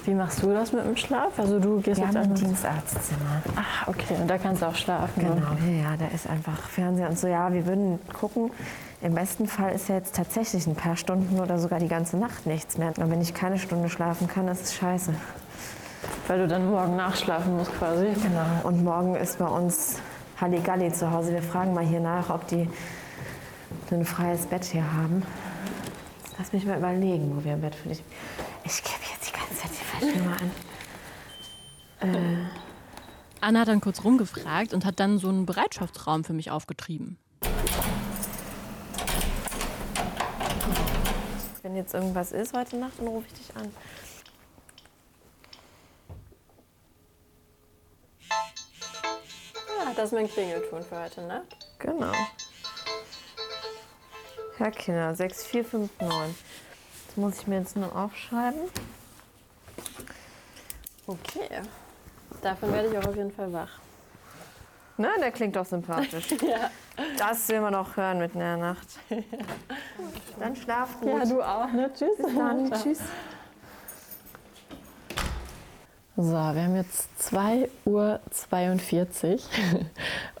Wie 0.06 0.14
machst 0.14 0.42
du 0.42 0.50
das 0.50 0.72
mit 0.72 0.86
dem 0.86 0.96
Schlaf? 0.96 1.38
Also 1.38 1.60
du 1.60 1.76
gehst 1.82 1.98
Wir 2.00 2.06
jetzt 2.06 2.16
haben 2.16 2.24
ein 2.24 2.30
einfach. 2.32 2.46
Dienstarztzimmer. 2.46 3.42
Ah, 3.54 3.88
okay. 3.90 4.16
Und 4.18 4.28
da 4.28 4.38
kannst 4.38 4.62
du 4.62 4.66
auch 4.66 4.74
schlafen. 4.74 5.22
ne? 5.22 5.34
Genau, 5.34 5.70
ja, 5.70 5.90
ja, 5.90 5.96
da 5.98 6.06
ist 6.06 6.26
einfach 6.26 6.58
Fernseher 6.58 7.10
und 7.10 7.18
so. 7.18 7.26
Ja, 7.26 7.52
wir 7.52 7.66
würden 7.66 7.98
gucken. 8.14 8.50
Im 9.02 9.14
besten 9.14 9.46
Fall 9.46 9.74
ist 9.74 9.88
ja 9.88 9.96
jetzt 9.96 10.16
tatsächlich 10.16 10.66
ein 10.66 10.74
paar 10.74 10.96
Stunden 10.96 11.38
oder 11.38 11.58
sogar 11.58 11.78
die 11.78 11.88
ganze 11.88 12.16
Nacht 12.16 12.46
nichts 12.46 12.78
mehr. 12.78 12.96
Und 12.96 13.10
wenn 13.10 13.20
ich 13.20 13.34
keine 13.34 13.58
Stunde 13.58 13.90
schlafen 13.90 14.26
kann, 14.26 14.46
das 14.46 14.62
ist 14.62 14.74
scheiße. 14.74 15.14
Weil 16.26 16.38
du 16.38 16.48
dann 16.48 16.70
morgen 16.70 16.96
nachschlafen 16.96 17.56
musst 17.56 17.72
quasi. 17.78 18.06
Genau. 18.06 18.66
Und 18.66 18.82
morgen 18.82 19.14
ist 19.14 19.38
bei 19.38 19.46
uns 19.46 19.98
Halligalli 20.40 20.92
zu 20.92 21.10
Hause. 21.10 21.32
Wir 21.32 21.42
fragen 21.42 21.74
mal 21.74 21.84
hier 21.84 22.00
nach, 22.00 22.30
ob 22.30 22.46
die 22.48 22.68
ein 23.90 24.04
freies 24.04 24.46
Bett 24.46 24.64
hier 24.64 24.92
haben. 24.92 25.22
Lass 26.38 26.52
mich 26.52 26.66
mal 26.66 26.78
überlegen, 26.78 27.36
wo 27.36 27.44
wir 27.44 27.52
ein 27.52 27.60
Bett 27.60 27.74
für 27.74 27.90
dich. 27.90 28.02
Ich 28.64 28.82
gebe 28.82 28.96
jetzt 29.12 29.28
die 29.28 29.32
ganze 29.32 29.56
Zeit 29.56 29.70
die 29.70 29.84
falsche 29.84 30.18
Nummer 30.18 30.36
an. 30.40 30.50
Anne 33.40 33.60
hat 33.60 33.68
dann 33.68 33.80
kurz 33.80 34.02
rumgefragt 34.04 34.74
und 34.74 34.84
hat 34.84 35.00
dann 35.00 35.18
so 35.18 35.28
einen 35.28 35.46
Bereitschaftsraum 35.46 36.24
für 36.24 36.32
mich 36.32 36.50
aufgetrieben. 36.50 37.18
Wenn 41.66 41.74
jetzt 41.74 41.94
irgendwas 41.94 42.30
ist 42.30 42.56
heute 42.56 42.76
Nacht, 42.76 42.92
dann 42.96 43.08
rufe 43.08 43.26
ich 43.26 43.32
dich 43.32 43.56
an. 43.56 43.74
Ja, 49.66 49.92
das 49.96 50.04
ist 50.04 50.12
mein 50.12 50.30
Klingelton 50.30 50.84
für 50.84 51.02
heute 51.02 51.22
Nacht. 51.22 51.56
Genau. 51.80 52.12
Herr 54.58 54.70
Kinder, 54.70 55.12
6459. 55.16 56.36
Das 57.08 57.16
muss 57.16 57.40
ich 57.40 57.48
mir 57.48 57.58
jetzt 57.58 57.74
nur 57.74 57.96
aufschreiben. 57.96 58.60
Okay. 61.08 61.62
Davon 62.42 62.72
werde 62.72 62.90
ich 62.90 62.96
auch 62.96 63.08
auf 63.08 63.16
jeden 63.16 63.32
Fall 63.32 63.52
wach. 63.52 63.80
Na, 64.98 65.08
der 65.20 65.30
klingt 65.30 65.56
doch 65.56 65.66
sympathisch. 65.66 66.26
Ja. 66.42 66.70
Das 67.18 67.46
will 67.50 67.60
man 67.60 67.74
doch 67.74 67.94
hören 67.96 68.18
mitten 68.18 68.38
in 68.38 68.44
der 68.44 68.56
Nacht. 68.56 68.86
Dann 70.40 70.56
schlaf 70.56 70.98
gut. 71.00 71.10
Ja, 71.10 71.24
du 71.26 71.42
auch, 71.42 71.70
ne? 71.70 71.90
Tschüss. 71.92 72.16
Bis 72.16 72.34
dann. 72.34 72.72
Tschüss. 72.72 73.00
So, 76.16 76.32
wir 76.32 76.62
haben 76.62 76.76
jetzt 76.76 77.10
2.42 77.20 77.68
Uhr 77.84 78.20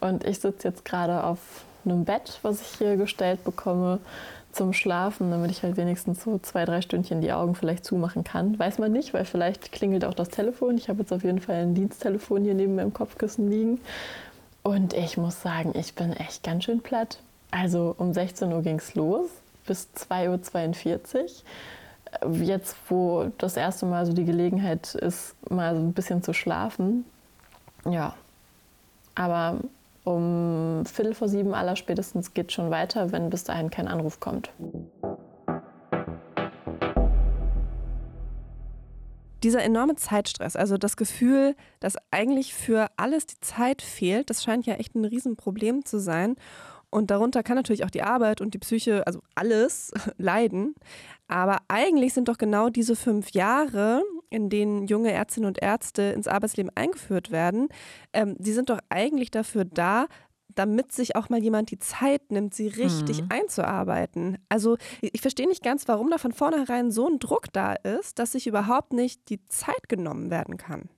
und 0.00 0.24
ich 0.24 0.40
sitze 0.40 0.68
jetzt 0.68 0.86
gerade 0.86 1.24
auf 1.24 1.38
einem 1.84 2.06
Bett, 2.06 2.38
was 2.40 2.62
ich 2.62 2.78
hier 2.78 2.96
gestellt 2.96 3.44
bekomme 3.44 4.00
zum 4.52 4.72
Schlafen, 4.72 5.30
damit 5.30 5.50
ich 5.50 5.62
halt 5.62 5.76
wenigstens 5.76 6.24
so 6.24 6.38
zwei, 6.38 6.64
drei 6.64 6.80
Stündchen 6.80 7.20
die 7.20 7.32
Augen 7.32 7.54
vielleicht 7.54 7.84
zumachen 7.84 8.24
kann. 8.24 8.58
Weiß 8.58 8.78
man 8.78 8.90
nicht, 8.90 9.12
weil 9.12 9.26
vielleicht 9.26 9.70
klingelt 9.70 10.06
auch 10.06 10.14
das 10.14 10.30
Telefon. 10.30 10.78
Ich 10.78 10.88
habe 10.88 11.00
jetzt 11.00 11.12
auf 11.12 11.24
jeden 11.24 11.40
Fall 11.40 11.56
ein 11.56 11.74
Diensttelefon 11.74 12.42
hier 12.42 12.54
neben 12.54 12.74
meinem 12.74 12.94
Kopfkissen 12.94 13.50
liegen. 13.50 13.78
Und 14.66 14.94
ich 14.94 15.16
muss 15.16 15.42
sagen, 15.42 15.74
ich 15.78 15.94
bin 15.94 16.12
echt 16.12 16.42
ganz 16.42 16.64
schön 16.64 16.80
platt. 16.80 17.20
Also 17.52 17.94
um 17.98 18.12
16 18.12 18.52
Uhr 18.52 18.62
ging 18.62 18.78
es 18.80 18.96
los, 18.96 19.30
bis 19.64 19.90
2.42 19.96 21.44
Uhr 22.24 22.34
jetzt, 22.42 22.74
wo 22.88 23.30
das 23.38 23.56
erste 23.56 23.86
Mal 23.86 24.06
so 24.06 24.12
die 24.12 24.24
Gelegenheit 24.24 24.96
ist, 24.96 25.36
mal 25.48 25.76
so 25.76 25.80
ein 25.80 25.92
bisschen 25.92 26.24
zu 26.24 26.32
schlafen, 26.32 27.04
ja. 27.88 28.14
Aber 29.14 29.58
um 30.02 30.84
Viertel 30.84 31.14
vor 31.14 31.28
sieben 31.28 31.54
aller 31.54 31.76
spätestens 31.76 32.34
geht 32.34 32.50
schon 32.50 32.72
weiter, 32.72 33.12
wenn 33.12 33.30
bis 33.30 33.44
dahin 33.44 33.70
kein 33.70 33.86
Anruf 33.86 34.18
kommt. 34.18 34.50
Dieser 39.46 39.62
enorme 39.62 39.94
Zeitstress, 39.94 40.56
also 40.56 40.76
das 40.76 40.96
Gefühl, 40.96 41.54
dass 41.78 41.94
eigentlich 42.10 42.52
für 42.52 42.88
alles 42.96 43.26
die 43.26 43.38
Zeit 43.38 43.80
fehlt, 43.80 44.28
das 44.28 44.42
scheint 44.42 44.66
ja 44.66 44.74
echt 44.74 44.96
ein 44.96 45.04
Riesenproblem 45.04 45.84
zu 45.84 46.00
sein. 46.00 46.34
Und 46.90 47.12
darunter 47.12 47.44
kann 47.44 47.54
natürlich 47.54 47.84
auch 47.84 47.90
die 47.90 48.02
Arbeit 48.02 48.40
und 48.40 48.54
die 48.54 48.58
Psyche, 48.58 49.06
also 49.06 49.20
alles, 49.36 49.92
leiden. 50.18 50.74
Aber 51.28 51.58
eigentlich 51.68 52.12
sind 52.12 52.26
doch 52.26 52.38
genau 52.38 52.70
diese 52.70 52.96
fünf 52.96 53.30
Jahre, 53.30 54.02
in 54.30 54.50
denen 54.50 54.88
junge 54.88 55.12
Ärztinnen 55.12 55.46
und 55.46 55.62
Ärzte 55.62 56.02
ins 56.02 56.26
Arbeitsleben 56.26 56.72
eingeführt 56.74 57.30
werden, 57.30 57.68
ähm, 58.12 58.34
die 58.40 58.52
sind 58.52 58.68
doch 58.68 58.80
eigentlich 58.88 59.30
dafür 59.30 59.64
da, 59.64 60.06
damit 60.56 60.90
sich 60.90 61.14
auch 61.14 61.28
mal 61.28 61.40
jemand 61.40 61.70
die 61.70 61.78
Zeit 61.78 62.32
nimmt, 62.32 62.54
sie 62.54 62.66
richtig 62.66 63.22
Mhm. 63.22 63.28
einzuarbeiten. 63.30 64.38
Also 64.48 64.76
ich 65.00 65.20
verstehe 65.20 65.46
nicht 65.48 65.62
ganz, 65.62 65.86
warum 65.86 66.10
da 66.10 66.18
von 66.18 66.32
vornherein 66.32 66.90
so 66.90 67.08
ein 67.08 67.18
Druck 67.20 67.52
da 67.52 67.74
ist, 67.74 68.18
dass 68.18 68.32
sich 68.32 68.46
überhaupt 68.48 68.92
nicht 68.92 69.28
die 69.28 69.44
Zeit 69.46 69.88
genommen 69.88 70.30
werden 70.30 70.56
kann. 70.56 70.88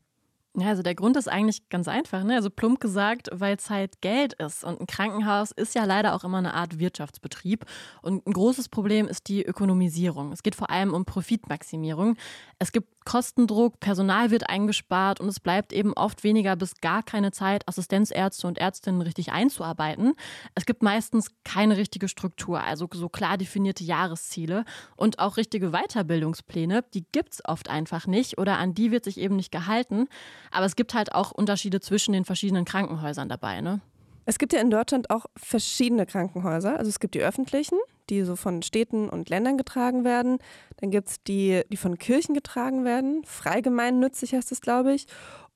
Ja, 0.57 0.69
also 0.69 0.83
der 0.83 0.97
Grund 0.97 1.17
ist 1.17 1.29
eigentlich 1.29 1.69
ganz 1.69 1.87
einfach, 1.87 2.25
ne? 2.25 2.35
Also 2.35 2.51
plump 2.51 2.81
gesagt, 2.81 3.29
weil 3.33 3.59
Zeit 3.61 4.01
Geld 4.01 4.33
ist. 4.33 4.65
Und 4.65 4.81
ein 4.81 4.87
Krankenhaus 4.89 5.53
ist 5.53 5.75
ja 5.77 5.85
leider 5.85 6.15
auch 6.17 6.25
immer 6.25 6.39
eine 6.39 6.55
Art 6.55 6.81
Wirtschaftsbetrieb. 6.81 7.65
Und 8.03 8.27
ein 8.27 8.33
großes 8.33 8.69
Problem 8.69 9.07
ist 9.07 9.29
die 9.29 9.45
Ökonomisierung. 9.45 10.33
Es 10.33 10.43
geht 10.43 10.57
vor 10.57 10.71
allem 10.71 10.95
um 10.95 11.05
Profitmaximierung. 11.05 12.17
Es 12.59 12.73
gibt 12.73 12.89
Kostendruck, 13.09 13.81
Personal 13.81 14.31
wird 14.31 14.51
eingespart 14.51 15.19
und 15.19 15.29
es 15.29 15.41
bleibt 15.41 15.73
eben 15.73 15.95
oft 15.95 16.25
weniger 16.25 16.57
bis 16.57 16.79
gar 16.83 17.03
keine 17.03 17.33
Zeit, 17.33 17.67
Assistenzärzte 17.67 18.47
und 18.47 18.59
Ärztinnen 18.59 19.01
richtig 19.01 19.33
einzuarbeiten. 19.33 20.13
Es 20.55 20.67
gibt 20.67 20.83
meistens 20.83 21.31
keine 21.43 21.79
richtige 21.79 22.09
Struktur, 22.09 22.63
also 22.63 22.87
so 22.93 23.09
klar 23.09 23.39
definierte 23.39 23.83
Jahresziele 23.83 24.67
und 24.95 25.21
auch 25.21 25.39
richtige 25.39 25.71
Weiterbildungspläne, 25.71 26.85
die 26.93 27.07
gibt 27.11 27.33
es 27.33 27.45
oft 27.47 27.71
einfach 27.71 28.07
nicht 28.07 28.37
oder 28.37 28.59
an 28.59 28.75
die 28.75 28.91
wird 28.91 29.05
sich 29.05 29.17
eben 29.17 29.37
nicht 29.37 29.53
gehalten. 29.53 30.09
Aber 30.51 30.67
es 30.67 30.77
gibt 30.77 30.93
halt 30.93 31.15
auch 31.15 31.31
Unterschiede 31.31 31.81
zwischen 31.81 32.13
den 32.13 32.27
verschiedenen 32.27 32.67
Krankenhäusern 32.67 33.31
dabei, 33.31 33.63
ne? 33.63 33.81
Es 34.27 34.39
gibt 34.39 34.53
ja 34.53 34.61
in 34.61 34.69
Deutschland 34.69 35.09
auch 35.09 35.25
verschiedene 35.35 36.05
Krankenhäuser. 36.05 36.77
Also 36.79 36.91
es 36.91 37.01
gibt 37.01 37.15
die 37.15 37.23
öffentlichen, 37.23 37.79
die 38.11 38.23
so 38.23 38.37
von 38.37 38.63
Städten 38.63 39.09
und 39.09 39.29
Ländern 39.29 39.57
getragen 39.57 40.05
werden. 40.05 40.39
Dann 40.79 40.91
gibt 40.91 41.09
es 41.09 41.23
die, 41.23 41.63
die 41.71 41.77
von 41.77 41.99
Kirchen 41.99 42.35
getragen 42.35 42.85
werden. 42.85 43.23
Freigemeinnützig 43.25 44.35
heißt 44.35 44.53
es, 44.53 44.61
glaube 44.61 44.93
ich. 44.95 45.07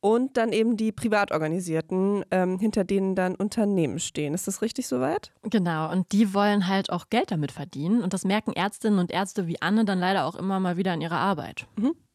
Und 0.00 0.36
dann 0.36 0.52
eben 0.52 0.76
die 0.76 0.90
privat 0.90 1.30
organisierten, 1.30 2.24
ähm, 2.32 2.58
hinter 2.58 2.82
denen 2.82 3.14
dann 3.14 3.36
Unternehmen 3.36 4.00
stehen. 4.00 4.34
Ist 4.34 4.48
das 4.48 4.60
richtig 4.60 4.88
soweit? 4.88 5.32
Genau, 5.44 5.92
und 5.92 6.10
die 6.10 6.34
wollen 6.34 6.66
halt 6.66 6.90
auch 6.90 7.08
Geld 7.08 7.30
damit 7.30 7.52
verdienen. 7.52 8.02
Und 8.02 8.12
das 8.12 8.24
merken 8.24 8.52
Ärztinnen 8.52 8.98
und 8.98 9.12
Ärzte 9.12 9.46
wie 9.46 9.62
Anne 9.62 9.84
dann 9.84 10.00
leider 10.00 10.24
auch 10.26 10.34
immer 10.34 10.58
mal 10.58 10.76
wieder 10.76 10.92
in 10.92 11.02
ihrer 11.02 11.18
Arbeit. 11.18 11.68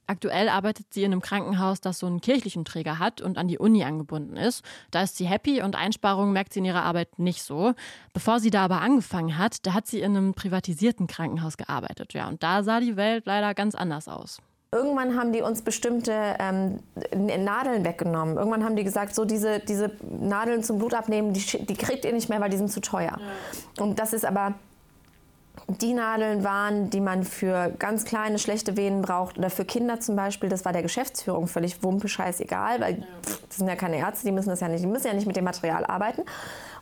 Aktuell 0.07 0.47
arbeitet 0.47 0.93
sie 0.93 1.03
in 1.03 1.11
einem 1.11 1.21
Krankenhaus, 1.21 1.81
das 1.81 1.99
so 1.99 2.07
einen 2.07 2.21
kirchlichen 2.21 2.63
Träger 2.63 2.97
hat 2.97 3.21
und 3.21 3.37
an 3.37 3.47
die 3.47 3.59
Uni 3.59 3.83
angebunden 3.83 4.37
ist. 4.37 4.63
Da 4.89 5.03
ist 5.03 5.17
sie 5.17 5.25
happy 5.25 5.61
und 5.61 5.75
Einsparungen 5.75 6.31
merkt 6.31 6.53
sie 6.53 6.59
in 6.59 6.65
ihrer 6.65 6.83
Arbeit 6.83 7.19
nicht 7.19 7.43
so. 7.43 7.73
Bevor 8.13 8.39
sie 8.39 8.49
da 8.49 8.63
aber 8.63 8.81
angefangen 8.81 9.37
hat, 9.37 9.65
da 9.65 9.73
hat 9.73 9.85
sie 9.85 9.99
in 9.99 10.15
einem 10.15 10.33
privatisierten 10.33 11.07
Krankenhaus 11.07 11.57
gearbeitet. 11.57 12.13
Ja, 12.13 12.27
und 12.29 12.41
da 12.41 12.63
sah 12.63 12.79
die 12.79 12.95
Welt 12.95 13.25
leider 13.25 13.53
ganz 13.53 13.75
anders 13.75 14.07
aus. 14.07 14.39
Irgendwann 14.71 15.17
haben 15.17 15.31
die 15.31 15.41
uns 15.41 15.61
bestimmte 15.61 16.35
ähm, 16.39 16.79
Nadeln 17.15 17.85
weggenommen. 17.85 18.35
Irgendwann 18.35 18.65
haben 18.65 18.75
die 18.75 18.83
gesagt, 18.83 19.15
so 19.15 19.23
diese, 19.23 19.59
diese 19.59 19.91
Nadeln 20.01 20.61
zum 20.61 20.77
Blutabnehmen, 20.77 21.33
die, 21.33 21.65
die 21.65 21.73
kriegt 21.75 22.03
ihr 22.03 22.11
nicht 22.11 22.27
mehr, 22.27 22.41
weil 22.41 22.49
die 22.49 22.57
sind 22.57 22.69
zu 22.69 22.81
teuer. 22.81 23.17
Ja. 23.17 23.83
Und 23.83 23.97
das 23.97 24.11
ist 24.11 24.25
aber 24.25 24.55
die 25.67 25.93
Nadeln 25.93 26.43
waren, 26.43 26.89
die 26.89 27.01
man 27.01 27.23
für 27.23 27.71
ganz 27.77 28.05
kleine, 28.05 28.39
schlechte 28.39 28.77
Venen 28.77 29.01
braucht 29.01 29.37
oder 29.37 29.49
für 29.49 29.65
Kinder 29.65 29.99
zum 29.99 30.15
Beispiel. 30.15 30.49
Das 30.49 30.65
war 30.65 30.73
der 30.73 30.81
Geschäftsführung 30.81 31.47
völlig 31.47 31.83
wumpe, 31.83 32.07
scheißegal, 32.07 32.79
weil 32.79 33.05
pff, 33.25 33.47
das 33.47 33.57
sind 33.57 33.67
ja 33.67 33.75
keine 33.75 33.97
Ärzte, 33.97 34.25
die 34.25 34.31
müssen 34.31 34.49
das 34.49 34.59
ja 34.59 34.67
nicht, 34.67 34.83
die 34.83 34.87
müssen 34.87 35.07
ja 35.07 35.13
nicht 35.13 35.27
mit 35.27 35.35
dem 35.35 35.43
Material 35.43 35.85
arbeiten. 35.85 36.23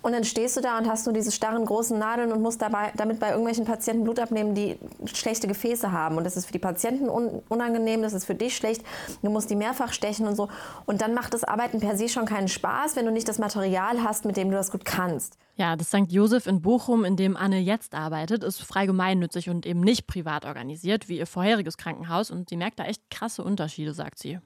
Und 0.06 0.12
dann 0.12 0.24
stehst 0.24 0.56
du 0.56 0.62
da 0.62 0.78
und 0.78 0.88
hast 0.88 1.08
nur 1.08 1.14
diese 1.14 1.32
starren 1.32 1.66
großen 1.66 1.98
Nadeln 1.98 2.32
und 2.32 2.40
musst 2.40 2.62
dabei, 2.62 2.92
damit 2.96 3.20
bei 3.20 3.30
irgendwelchen 3.30 3.66
Patienten 3.66 4.04
Blut 4.04 4.20
abnehmen, 4.20 4.54
die 4.54 4.78
schlechte 5.06 5.48
Gefäße 5.48 5.92
haben. 5.92 6.18
Und 6.18 6.26
das 6.26 6.38
ist 6.38 6.46
für 6.46 6.52
die 6.52 6.60
Patienten 6.60 7.10
un 7.10 7.42
unangenehm, 7.50 8.04
das 8.04 8.14
ist 8.14 8.26
für 8.26 8.36
dich 8.36 8.56
schlecht. 8.56 8.84
Du 9.24 9.32
musst 9.32 9.50
die 9.50 9.56
mehrfach 9.56 9.92
stechen 9.94 10.28
und 10.28 10.36
so. 10.36 10.48
Und 10.86 11.02
dann 11.02 11.16
macht 11.16 11.34
das 11.34 11.44
Arbeiten 11.44 11.80
per 11.80 11.98
se 11.98 12.08
schon 12.08 12.26
keinen 12.26 12.50
Spaß, 12.50 12.96
wenn 12.96 13.08
du 13.08 13.12
nicht 13.12 13.28
das 13.28 13.40
Material 13.40 14.04
hast, 14.04 14.26
mit 14.26 14.38
dem 14.38 14.52
du 14.52 14.58
das 14.58 14.70
gut 14.70 14.86
kannst. 14.86 15.40
Ja, 15.58 15.76
das 15.78 15.88
St. 15.88 16.12
Josef 16.12 16.48
in 16.48 16.62
Bochum, 16.62 17.06
in 17.06 17.16
dem 17.16 17.38
Anne 17.38 17.60
jetzt 17.60 17.96
arbeitet, 17.96 18.44
ist 18.44 18.62
frei 18.66 18.86
gemeinnützig 18.86 19.50
und 19.50 19.66
eben 19.66 19.82
nicht 19.82 20.08
privat 20.08 20.46
organisiert 20.46 21.08
wie 21.10 21.18
ihr 21.18 21.28
vorheriges 21.28 21.78
Krankenhaus. 21.78 22.32
Und 22.32 22.50
sie 22.50 22.58
merkt 22.58 22.80
da 22.80 22.86
echt 22.86 23.10
krasse 23.10 23.44
Unterschiede, 23.44 23.94
sagt 23.94 24.20
sie. 24.20 24.40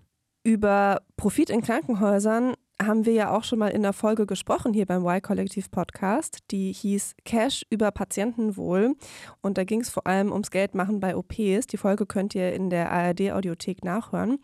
Über 0.43 1.01
Profit 1.17 1.49
in 1.49 1.61
Krankenhäusern 1.61 2.55
haben 2.81 3.05
wir 3.05 3.11
ja 3.11 3.35
auch 3.35 3.43
schon 3.43 3.59
mal 3.59 3.67
in 3.67 3.81
der 3.81 3.91
Folge 3.91 4.25
gesprochen 4.25 4.73
hier 4.73 4.85
beim 4.85 5.05
Y-Kollektiv 5.05 5.69
Podcast. 5.69 6.39
Die 6.51 6.71
hieß 6.71 7.15
Cash 7.25 7.65
über 7.69 7.91
Patientenwohl. 7.91 8.95
Und 9.41 9.57
da 9.57 9.65
ging 9.65 9.81
es 9.81 9.89
vor 9.89 10.07
allem 10.07 10.31
ums 10.31 10.49
Geldmachen 10.49 11.01
bei 11.01 11.15
OPs. 11.15 11.67
Die 11.67 11.77
Folge 11.77 12.05
könnt 12.05 12.35
ihr 12.35 12.53
in 12.53 12.69
der 12.69 12.89
ARD-Audiothek 12.91 13.83
nachhören. 13.83 14.39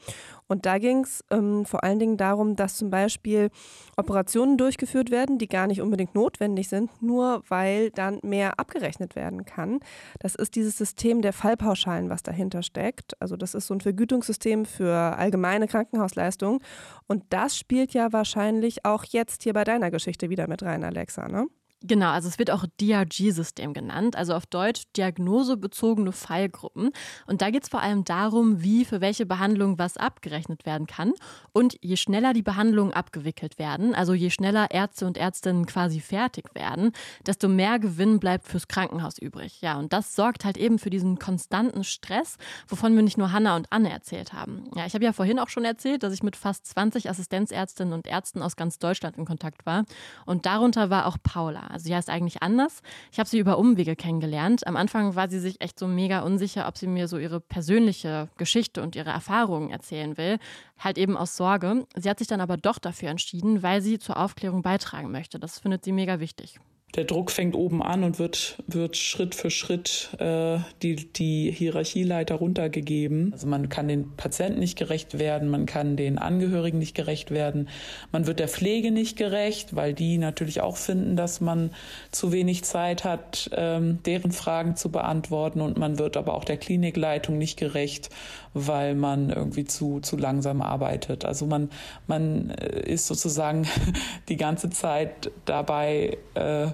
Und 0.47 0.65
da 0.65 0.77
ging 0.77 1.03
es 1.03 1.23
ähm, 1.31 1.65
vor 1.65 1.83
allen 1.83 1.99
Dingen 1.99 2.17
darum, 2.17 2.55
dass 2.55 2.75
zum 2.75 2.89
Beispiel 2.89 3.49
Operationen 3.97 4.57
durchgeführt 4.57 5.11
werden, 5.11 5.37
die 5.37 5.47
gar 5.47 5.67
nicht 5.67 5.81
unbedingt 5.81 6.13
notwendig 6.13 6.69
sind, 6.69 6.89
nur 7.01 7.43
weil 7.49 7.89
dann 7.91 8.19
mehr 8.23 8.59
abgerechnet 8.59 9.15
werden 9.15 9.45
kann. 9.45 9.79
Das 10.19 10.35
ist 10.35 10.55
dieses 10.55 10.77
System 10.77 11.21
der 11.21 11.33
Fallpauschalen, 11.33 12.09
was 12.09 12.23
dahinter 12.23 12.61
steckt. 12.61 13.19
Also 13.19 13.35
das 13.35 13.55
ist 13.55 13.67
so 13.67 13.73
ein 13.73 13.81
Vergütungssystem 13.81 14.65
für 14.65 14.95
allgemeine 14.95 15.67
Krankenhausleistungen. 15.67 16.59
Und 17.07 17.23
das 17.29 17.57
spielt 17.57 17.93
ja 17.93 18.13
wahrscheinlich 18.13 18.85
auch 18.85 19.03
jetzt 19.05 19.43
hier 19.43 19.53
bei 19.53 19.63
deiner 19.63 19.91
Geschichte 19.91 20.29
wieder 20.29 20.47
mit 20.47 20.63
rein, 20.63 20.83
Alexa, 20.83 21.27
ne? 21.27 21.47
Genau, 21.81 22.09
also 22.09 22.27
es 22.27 22.39
wird 22.39 22.49
auch 22.49 22.65
DRG-System 22.81 23.73
genannt, 23.73 24.15
also 24.15 24.33
auf 24.33 24.47
Deutsch 24.47 24.83
diagnosebezogene 24.95 26.11
Fallgruppen. 26.11 26.91
Und 27.27 27.41
da 27.41 27.51
geht 27.51 27.63
es 27.63 27.69
vor 27.69 27.81
allem 27.81 28.03
darum, 28.03 28.63
wie 28.63 28.85
für 28.85 29.01
welche 29.01 29.25
Behandlung 29.25 29.77
was 29.77 29.97
abgerechnet 29.97 30.65
werden 30.65 30.87
kann. 30.87 31.13
Und 31.51 31.77
je 31.81 31.97
schneller 31.97 32.33
die 32.33 32.41
Behandlungen 32.41 32.93
abgewickelt 32.93 33.59
werden, 33.59 33.93
also 33.93 34.13
je 34.13 34.31
schneller 34.31 34.71
Ärzte 34.71 35.05
und 35.05 35.17
Ärztinnen 35.17 35.65
quasi 35.67 35.99
fertig 35.99 36.55
werden, 36.55 36.91
desto 37.27 37.47
mehr 37.47 37.77
Gewinn 37.77 38.19
bleibt 38.19 38.47
fürs 38.47 38.67
Krankenhaus 38.67 39.19
übrig. 39.19 39.61
Ja, 39.61 39.77
und 39.77 39.93
das 39.93 40.15
sorgt 40.15 40.43
halt 40.43 40.57
eben 40.57 40.79
für 40.79 40.89
diesen 40.89 41.19
konstanten 41.19 41.83
Stress, 41.83 42.37
wovon 42.67 42.95
wir 42.95 43.03
nicht 43.03 43.17
nur 43.17 43.31
Hanna 43.31 43.55
und 43.55 43.71
Anne 43.71 43.91
erzählt 43.91 44.33
haben. 44.33 44.71
Ja, 44.75 44.85
ich 44.87 44.95
habe 44.95 45.05
ja 45.05 45.13
vorhin 45.13 45.39
auch 45.39 45.49
schon 45.49 45.65
erzählt, 45.65 46.01
dass 46.03 46.13
ich 46.13 46.23
mit 46.23 46.35
fast 46.35 46.65
20 46.65 47.09
Assistenzärztinnen 47.09 47.93
und 47.93 48.07
Ärzten 48.07 48.41
aus 48.41 48.55
ganz 48.55 48.79
Deutschland 48.79 49.17
in 49.17 49.25
Kontakt 49.25 49.65
war. 49.65 49.85
Und 50.25 50.45
darunter 50.45 50.89
war 50.89 51.05
auch 51.05 51.17
Paula. 51.21 51.64
Also 51.71 51.85
sie 51.85 51.95
heißt 51.95 52.09
eigentlich 52.09 52.41
anders. 52.41 52.81
Ich 53.11 53.19
habe 53.19 53.29
sie 53.29 53.39
über 53.39 53.57
Umwege 53.57 53.95
kennengelernt. 53.95 54.65
Am 54.67 54.75
Anfang 54.75 55.15
war 55.15 55.29
sie 55.29 55.39
sich 55.39 55.61
echt 55.61 55.79
so 55.79 55.87
mega 55.87 56.21
unsicher, 56.21 56.67
ob 56.67 56.77
sie 56.77 56.87
mir 56.87 57.07
so 57.07 57.17
ihre 57.17 57.39
persönliche 57.39 58.29
Geschichte 58.37 58.81
und 58.81 58.95
ihre 58.95 59.09
Erfahrungen 59.09 59.71
erzählen 59.71 60.17
will. 60.17 60.37
Halt 60.79 60.97
eben 60.97 61.17
aus 61.17 61.35
Sorge. 61.37 61.85
Sie 61.95 62.09
hat 62.09 62.19
sich 62.19 62.27
dann 62.27 62.41
aber 62.41 62.57
doch 62.57 62.79
dafür 62.79 63.09
entschieden, 63.09 63.63
weil 63.63 63.81
sie 63.81 63.99
zur 63.99 64.17
Aufklärung 64.17 64.61
beitragen 64.61 65.11
möchte. 65.11 65.39
Das 65.39 65.59
findet 65.59 65.83
sie 65.83 65.91
mega 65.91 66.19
wichtig 66.19 66.59
der 66.95 67.03
Druck 67.03 67.31
fängt 67.31 67.55
oben 67.55 67.83
an 67.83 68.03
und 68.03 68.19
wird, 68.19 68.57
wird 68.67 68.95
Schritt 68.95 69.35
für 69.35 69.51
Schritt 69.51 70.09
äh, 70.19 70.59
die, 70.81 70.95
die 70.95 71.51
Hierarchieleiter 71.51 72.35
runtergegeben. 72.35 73.31
Also 73.33 73.47
man 73.47 73.67
kann 73.67 73.87
den 73.87 74.15
Patienten 74.15 74.59
nicht 74.59 74.77
gerecht 74.77 75.19
werden, 75.19 75.49
man 75.49 75.65
kann 75.65 75.97
den 75.97 76.17
Angehörigen 76.17 76.79
nicht 76.79 76.95
gerecht 76.95 77.31
werden, 77.31 77.67
man 78.11 78.27
wird 78.27 78.39
der 78.39 78.47
Pflege 78.47 78.91
nicht 78.91 79.17
gerecht, 79.17 79.75
weil 79.75 79.93
die 79.93 80.17
natürlich 80.17 80.61
auch 80.61 80.77
finden, 80.77 81.15
dass 81.15 81.41
man 81.41 81.71
zu 82.11 82.31
wenig 82.31 82.63
Zeit 82.63 83.03
hat, 83.03 83.49
ähm, 83.53 83.99
deren 84.05 84.31
Fragen 84.31 84.75
zu 84.75 84.89
beantworten 84.89 85.59
und 85.59 85.77
man 85.77 85.99
wird 85.99 86.15
aber 86.15 86.33
auch 86.33 86.45
der 86.45 86.57
Klinikleitung 86.57 87.37
nicht 87.37 87.57
gerecht, 87.57 88.09
weil 88.53 88.95
man 88.95 89.29
irgendwie 89.29 89.65
zu, 89.65 89.99
zu 89.99 90.15
langsam 90.15 90.61
arbeitet. 90.61 91.25
Also 91.25 91.45
man, 91.45 91.69
man 92.07 92.51
äh, 92.51 92.89
ist 92.89 93.05
sozusagen 93.05 93.67
die 94.29 94.37
ganze 94.37 94.69
Zeit 94.69 95.29
dabei, 95.43 96.17
äh, 96.35 96.67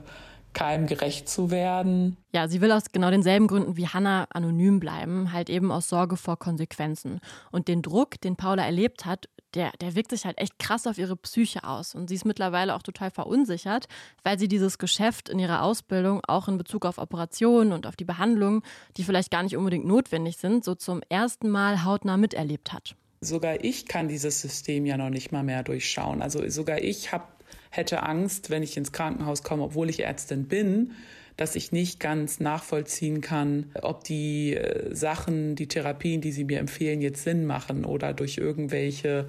keinem 0.53 0.87
gerecht 0.87 1.29
zu 1.29 1.51
werden. 1.51 2.17
Ja, 2.33 2.47
sie 2.47 2.61
will 2.61 2.71
aus 2.71 2.83
genau 2.91 3.09
denselben 3.09 3.47
Gründen 3.47 3.77
wie 3.77 3.87
Hannah 3.87 4.27
anonym 4.31 4.79
bleiben, 4.79 5.31
halt 5.31 5.49
eben 5.49 5.71
aus 5.71 5.89
Sorge 5.89 6.17
vor 6.17 6.37
Konsequenzen. 6.37 7.19
Und 7.51 7.67
den 7.67 7.81
Druck, 7.81 8.19
den 8.21 8.35
Paula 8.35 8.65
erlebt 8.65 9.05
hat, 9.05 9.29
der, 9.53 9.71
der 9.81 9.95
wirkt 9.95 10.11
sich 10.11 10.25
halt 10.25 10.37
echt 10.37 10.59
krass 10.59 10.87
auf 10.87 10.97
ihre 10.97 11.15
Psyche 11.15 11.63
aus. 11.63 11.93
Und 11.95 12.07
sie 12.07 12.15
ist 12.15 12.25
mittlerweile 12.25 12.75
auch 12.75 12.83
total 12.83 13.11
verunsichert, 13.11 13.87
weil 14.23 14.39
sie 14.39 14.47
dieses 14.47 14.77
Geschäft 14.77 15.29
in 15.29 15.39
ihrer 15.39 15.61
Ausbildung 15.63 16.21
auch 16.27 16.47
in 16.47 16.57
Bezug 16.57 16.85
auf 16.85 16.97
Operationen 16.97 17.73
und 17.73 17.85
auf 17.85 17.95
die 17.95 18.05
Behandlungen, 18.05 18.61
die 18.97 19.03
vielleicht 19.03 19.31
gar 19.31 19.43
nicht 19.43 19.57
unbedingt 19.57 19.85
notwendig 19.85 20.37
sind, 20.37 20.63
so 20.63 20.75
zum 20.75 21.01
ersten 21.09 21.49
Mal 21.49 21.83
hautnah 21.83 22.17
miterlebt 22.17 22.71
hat. 22.71 22.95
Sogar 23.19 23.63
ich 23.63 23.87
kann 23.87 24.07
dieses 24.07 24.41
System 24.41 24.85
ja 24.85 24.97
noch 24.97 25.09
nicht 25.09 25.31
mal 25.31 25.43
mehr 25.43 25.63
durchschauen. 25.63 26.21
Also 26.21 26.47
sogar 26.49 26.79
ich 26.79 27.11
habe 27.11 27.25
hätte 27.71 28.03
Angst, 28.03 28.51
wenn 28.51 28.61
ich 28.61 28.77
ins 28.77 28.91
Krankenhaus 28.91 29.41
komme, 29.41 29.63
obwohl 29.63 29.89
ich 29.89 30.03
Ärztin 30.03 30.47
bin, 30.47 30.91
dass 31.37 31.55
ich 31.55 31.71
nicht 31.71 31.99
ganz 31.99 32.39
nachvollziehen 32.39 33.21
kann, 33.21 33.71
ob 33.81 34.03
die 34.03 34.55
äh, 34.55 34.93
Sachen, 34.93 35.55
die 35.55 35.67
Therapien, 35.67 36.21
die 36.21 36.31
sie 36.31 36.43
mir 36.43 36.59
empfehlen, 36.59 37.01
jetzt 37.01 37.23
Sinn 37.23 37.45
machen 37.45 37.85
oder 37.85 38.13
durch 38.13 38.37
irgendwelche 38.37 39.27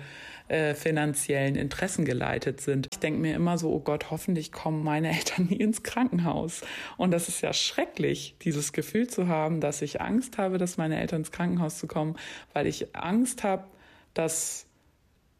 äh, 0.48 0.74
finanziellen 0.74 1.54
Interessen 1.54 2.04
geleitet 2.04 2.60
sind. 2.60 2.88
Ich 2.92 2.98
denke 2.98 3.20
mir 3.20 3.34
immer 3.34 3.56
so, 3.56 3.72
oh 3.72 3.80
Gott, 3.80 4.10
hoffentlich 4.10 4.52
kommen 4.52 4.82
meine 4.84 5.08
Eltern 5.16 5.46
nie 5.46 5.56
ins 5.56 5.82
Krankenhaus. 5.82 6.62
Und 6.98 7.12
das 7.12 7.28
ist 7.28 7.40
ja 7.40 7.52
schrecklich, 7.52 8.34
dieses 8.42 8.72
Gefühl 8.72 9.08
zu 9.08 9.28
haben, 9.28 9.60
dass 9.60 9.80
ich 9.80 10.00
Angst 10.00 10.36
habe, 10.36 10.58
dass 10.58 10.76
meine 10.76 11.00
Eltern 11.00 11.20
ins 11.20 11.30
Krankenhaus 11.30 11.78
zu 11.78 11.86
kommen, 11.86 12.16
weil 12.52 12.66
ich 12.66 12.94
Angst 12.94 13.44
habe, 13.44 13.64
dass 14.12 14.66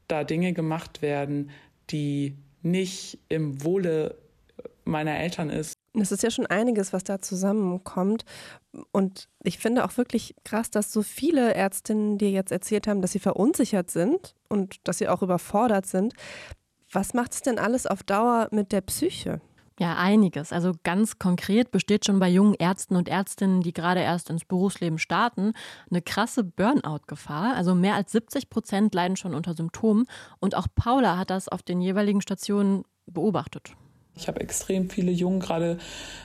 da 0.09 0.25
Dinge 0.25 0.53
gemacht 0.53 1.03
werden, 1.03 1.51
die 1.91 2.37
nicht 2.63 3.19
im 3.29 3.65
Wohle 3.65 4.17
meiner 4.85 5.19
Eltern 5.19 5.51
ist. 5.51 5.75
Es 5.95 6.11
ist 6.11 6.23
ja 6.23 6.31
schon 6.31 6.47
einiges, 6.47 6.93
was 6.93 7.05
da 7.05 7.21
zusammenkommt. 7.21 8.25
Und 8.93 9.29
ich 9.45 9.59
finde 9.59 9.85
auch 9.85 9.97
wirklich 9.99 10.35
krass, 10.45 10.71
dass 10.71 10.91
so 10.91 11.03
viele 11.03 11.55
Ärztinnen 11.55 12.17
dir 12.17 12.31
jetzt 12.31 12.51
erzählt 12.51 12.87
haben, 12.87 13.03
dass 13.03 13.13
sie 13.13 13.19
verunsichert 13.19 13.91
sind 13.91 14.35
und 14.49 14.77
dass 14.85 14.99
sie 14.99 15.09
auch 15.09 15.23
überfordert 15.23 15.87
sind. 15.87 16.15
Was 16.91 17.13
macht 17.13 17.33
es 17.33 17.43
denn 17.43 17.59
alles 17.59 17.87
auf 17.87 18.03
Dauer 18.03 18.49
mit 18.53 18.73
der 18.73 18.81
Psyche? 18.81 19.41
Ja, 19.83 19.97
einiges. 19.97 20.53
Also 20.53 20.75
ganz 20.85 21.19
konkret 21.19 21.73
besteht 21.73 22.07
schon 22.07 22.21
bei 22.21 22.29
jungen 22.29 22.55
Ärzten 22.55 22.95
und 22.95 23.09
Ärztinnen, 23.09 23.63
die 23.63 23.73
gerade 23.73 23.99
erst 23.99 24.31
ins 24.31 24.45
Berufsleben 24.45 24.97
starten, 24.97 25.55
eine 25.91 26.01
krasse 26.01 26.45
Burnout-Gefahr. 26.45 27.57
Also 27.57 27.75
mehr 27.75 27.97
als 27.97 28.13
70 28.13 28.49
Prozent 28.49 28.95
leiden 28.95 29.17
schon 29.17 29.35
unter 29.35 29.55
Symptomen. 29.55 30.07
Und 30.39 30.55
auch 30.55 30.69
Paula 30.77 31.19
hat 31.19 31.31
das 31.31 31.49
auf 31.49 31.65
den 31.65 31.81
jeweiligen 31.81 32.21
Stationen 32.21 32.85
beobachtet. 33.07 33.73
Ich 34.15 34.29
habe 34.29 34.41
extrem 34.41 34.89
viele 34.89 35.11
Jungen, 35.11 35.41
gerade 35.41 35.79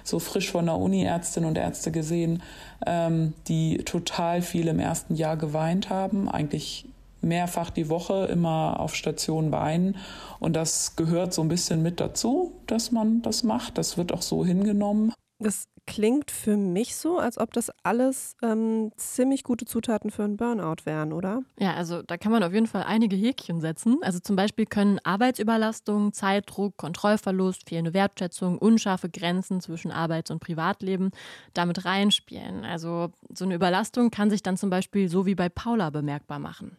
so 0.04 0.20
frisch 0.20 0.52
von 0.52 0.68
der 0.68 0.76
Uni 0.76 1.04
Ärztinnen 1.04 1.50
und 1.50 1.58
Ärzte 1.58 1.92
gesehen, 1.92 2.44
ähm, 2.86 3.34
die 3.48 3.80
total 3.80 4.44
viel 4.44 4.68
im 4.68 4.78
ersten 4.80 5.16
Jahr 5.16 5.36
geweint 5.36 5.90
haben, 5.90 6.30
eigentlich 6.30 6.86
mehrfach 7.22 7.70
die 7.70 7.90
Woche 7.90 8.26
immer 8.26 8.80
auf 8.80 8.96
Station 8.96 9.52
weinen. 9.52 9.98
Und 10.40 10.56
das 10.56 10.96
gehört 10.96 11.34
so 11.34 11.42
ein 11.42 11.48
bisschen 11.48 11.82
mit 11.82 12.00
dazu, 12.00 12.54
dass 12.68 12.92
man 12.92 13.22
das 13.22 13.44
macht. 13.44 13.78
Das 13.78 13.98
wird 13.98 14.12
auch 14.12 14.22
so 14.22 14.46
hingenommen. 14.46 15.14
Das 15.40 15.68
klingt 15.86 16.32
für 16.32 16.58
mich 16.58 16.96
so, 16.96 17.18
als 17.18 17.38
ob 17.38 17.54
das 17.54 17.72
alles 17.82 18.36
ähm, 18.44 18.92
ziemlich 18.98 19.44
gute 19.44 19.66
Zutaten 19.66 20.12
für 20.12 20.24
einen 20.24 20.36
Burnout 20.36 20.86
wären, 20.86 21.14
oder? 21.14 21.44
Ja, 21.60 21.76
also 21.76 22.02
da 22.02 22.18
kann 22.18 22.32
man 22.32 22.44
auf 22.44 22.54
jeden 22.54 22.68
Fall 22.68 22.84
einige 22.84 23.16
Häkchen 23.16 23.62
setzen. 23.62 23.98
Also 24.02 24.20
zum 24.20 24.36
Beispiel 24.36 24.66
können 24.66 25.00
Arbeitsüberlastung, 25.04 26.12
Zeitdruck, 26.12 26.76
Kontrollverlust, 26.78 27.70
fehlende 27.70 27.94
Wertschätzung, 27.94 28.58
unscharfe 28.58 29.10
Grenzen 29.10 29.62
zwischen 29.62 29.92
Arbeits- 29.92 30.30
und 30.30 30.40
Privatleben 30.40 31.12
damit 31.54 31.86
reinspielen. 31.86 32.66
Also 32.66 33.10
so 33.34 33.46
eine 33.46 33.56
Überlastung 33.56 34.12
kann 34.12 34.30
sich 34.30 34.44
dann 34.44 34.58
zum 34.58 34.70
Beispiel 34.70 35.08
so 35.08 35.26
wie 35.26 35.36
bei 35.36 35.50
Paula 35.50 35.90
bemerkbar 35.90 36.40
machen. 36.40 36.78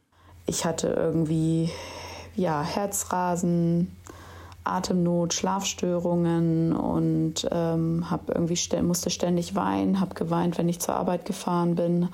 Ich 0.49 0.64
hatte 0.64 0.88
irgendwie 0.88 1.70
ja, 2.34 2.62
Herzrasen, 2.62 3.94
Atemnot, 4.64 5.34
Schlafstörungen 5.34 6.74
und 6.74 7.46
ähm, 7.51 8.11
hab 8.11 8.30
irgendwie 8.30 8.82
musste 8.82 9.11
ständig 9.11 9.55
weinen, 9.55 10.01
habe 10.01 10.14
geweint, 10.14 10.57
wenn 10.57 10.70
ich 10.70 10.80
zur 10.80 10.94
Arbeit 10.94 11.26
gefahren 11.26 11.74
bin, 11.74 12.09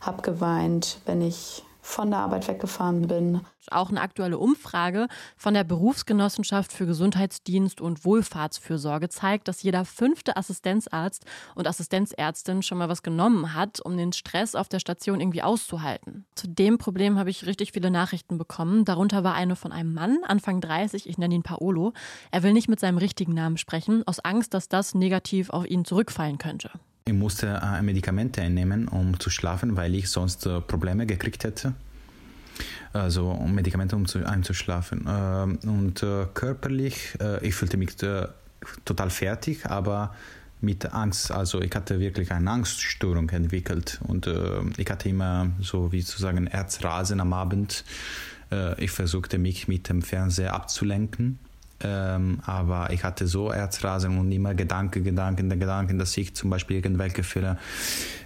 habe 0.00 0.22
geweint, 0.22 1.00
wenn 1.04 1.20
ich 1.20 1.64
von 1.90 2.10
der 2.10 2.20
Arbeit 2.20 2.48
weggefahren 2.48 3.06
bin. 3.08 3.40
Auch 3.70 3.90
eine 3.90 4.00
aktuelle 4.00 4.38
Umfrage 4.38 5.06
von 5.36 5.54
der 5.54 5.64
Berufsgenossenschaft 5.64 6.72
für 6.72 6.86
Gesundheitsdienst 6.86 7.80
und 7.80 8.04
Wohlfahrtsfürsorge 8.04 9.08
zeigt, 9.08 9.48
dass 9.48 9.62
jeder 9.62 9.84
fünfte 9.84 10.36
Assistenzarzt 10.36 11.24
und 11.54 11.66
Assistenzärztin 11.66 12.62
schon 12.62 12.78
mal 12.78 12.88
was 12.88 13.02
genommen 13.02 13.54
hat, 13.54 13.80
um 13.80 13.96
den 13.96 14.12
Stress 14.12 14.54
auf 14.54 14.68
der 14.68 14.80
Station 14.80 15.20
irgendwie 15.20 15.42
auszuhalten. 15.42 16.24
Zu 16.34 16.48
dem 16.48 16.78
Problem 16.78 17.18
habe 17.18 17.30
ich 17.30 17.46
richtig 17.46 17.72
viele 17.72 17.90
Nachrichten 17.90 18.38
bekommen. 18.38 18.84
Darunter 18.84 19.24
war 19.24 19.34
eine 19.34 19.56
von 19.56 19.72
einem 19.72 19.92
Mann, 19.92 20.18
Anfang 20.24 20.60
30, 20.60 21.08
ich 21.08 21.18
nenne 21.18 21.34
ihn 21.34 21.42
Paolo. 21.42 21.92
Er 22.30 22.42
will 22.42 22.52
nicht 22.52 22.68
mit 22.68 22.80
seinem 22.80 22.98
richtigen 22.98 23.34
Namen 23.34 23.58
sprechen, 23.58 24.02
aus 24.06 24.20
Angst, 24.20 24.54
dass 24.54 24.68
das 24.68 24.94
negativ 24.94 25.50
auf 25.50 25.66
ihn 25.66 25.84
zurückfallen 25.84 26.38
könnte. 26.38 26.70
Ich 27.04 27.12
musste 27.12 27.60
äh, 27.62 27.82
Medikamente 27.82 28.42
einnehmen, 28.42 28.88
um 28.88 29.18
zu 29.18 29.30
schlafen, 29.30 29.76
weil 29.76 29.94
ich 29.94 30.08
sonst 30.08 30.46
äh, 30.46 30.60
Probleme 30.60 31.06
gekriegt 31.06 31.44
hätte. 31.44 31.74
Also 32.92 33.34
Medikamente, 33.34 33.96
um 33.96 34.06
zu, 34.06 34.26
einzuschlafen. 34.26 35.06
Äh, 35.06 35.66
und 35.66 36.02
äh, 36.02 36.26
körperlich, 36.34 37.16
äh, 37.20 37.46
ich 37.46 37.54
fühlte 37.54 37.76
mich 37.76 38.02
äh, 38.02 38.26
total 38.84 39.10
fertig, 39.10 39.66
aber 39.66 40.14
mit 40.60 40.92
Angst, 40.92 41.30
also 41.30 41.62
ich 41.62 41.74
hatte 41.74 42.00
wirklich 42.00 42.30
eine 42.32 42.50
Angststörung 42.50 43.30
entwickelt 43.30 43.98
und 44.06 44.28
ich 44.76 44.90
hatte 44.90 45.08
immer 45.08 45.48
so 45.58 45.90
wie 45.90 46.04
zu 46.04 46.20
sagen 46.20 46.48
Herzrasen 46.48 47.18
am 47.20 47.32
Abend. 47.32 47.82
ich 48.76 48.90
versuchte 48.90 49.38
mich 49.38 49.68
mit 49.68 49.88
dem 49.88 50.02
Fernseher 50.02 50.52
abzulenken 50.52 51.38
ähm, 51.82 52.40
aber 52.44 52.90
ich 52.90 53.04
hatte 53.04 53.26
so 53.26 53.52
Herzrasen 53.52 54.18
und 54.18 54.30
immer 54.32 54.54
Gedanken, 54.54 55.04
Gedanken, 55.04 55.48
Gedanken, 55.48 55.98
dass 55.98 56.16
ich 56.16 56.34
zum 56.34 56.50
Beispiel 56.50 56.76
irgendwelche 56.76 57.22
Fehler 57.22 57.58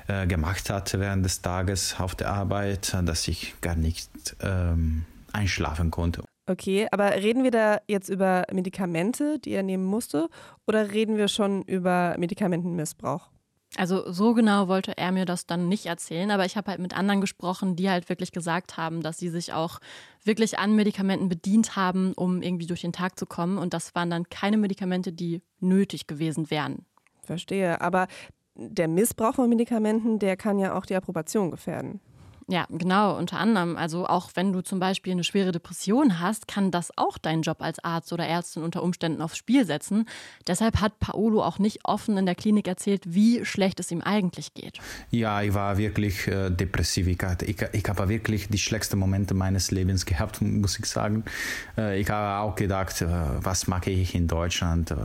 äh, 0.08 0.26
gemacht 0.26 0.70
hatte 0.70 1.00
während 1.00 1.24
des 1.24 1.42
Tages 1.42 1.96
auf 1.98 2.14
der 2.14 2.30
Arbeit, 2.30 2.96
dass 3.04 3.28
ich 3.28 3.54
gar 3.60 3.76
nicht 3.76 4.10
ähm, 4.40 5.04
einschlafen 5.32 5.90
konnte. 5.90 6.22
Okay, 6.46 6.86
aber 6.90 7.10
reden 7.14 7.42
wir 7.42 7.50
da 7.50 7.78
jetzt 7.88 8.10
über 8.10 8.44
Medikamente, 8.52 9.38
die 9.38 9.52
er 9.52 9.62
nehmen 9.62 9.84
musste, 9.84 10.28
oder 10.66 10.92
reden 10.92 11.16
wir 11.16 11.28
schon 11.28 11.62
über 11.62 12.16
Medikamentenmissbrauch? 12.18 13.30
Also 13.76 14.10
so 14.12 14.34
genau 14.34 14.68
wollte 14.68 14.96
er 14.96 15.10
mir 15.10 15.24
das 15.24 15.46
dann 15.46 15.68
nicht 15.68 15.86
erzählen, 15.86 16.30
aber 16.30 16.44
ich 16.44 16.56
habe 16.56 16.70
halt 16.70 16.80
mit 16.80 16.96
anderen 16.96 17.20
gesprochen, 17.20 17.74
die 17.74 17.90
halt 17.90 18.08
wirklich 18.08 18.30
gesagt 18.30 18.76
haben, 18.76 19.02
dass 19.02 19.18
sie 19.18 19.30
sich 19.30 19.52
auch 19.52 19.80
wirklich 20.22 20.58
an 20.58 20.76
Medikamenten 20.76 21.28
bedient 21.28 21.74
haben, 21.74 22.12
um 22.12 22.40
irgendwie 22.40 22.66
durch 22.66 22.82
den 22.82 22.92
Tag 22.92 23.18
zu 23.18 23.26
kommen. 23.26 23.58
Und 23.58 23.74
das 23.74 23.94
waren 23.94 24.10
dann 24.10 24.28
keine 24.28 24.58
Medikamente, 24.58 25.12
die 25.12 25.42
nötig 25.58 26.06
gewesen 26.06 26.50
wären. 26.50 26.86
Verstehe, 27.22 27.80
aber 27.80 28.06
der 28.54 28.86
Missbrauch 28.86 29.34
von 29.34 29.48
Medikamenten, 29.48 30.18
der 30.18 30.36
kann 30.36 30.58
ja 30.58 30.76
auch 30.78 30.86
die 30.86 30.94
Approbation 30.94 31.50
gefährden. 31.50 32.00
Ja, 32.46 32.66
genau, 32.68 33.16
unter 33.16 33.38
anderem. 33.38 33.76
Also 33.76 34.06
auch 34.06 34.30
wenn 34.34 34.52
du 34.52 34.60
zum 34.60 34.78
Beispiel 34.78 35.12
eine 35.12 35.24
schwere 35.24 35.50
Depression 35.50 36.20
hast, 36.20 36.46
kann 36.46 36.70
das 36.70 36.96
auch 36.96 37.16
deinen 37.16 37.42
Job 37.42 37.62
als 37.62 37.82
Arzt 37.82 38.12
oder 38.12 38.26
Ärztin 38.26 38.62
unter 38.62 38.82
Umständen 38.82 39.22
aufs 39.22 39.38
Spiel 39.38 39.64
setzen. 39.64 40.06
Deshalb 40.46 40.80
hat 40.80 40.98
Paolo 41.00 41.42
auch 41.42 41.58
nicht 41.58 41.80
offen 41.84 42.18
in 42.18 42.26
der 42.26 42.34
Klinik 42.34 42.68
erzählt, 42.68 43.02
wie 43.06 43.44
schlecht 43.46 43.80
es 43.80 43.90
ihm 43.90 44.02
eigentlich 44.02 44.52
geht. 44.52 44.78
Ja, 45.10 45.40
ich 45.40 45.54
war 45.54 45.78
wirklich 45.78 46.26
äh, 46.26 46.50
depressiv. 46.50 47.06
Ich, 47.06 47.22
ich, 47.42 47.62
ich 47.72 47.88
habe 47.88 48.08
wirklich 48.08 48.48
die 48.48 48.58
schlechtesten 48.58 48.98
Momente 48.98 49.32
meines 49.32 49.70
Lebens 49.70 50.04
gehabt, 50.04 50.42
muss 50.42 50.78
ich 50.78 50.86
sagen. 50.86 51.24
Äh, 51.78 51.98
ich 52.00 52.10
habe 52.10 52.42
auch 52.42 52.56
gedacht, 52.56 53.00
äh, 53.00 53.06
was 53.06 53.68
mache 53.68 53.90
ich 53.90 54.14
in 54.14 54.28
Deutschland? 54.28 54.90
Äh, 54.90 54.96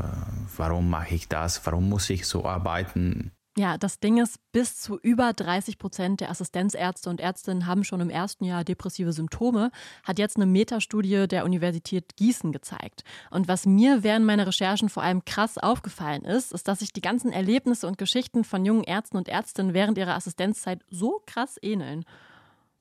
warum 0.58 0.90
mache 0.90 1.16
ich 1.16 1.30
das? 1.30 1.66
Warum 1.66 1.88
muss 1.88 2.10
ich 2.10 2.28
so 2.28 2.46
arbeiten? 2.46 3.32
Ja, 3.60 3.78
das 3.78 4.00
Ding 4.00 4.20
ist, 4.20 4.40
bis 4.54 4.80
zu 4.80 4.98
über 5.00 5.34
30 5.34 5.80
Prozent 5.80 6.22
der 6.22 6.30
Assistenzärzte 6.30 7.10
und 7.10 7.20
Ärztinnen 7.20 7.66
haben 7.66 7.84
schon 7.84 8.00
im 8.00 8.10
ersten 8.10 8.46
Jahr 8.46 8.64
depressive 8.64 9.12
Symptome, 9.12 9.72
hat 10.06 10.18
jetzt 10.18 10.38
eine 10.38 10.46
Metastudie 10.46 11.28
der 11.28 11.44
Universität 11.44 12.16
Gießen 12.16 12.54
gezeigt. 12.54 13.04
Und 13.32 13.50
was 13.50 13.66
mir 13.66 14.02
während 14.02 14.26
meiner 14.26 14.48
Recherchen 14.48 14.88
vor 14.88 15.04
allem 15.04 15.26
krass 15.26 15.58
aufgefallen 15.58 16.24
ist, 16.24 16.54
ist, 16.54 16.70
dass 16.70 16.80
sich 16.80 16.94
die 16.94 17.02
ganzen 17.02 17.34
Erlebnisse 17.34 17.86
und 17.86 17.98
Geschichten 17.98 18.46
von 18.46 18.64
jungen 18.64 18.86
Ärzten 18.86 19.18
und 19.18 19.28
Ärztinnen 19.28 19.74
während 19.74 19.98
ihrer 19.98 20.16
Assistenzzeit 20.16 20.82
so 20.90 21.22
krass 21.26 21.58
ähneln. 21.62 22.06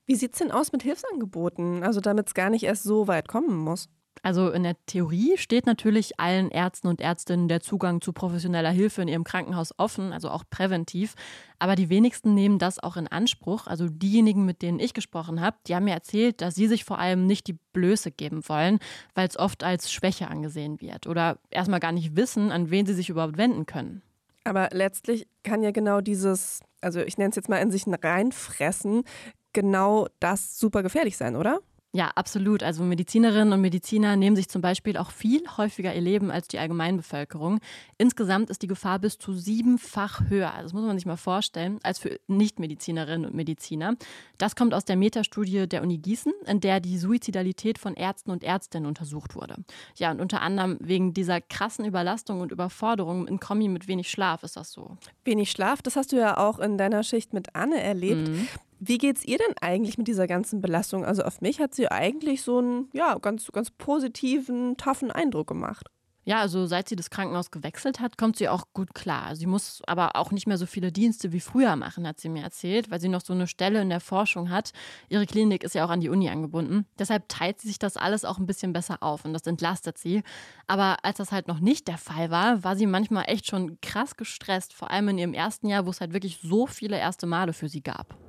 Wie 0.06 0.14
sieht 0.14 0.34
es 0.34 0.38
denn 0.38 0.52
aus 0.52 0.70
mit 0.70 0.84
Hilfsangeboten, 0.84 1.82
also 1.82 1.98
damit 1.98 2.28
es 2.28 2.34
gar 2.34 2.50
nicht 2.50 2.62
erst 2.62 2.84
so 2.84 3.08
weit 3.08 3.26
kommen 3.26 3.56
muss? 3.56 3.88
Also 4.22 4.50
in 4.50 4.62
der 4.62 4.76
Theorie 4.86 5.36
steht 5.36 5.66
natürlich 5.66 6.18
allen 6.18 6.50
Ärzten 6.50 6.88
und 6.88 7.00
Ärztinnen 7.00 7.48
der 7.48 7.60
Zugang 7.60 8.00
zu 8.00 8.12
professioneller 8.12 8.70
Hilfe 8.70 9.02
in 9.02 9.08
ihrem 9.08 9.24
Krankenhaus 9.24 9.72
offen, 9.76 10.12
also 10.12 10.30
auch 10.30 10.44
präventiv. 10.48 11.14
Aber 11.58 11.74
die 11.74 11.88
wenigsten 11.88 12.34
nehmen 12.34 12.58
das 12.58 12.78
auch 12.78 12.96
in 12.96 13.08
Anspruch. 13.08 13.66
Also 13.66 13.88
diejenigen, 13.88 14.44
mit 14.44 14.62
denen 14.62 14.80
ich 14.80 14.94
gesprochen 14.94 15.40
habe, 15.40 15.56
die 15.66 15.74
haben 15.74 15.84
mir 15.84 15.94
erzählt, 15.94 16.40
dass 16.40 16.54
sie 16.54 16.68
sich 16.68 16.84
vor 16.84 16.98
allem 16.98 17.26
nicht 17.26 17.46
die 17.46 17.58
Blöße 17.72 18.10
geben 18.10 18.42
wollen, 18.48 18.78
weil 19.14 19.28
es 19.28 19.38
oft 19.38 19.64
als 19.64 19.92
Schwäche 19.92 20.28
angesehen 20.28 20.80
wird 20.80 21.06
oder 21.06 21.38
erstmal 21.50 21.80
gar 21.80 21.92
nicht 21.92 22.16
wissen, 22.16 22.50
an 22.50 22.70
wen 22.70 22.86
sie 22.86 22.94
sich 22.94 23.08
überhaupt 23.08 23.36
wenden 23.36 23.66
können. 23.66 24.02
Aber 24.44 24.68
letztlich 24.72 25.26
kann 25.42 25.62
ja 25.62 25.72
genau 25.72 26.00
dieses, 26.00 26.60
also 26.80 27.00
ich 27.00 27.18
nenne 27.18 27.30
es 27.30 27.36
jetzt 27.36 27.48
mal 27.48 27.58
in 27.58 27.70
sich 27.70 27.86
ein 27.86 27.94
Reinfressen, 27.94 29.04
genau 29.52 30.08
das 30.20 30.58
super 30.58 30.82
gefährlich 30.82 31.16
sein, 31.16 31.36
oder? 31.36 31.60
Ja, 31.94 32.10
absolut. 32.14 32.62
Also 32.62 32.84
Medizinerinnen 32.84 33.54
und 33.54 33.62
Mediziner 33.62 34.14
nehmen 34.14 34.36
sich 34.36 34.48
zum 34.50 34.60
Beispiel 34.60 34.98
auch 34.98 35.10
viel 35.10 35.42
häufiger 35.56 35.94
ihr 35.94 36.02
Leben 36.02 36.30
als 36.30 36.46
die 36.46 36.58
Allgemeinbevölkerung. 36.58 37.60
Insgesamt 37.96 38.50
ist 38.50 38.60
die 38.60 38.66
Gefahr 38.66 38.98
bis 38.98 39.16
zu 39.16 39.32
siebenfach 39.32 40.28
höher. 40.28 40.52
Also 40.52 40.64
das 40.64 40.72
muss 40.74 40.84
man 40.84 40.98
sich 40.98 41.06
mal 41.06 41.16
vorstellen, 41.16 41.78
als 41.82 41.98
für 41.98 42.20
Nichtmedizinerinnen 42.26 43.24
und 43.24 43.34
Mediziner. 43.34 43.94
Das 44.36 44.54
kommt 44.54 44.74
aus 44.74 44.84
der 44.84 44.96
Metastudie 44.96 45.66
der 45.66 45.82
Uni 45.82 45.96
Gießen, 45.96 46.32
in 46.46 46.60
der 46.60 46.80
die 46.80 46.98
Suizidalität 46.98 47.78
von 47.78 47.94
Ärzten 47.94 48.32
und 48.32 48.44
Ärztinnen 48.44 48.86
untersucht 48.86 49.34
wurde. 49.34 49.56
Ja, 49.96 50.10
und 50.10 50.20
unter 50.20 50.42
anderem 50.42 50.76
wegen 50.80 51.14
dieser 51.14 51.40
krassen 51.40 51.86
Überlastung 51.86 52.42
und 52.42 52.52
Überforderung 52.52 53.26
in 53.26 53.40
Kombi 53.40 53.68
mit 53.68 53.88
wenig 53.88 54.10
Schlaf 54.10 54.42
ist 54.42 54.56
das 54.56 54.72
so. 54.72 54.98
Wenig 55.24 55.50
Schlaf, 55.50 55.80
das 55.80 55.96
hast 55.96 56.12
du 56.12 56.16
ja 56.16 56.36
auch 56.36 56.58
in 56.58 56.76
deiner 56.76 57.02
Schicht 57.02 57.32
mit 57.32 57.54
Anne 57.56 57.80
erlebt. 57.80 58.28
Mhm. 58.28 58.46
Wie 58.80 58.98
geht's 58.98 59.24
ihr 59.24 59.38
denn 59.38 59.54
eigentlich 59.60 59.98
mit 59.98 60.06
dieser 60.06 60.26
ganzen 60.26 60.60
Belastung? 60.60 61.04
Also 61.04 61.22
auf 61.24 61.40
mich 61.40 61.60
hat 61.60 61.74
sie 61.74 61.90
eigentlich 61.90 62.42
so 62.42 62.58
einen 62.58 62.88
ja, 62.92 63.18
ganz, 63.18 63.50
ganz 63.52 63.70
positiven, 63.70 64.76
toughen 64.76 65.10
Eindruck 65.10 65.48
gemacht. 65.48 65.88
Ja, 66.28 66.40
also 66.40 66.66
seit 66.66 66.90
sie 66.90 66.94
das 66.94 67.08
Krankenhaus 67.08 67.50
gewechselt 67.50 68.00
hat, 68.00 68.18
kommt 68.18 68.36
sie 68.36 68.50
auch 68.50 68.64
gut 68.74 68.94
klar. 68.94 69.34
Sie 69.34 69.46
muss 69.46 69.80
aber 69.86 70.14
auch 70.14 70.30
nicht 70.30 70.46
mehr 70.46 70.58
so 70.58 70.66
viele 70.66 70.92
Dienste 70.92 71.32
wie 71.32 71.40
früher 71.40 71.74
machen, 71.74 72.06
hat 72.06 72.20
sie 72.20 72.28
mir 72.28 72.42
erzählt, 72.42 72.90
weil 72.90 73.00
sie 73.00 73.08
noch 73.08 73.22
so 73.22 73.32
eine 73.32 73.46
Stelle 73.46 73.80
in 73.80 73.88
der 73.88 74.00
Forschung 74.00 74.50
hat. 74.50 74.72
Ihre 75.08 75.24
Klinik 75.24 75.64
ist 75.64 75.74
ja 75.74 75.86
auch 75.86 75.90
an 75.90 76.00
die 76.00 76.10
Uni 76.10 76.28
angebunden. 76.28 76.84
Deshalb 76.98 77.30
teilt 77.30 77.62
sie 77.62 77.68
sich 77.68 77.78
das 77.78 77.96
alles 77.96 78.26
auch 78.26 78.36
ein 78.36 78.44
bisschen 78.44 78.74
besser 78.74 79.02
auf 79.02 79.24
und 79.24 79.32
das 79.32 79.46
entlastet 79.46 79.96
sie. 79.96 80.22
Aber 80.66 80.98
als 81.02 81.16
das 81.16 81.32
halt 81.32 81.48
noch 81.48 81.60
nicht 81.60 81.88
der 81.88 81.96
Fall 81.96 82.30
war, 82.30 82.62
war 82.62 82.76
sie 82.76 82.84
manchmal 82.84 83.24
echt 83.26 83.46
schon 83.46 83.80
krass 83.80 84.18
gestresst, 84.18 84.74
vor 84.74 84.90
allem 84.90 85.08
in 85.08 85.18
ihrem 85.18 85.34
ersten 85.34 85.66
Jahr, 85.66 85.86
wo 85.86 85.90
es 85.90 86.02
halt 86.02 86.12
wirklich 86.12 86.40
so 86.42 86.66
viele 86.66 86.98
erste 86.98 87.26
Male 87.26 87.54
für 87.54 87.70
sie 87.70 87.82
gab. 87.82 88.27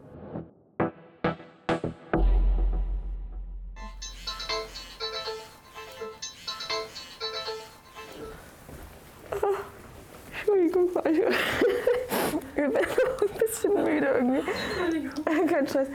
Entschuldigung, 10.70 10.90
ich 10.96 12.56
bin 12.56 12.66
ein 12.66 13.40
bisschen 13.40 13.74
müde 13.74 14.08
irgendwie. 14.16 15.48
Kein 15.48 15.68
Stress. 15.68 15.88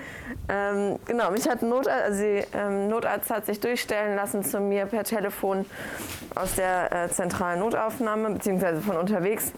Ähm, 0.49 0.99
genau, 1.07 1.31
mich 1.31 1.49
hat 1.49 1.63
Notarzt, 1.63 2.05
also 2.05 2.23
die, 2.23 2.45
ähm, 2.55 2.89
Notarzt 2.89 3.31
hat 3.31 3.47
sich 3.47 3.61
durchstellen 3.61 4.17
lassen 4.17 4.43
zu 4.43 4.61
mir 4.61 4.87
per 4.87 5.05
Telefon 5.05 5.65
aus 6.35 6.57
der 6.57 6.93
äh, 6.93 7.09
zentralen 7.09 7.61
Notaufnahme, 7.61 8.31
beziehungsweise 8.31 8.81
von 8.81 8.97
unterwegs 8.97 9.53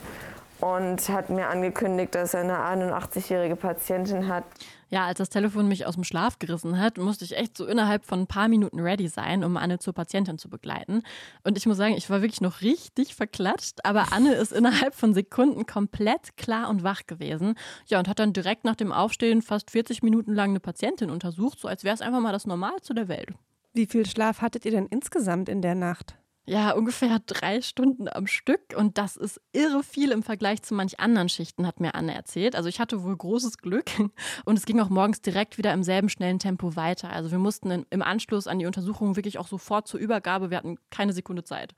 und 0.60 1.08
hat 1.08 1.30
mir 1.30 1.48
angekündigt, 1.48 2.14
dass 2.14 2.34
er 2.34 2.40
eine 2.40 2.90
81-jährige 2.90 3.56
Patientin 3.56 4.28
hat. 4.28 4.44
Ja, 4.88 5.06
als 5.06 5.18
das 5.18 5.30
Telefon 5.30 5.66
mich 5.66 5.84
aus 5.84 5.94
dem 5.94 6.04
Schlaf 6.04 6.38
gerissen 6.38 6.78
hat, 6.78 6.96
musste 6.98 7.24
ich 7.24 7.36
echt 7.36 7.56
so 7.56 7.66
innerhalb 7.66 8.04
von 8.04 8.20
ein 8.20 8.26
paar 8.26 8.48
Minuten 8.48 8.78
ready 8.78 9.08
sein, 9.08 9.42
um 9.42 9.56
Anne 9.56 9.78
zur 9.78 9.92
Patientin 9.94 10.38
zu 10.38 10.48
begleiten. 10.48 11.02
Und 11.42 11.58
ich 11.58 11.66
muss 11.66 11.76
sagen, 11.76 11.94
ich 11.96 12.08
war 12.08 12.22
wirklich 12.22 12.40
noch 12.40 12.60
richtig 12.60 13.14
verklatscht, 13.14 13.84
aber 13.84 14.12
Anne 14.12 14.34
ist 14.34 14.52
innerhalb 14.52 14.94
von 14.94 15.12
Sekunden 15.12 15.66
komplett 15.66 16.36
klar 16.36 16.68
und 16.68 16.84
wach 16.84 17.06
gewesen. 17.06 17.54
Ja, 17.86 17.98
und 17.98 18.08
hat 18.08 18.20
dann 18.20 18.32
direkt 18.32 18.64
nach 18.64 18.76
dem 18.76 18.92
Aufstehen 18.92 19.42
fast 19.42 19.72
40 19.72 20.02
Minuten 20.02 20.34
lang 20.34 20.50
eine 20.50 20.60
Patientin 20.60 21.10
untersucht, 21.10 21.58
so 21.58 21.66
als 21.66 21.82
wäre 21.82 21.94
es 21.94 22.00
einfach 22.00 22.20
mal 22.20 22.32
das 22.32 22.46
Normalste 22.46 22.94
der 22.94 23.08
Welt. 23.08 23.30
Wie 23.72 23.86
viel 23.86 24.06
Schlaf 24.06 24.40
hattet 24.40 24.64
ihr 24.64 24.70
denn 24.70 24.86
insgesamt 24.86 25.48
in 25.48 25.62
der 25.62 25.74
Nacht? 25.74 26.16
Ja, 26.48 26.72
ungefähr 26.72 27.18
drei 27.26 27.60
Stunden 27.60 28.08
am 28.08 28.28
Stück. 28.28 28.60
Und 28.76 28.98
das 28.98 29.16
ist 29.16 29.40
irre 29.52 29.82
viel 29.82 30.12
im 30.12 30.22
Vergleich 30.22 30.62
zu 30.62 30.74
manch 30.74 31.00
anderen 31.00 31.28
Schichten, 31.28 31.66
hat 31.66 31.80
mir 31.80 31.96
Anne 31.96 32.14
erzählt. 32.14 32.54
Also 32.54 32.68
ich 32.68 32.78
hatte 32.78 33.02
wohl 33.02 33.16
großes 33.16 33.58
Glück. 33.58 33.90
Und 34.44 34.56
es 34.56 34.64
ging 34.64 34.78
auch 34.80 34.88
morgens 34.88 35.20
direkt 35.20 35.58
wieder 35.58 35.72
im 35.72 35.82
selben 35.82 36.08
schnellen 36.08 36.38
Tempo 36.38 36.76
weiter. 36.76 37.10
Also 37.10 37.32
wir 37.32 37.38
mussten 37.38 37.84
im 37.90 38.02
Anschluss 38.02 38.46
an 38.46 38.60
die 38.60 38.66
Untersuchung 38.66 39.16
wirklich 39.16 39.38
auch 39.38 39.48
sofort 39.48 39.88
zur 39.88 39.98
Übergabe. 39.98 40.50
Wir 40.50 40.58
hatten 40.58 40.78
keine 40.90 41.12
Sekunde 41.12 41.42
Zeit. 41.42 41.74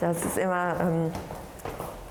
Das 0.00 0.24
ist 0.24 0.38
immer. 0.38 0.80
Ähm 0.80 1.12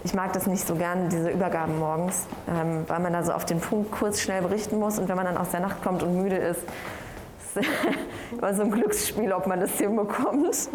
ich 0.04 0.14
mag 0.16 0.34
das 0.34 0.48
nicht 0.48 0.66
so 0.66 0.76
gern, 0.76 1.10
diese 1.10 1.30
Übergaben 1.30 1.78
morgens, 1.78 2.26
ähm, 2.50 2.86
weil 2.88 3.00
man 3.02 3.14
da 3.14 3.24
so 3.24 3.34
auf 3.34 3.46
den 3.46 3.60
Punkt 3.60 3.92
kurz 3.92 4.20
schnell 4.20 4.42
berichten 4.42 4.80
muss 4.80 4.98
und 4.98 5.08
wenn 5.08 5.16
man 5.16 5.26
dann 5.26 5.38
aus 5.38 5.52
der 5.52 5.60
Nacht 5.60 5.84
kommt 5.84 6.02
und 6.02 6.20
müde 6.20 6.38
ist, 6.38 6.62
ist 7.56 7.68
immer 8.32 8.54
so 8.54 8.64
ein 8.64 8.72
Glücksspiel, 8.72 9.32
ob 9.34 9.48
man 9.48 9.60
das 9.60 9.78
hinbekommt. 9.78 10.70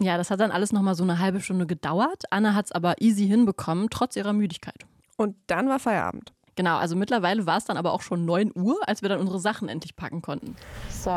Ja, 0.00 0.16
das 0.16 0.30
hat 0.30 0.40
dann 0.40 0.50
alles 0.50 0.72
nochmal 0.72 0.94
so 0.94 1.02
eine 1.02 1.18
halbe 1.18 1.40
Stunde 1.40 1.66
gedauert. 1.66 2.24
Anna 2.30 2.54
hat 2.54 2.66
es 2.66 2.72
aber 2.72 2.94
easy 3.00 3.26
hinbekommen, 3.26 3.88
trotz 3.90 4.16
ihrer 4.16 4.32
Müdigkeit. 4.32 4.84
Und 5.16 5.36
dann 5.46 5.68
war 5.68 5.78
Feierabend. 5.78 6.32
Genau, 6.56 6.76
also 6.76 6.94
mittlerweile 6.94 7.46
war 7.46 7.56
es 7.56 7.64
dann 7.64 7.76
aber 7.76 7.92
auch 7.92 8.02
schon 8.02 8.24
9 8.24 8.52
Uhr, 8.54 8.76
als 8.86 9.02
wir 9.02 9.08
dann 9.08 9.20
unsere 9.20 9.40
Sachen 9.40 9.68
endlich 9.68 9.96
packen 9.96 10.22
konnten. 10.22 10.56
So. 10.88 11.10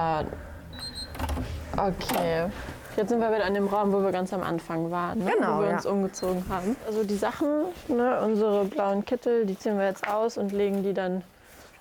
Okay. 1.75 2.49
Jetzt 2.95 3.09
sind 3.09 3.19
wir 3.19 3.29
wieder 3.29 3.45
in 3.45 3.53
dem 3.53 3.67
Raum, 3.67 3.93
wo 3.93 4.01
wir 4.01 4.11
ganz 4.11 4.33
am 4.33 4.41
Anfang 4.41 4.89
waren, 4.89 5.19
ne? 5.19 5.31
Genau, 5.37 5.57
wo 5.57 5.61
wir 5.61 5.69
ja. 5.69 5.75
uns 5.75 5.85
umgezogen 5.85 6.43
haben. 6.49 6.75
Also 6.87 7.03
die 7.03 7.15
Sachen, 7.15 7.47
ne, 7.87 8.19
unsere 8.21 8.65
blauen 8.65 9.05
Kittel, 9.05 9.45
die 9.45 9.57
ziehen 9.57 9.77
wir 9.77 9.85
jetzt 9.85 10.07
aus 10.07 10.39
und 10.39 10.51
legen 10.51 10.81
die 10.81 10.95
dann 10.95 11.23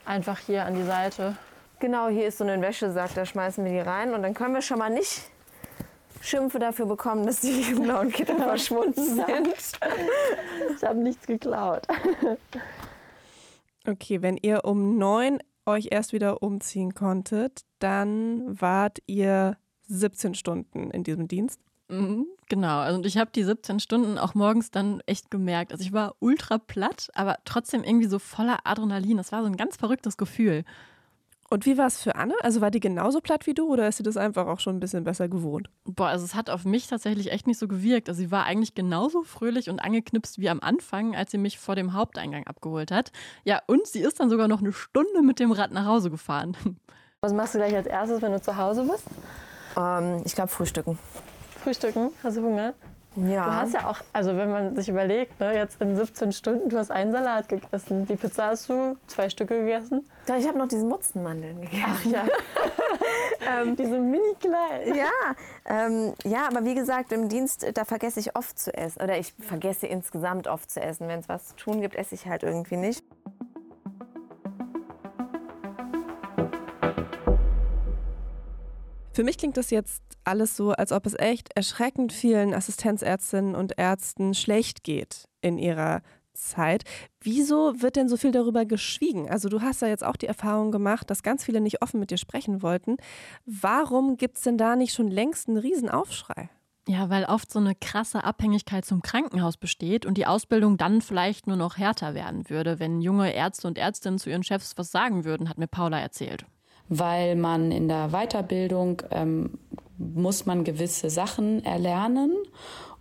einfach 0.05 0.39
hier 0.39 0.67
an 0.67 0.75
die 0.75 0.83
Seite. 0.85 1.35
Genau, 1.79 2.09
hier 2.09 2.27
ist 2.27 2.39
so 2.39 2.45
ein 2.45 2.62
Wäschesack, 2.62 3.14
da 3.14 3.27
schmeißen 3.27 3.64
wir 3.64 3.72
die 3.72 3.81
rein 3.81 4.14
und 4.14 4.22
dann 4.22 4.33
können 4.35 4.55
wir 4.55 4.62
schon 4.62 4.79
mal 4.79 4.91
nicht 4.91 5.31
Schimpfe 6.22 6.59
dafür 6.59 6.87
bekommen, 6.87 7.27
dass 7.27 7.41
die 7.41 7.74
blauen 7.81 8.11
Kittel 8.11 8.37
verschwunden 8.37 9.05
sind. 9.05 9.55
Ich 10.77 10.83
habe 10.83 10.99
nichts 10.99 11.27
geklaut. 11.27 11.87
Okay, 13.89 14.20
wenn 14.20 14.37
ihr 14.37 14.64
um 14.64 14.99
neun 14.99 15.39
euch 15.64 15.89
erst 15.93 16.12
wieder 16.12 16.43
umziehen 16.43 16.95
konntet, 16.95 17.61
dann 17.79 18.61
wart 18.61 18.99
ihr 19.07 19.57
17 19.83 20.35
Stunden 20.35 20.91
in 20.91 21.05
diesem 21.05 21.29
Dienst. 21.29 21.61
Mhm, 21.89 22.27
genau, 22.49 22.79
also 22.79 22.99
und 22.99 23.07
ich 23.07 23.16
habe 23.16 23.31
die 23.33 23.45
17 23.45 23.79
Stunden 23.79 24.18
auch 24.18 24.35
morgens 24.35 24.72
dann 24.72 25.01
echt 25.07 25.31
gemerkt. 25.31 25.70
Also 25.70 25.85
ich 25.85 25.93
war 25.93 26.16
ultra 26.18 26.59
platt, 26.59 27.11
aber 27.14 27.37
trotzdem 27.45 27.85
irgendwie 27.85 28.09
so 28.09 28.18
voller 28.18 28.59
Adrenalin. 28.64 29.18
Das 29.18 29.31
war 29.31 29.43
so 29.43 29.47
ein 29.47 29.57
ganz 29.57 29.77
verrücktes 29.77 30.16
Gefühl. 30.16 30.64
Und 31.49 31.64
wie 31.64 31.78
war 31.78 31.86
es 31.86 32.03
für 32.03 32.16
Anne? 32.16 32.34
Also 32.42 32.61
war 32.61 32.70
die 32.70 32.80
genauso 32.80 33.20
platt 33.20 33.47
wie 33.47 33.55
du 33.55 33.72
oder 33.72 33.86
ist 33.86 33.99
sie 33.99 34.03
das 34.03 34.16
einfach 34.16 34.47
auch 34.47 34.59
schon 34.59 34.76
ein 34.76 34.80
bisschen 34.80 35.05
besser 35.05 35.28
gewohnt? 35.28 35.70
Boah, 35.84 36.09
also 36.09 36.24
es 36.24 36.34
hat 36.34 36.51
auf 36.51 36.64
mich 36.64 36.88
tatsächlich 36.88 37.30
echt 37.30 37.47
nicht 37.47 37.59
so 37.59 37.68
gewirkt. 37.68 38.09
Also 38.09 38.18
sie 38.18 38.30
war 38.30 38.44
eigentlich 38.44 38.74
genauso 38.74 39.22
fröhlich 39.22 39.70
und 39.70 39.78
angeknipst 39.78 40.40
wie 40.40 40.49
am 40.49 40.61
Anfang, 40.61 41.14
als 41.14 41.30
sie 41.30 41.38
mich 41.38 41.59
vor 41.59 41.76
dem 41.76 41.92
Haupteingang 41.92 42.47
abgeholt 42.47 42.90
hat. 42.90 43.12
Ja, 43.44 43.62
und 43.66 43.86
sie 43.86 44.01
ist 44.01 44.18
dann 44.18 44.28
sogar 44.28 44.49
noch 44.49 44.61
eine 44.61 44.72
Stunde 44.72 45.22
mit 45.22 45.38
dem 45.38 45.53
Rad 45.53 45.70
nach 45.70 45.86
Hause 45.86 46.11
gefahren. 46.11 46.57
Was 47.20 47.32
machst 47.32 47.55
du 47.55 47.59
gleich 47.59 47.74
als 47.74 47.86
erstes, 47.86 48.22
wenn 48.22 48.32
du 48.32 48.40
zu 48.40 48.57
Hause 48.57 48.84
bist? 48.84 49.05
Ähm, 49.76 50.22
ich 50.24 50.34
glaube, 50.34 50.49
frühstücken. 50.49 50.99
Frühstücken? 51.62 52.11
Hast 52.22 52.36
du 52.36 52.42
Hunger? 52.42 52.74
Ja. 53.17 53.45
Du 53.45 53.53
hast 53.53 53.75
ja 53.75 53.89
auch, 53.89 53.99
also 54.12 54.37
wenn 54.37 54.51
man 54.51 54.77
sich 54.77 54.89
überlegt, 54.89 55.41
ne, 55.41 55.55
jetzt 55.55 55.81
in 55.81 55.97
17 55.97 56.33
Stunden, 56.33 56.69
du 56.69 56.79
hast 56.79 56.91
einen 56.91 57.12
Salat 57.12 57.49
gegessen. 57.49 58.07
Die 58.07 58.17
Pizza 58.17 58.49
hast 58.49 58.69
du 58.69 58.97
zwei 59.07 59.31
Stücke 59.31 59.59
gegessen. 59.61 60.07
Ja, 60.29 60.37
ich 60.37 60.47
habe 60.47 60.59
noch 60.59 60.69
diese 60.69 60.85
Mutzenmandeln 60.85 61.61
gegessen. 61.62 61.87
Ach 61.87 62.05
ja. 62.05 62.25
ähm, 63.61 63.77
Diese 63.77 63.99
mini 63.99 64.35
kleinen. 64.41 64.95
Ja, 64.95 65.11
ähm, 65.64 66.14
ja, 66.25 66.47
aber 66.49 66.64
wie 66.64 66.75
gesagt, 66.75 67.12
im 67.12 67.29
Dienst, 67.29 67.67
da 67.75 67.85
vergesse 67.85 68.21
ich 68.21 68.37
oft 68.37 68.59
zu 68.59 68.75
essen. 68.75 69.03
Oder 69.03 69.19
ich 69.19 69.35
vergesse 69.39 69.87
insgesamt 69.87 70.49
oft 70.49 70.71
zu 70.71 70.81
essen. 70.81 71.09
Wenn 71.09 71.21
es 71.21 71.29
was 71.29 71.49
zu 71.49 71.57
tun 71.57 71.81
gibt, 71.81 71.95
esse 71.95 72.14
ich 72.14 72.27
halt 72.27 72.43
irgendwie 72.43 72.77
nicht. 72.77 73.05
Für 79.17 79.25
mich 79.25 79.39
klingt 79.39 79.57
das 79.57 79.71
jetzt 79.71 80.03
alles 80.25 80.59
so, 80.59 80.73
als 80.73 80.93
ob 80.93 81.07
es 81.07 81.19
echt 81.19 81.49
erschreckend 81.57 82.12
vielen 82.12 82.53
Assistenzärztinnen 82.53 83.55
und 83.55 83.79
Ärzten 83.79 84.35
schlecht 84.35 84.85
geht 84.85 85.25
in 85.41 85.57
ihrer 85.57 86.03
Zeit. 86.35 86.85
Wieso 87.23 87.81
wird 87.81 87.97
denn 87.97 88.11
so 88.11 88.19
viel 88.19 88.31
darüber 88.31 88.67
geschwiegen? 88.67 89.31
Also 89.31 89.49
du 89.49 89.62
hast 89.62 89.81
ja 89.81 89.89
jetzt 89.89 90.05
auch 90.05 90.17
die 90.17 90.27
Erfahrung 90.27 90.71
gemacht, 90.71 91.09
dass 91.09 91.23
ganz 91.23 91.47
viele 91.47 91.62
nicht 91.62 91.81
offen 91.81 91.99
mit 91.99 92.11
dir 92.11 92.19
sprechen 92.19 92.61
wollten. 92.61 92.99
Warum 93.47 94.19
gibt 94.19 94.37
es 94.37 94.43
denn 94.43 94.59
da 94.59 94.77
nicht 94.77 94.93
schon 94.93 95.11
längst 95.11 95.49
einen 95.49 95.57
Riesenaufschrei? 95.57 96.51
Ja, 96.87 97.09
weil 97.09 97.25
oft 97.25 97.51
so 97.51 97.59
eine 97.59 97.75
krasse 97.75 98.23
Abhängigkeit 98.23 98.85
zum 98.85 99.01
Krankenhaus 99.01 99.57
besteht 99.57 100.05
und 100.05 100.19
die 100.19 100.27
Ausbildung 100.27 100.77
dann 100.77 101.01
vielleicht 101.01 101.47
nur 101.47 101.57
noch 101.57 101.79
härter 101.79 102.12
werden 102.12 102.51
würde, 102.51 102.81
wenn 102.81 103.01
junge 103.01 103.33
Ärzte 103.33 103.67
und 103.67 103.79
Ärztinnen 103.79 104.19
zu 104.19 104.29
ihren 104.29 104.43
Chefs 104.43 104.77
was 104.77 104.91
sagen 104.91 105.25
würden, 105.25 105.49
hat 105.49 105.57
mir 105.57 105.69
Paula 105.69 105.99
erzählt. 105.99 106.45
Weil 106.89 107.37
man 107.37 107.72
in 107.72 107.89
der 107.89 108.09
Weiterbildung 108.11 109.03
ähm, 109.11 109.59
muss 109.99 110.47
man 110.47 110.64
gewisse 110.64 111.11
Sachen 111.11 111.64
erlernen 111.64 112.32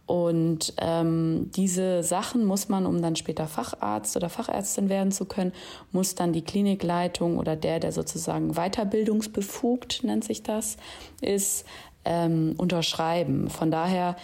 und 0.05 0.73
ähm, 0.77 1.49
diese 1.55 2.03
Sachen 2.03 2.45
muss 2.45 2.69
man, 2.69 2.85
um 2.85 3.01
dann 3.01 3.15
später 3.15 3.47
Facharzt 3.47 4.15
oder 4.15 4.29
Fachärztin 4.29 4.87
werden 4.87 5.11
zu 5.11 5.25
können, 5.25 5.51
muss 5.91 6.13
dann 6.13 6.31
die 6.31 6.43
Klinikleitung 6.43 7.39
oder 7.39 7.55
der, 7.55 7.79
der 7.79 7.91
sozusagen 7.91 8.53
weiterbildungsbefugt 8.53 10.03
nennt 10.03 10.23
sich 10.23 10.43
das, 10.43 10.77
ist, 11.21 11.65
ähm, 12.05 12.53
unterschreiben. 12.57 13.49
Von 13.49 13.71
daher 13.71 14.15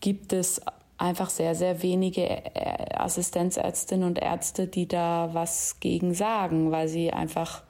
gibt 0.00 0.34
es 0.34 0.60
einfach 0.98 1.30
sehr, 1.30 1.54
sehr 1.54 1.82
wenige 1.82 2.20
Ä- 2.20 2.96
Assistenzärztinnen 2.96 4.06
und 4.06 4.18
Ärzte, 4.18 4.66
die 4.66 4.86
da 4.86 5.30
was 5.32 5.80
gegen 5.80 6.12
sagen, 6.12 6.70
weil 6.70 6.86
sie 6.88 7.14
einfach 7.14 7.62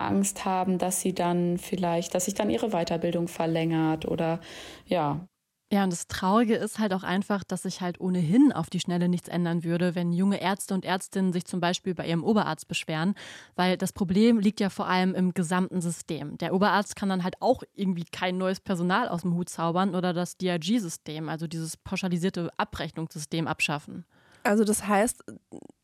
Angst 0.00 0.44
haben, 0.44 0.78
dass 0.78 1.00
sie 1.00 1.14
dann 1.14 1.58
vielleicht, 1.58 2.14
dass 2.14 2.24
sich 2.26 2.34
dann 2.34 2.50
ihre 2.50 2.70
Weiterbildung 2.70 3.28
verlängert 3.28 4.06
oder 4.06 4.40
ja. 4.86 5.26
Ja, 5.72 5.84
und 5.84 5.92
das 5.92 6.08
Traurige 6.08 6.56
ist 6.56 6.80
halt 6.80 6.92
auch 6.92 7.04
einfach, 7.04 7.44
dass 7.44 7.62
sich 7.62 7.80
halt 7.80 8.00
ohnehin 8.00 8.52
auf 8.52 8.70
die 8.70 8.80
Schnelle 8.80 9.08
nichts 9.08 9.28
ändern 9.28 9.62
würde, 9.62 9.94
wenn 9.94 10.12
junge 10.12 10.40
Ärzte 10.40 10.74
und 10.74 10.84
Ärztinnen 10.84 11.32
sich 11.32 11.44
zum 11.44 11.60
Beispiel 11.60 11.94
bei 11.94 12.08
ihrem 12.08 12.24
Oberarzt 12.24 12.66
beschweren, 12.66 13.14
weil 13.54 13.76
das 13.76 13.92
Problem 13.92 14.40
liegt 14.40 14.58
ja 14.58 14.68
vor 14.68 14.88
allem 14.88 15.14
im 15.14 15.32
gesamten 15.32 15.80
System. 15.80 16.36
Der 16.38 16.54
Oberarzt 16.54 16.96
kann 16.96 17.08
dann 17.08 17.22
halt 17.22 17.36
auch 17.38 17.62
irgendwie 17.72 18.04
kein 18.04 18.36
neues 18.36 18.58
Personal 18.58 19.08
aus 19.08 19.22
dem 19.22 19.34
Hut 19.34 19.48
zaubern 19.48 19.94
oder 19.94 20.12
das 20.12 20.36
DRG-System, 20.38 21.28
also 21.28 21.46
dieses 21.46 21.76
pauschalisierte 21.76 22.50
Abrechnungssystem, 22.56 23.46
abschaffen. 23.46 24.04
Also 24.42 24.64
das 24.64 24.88
heißt, 24.88 25.22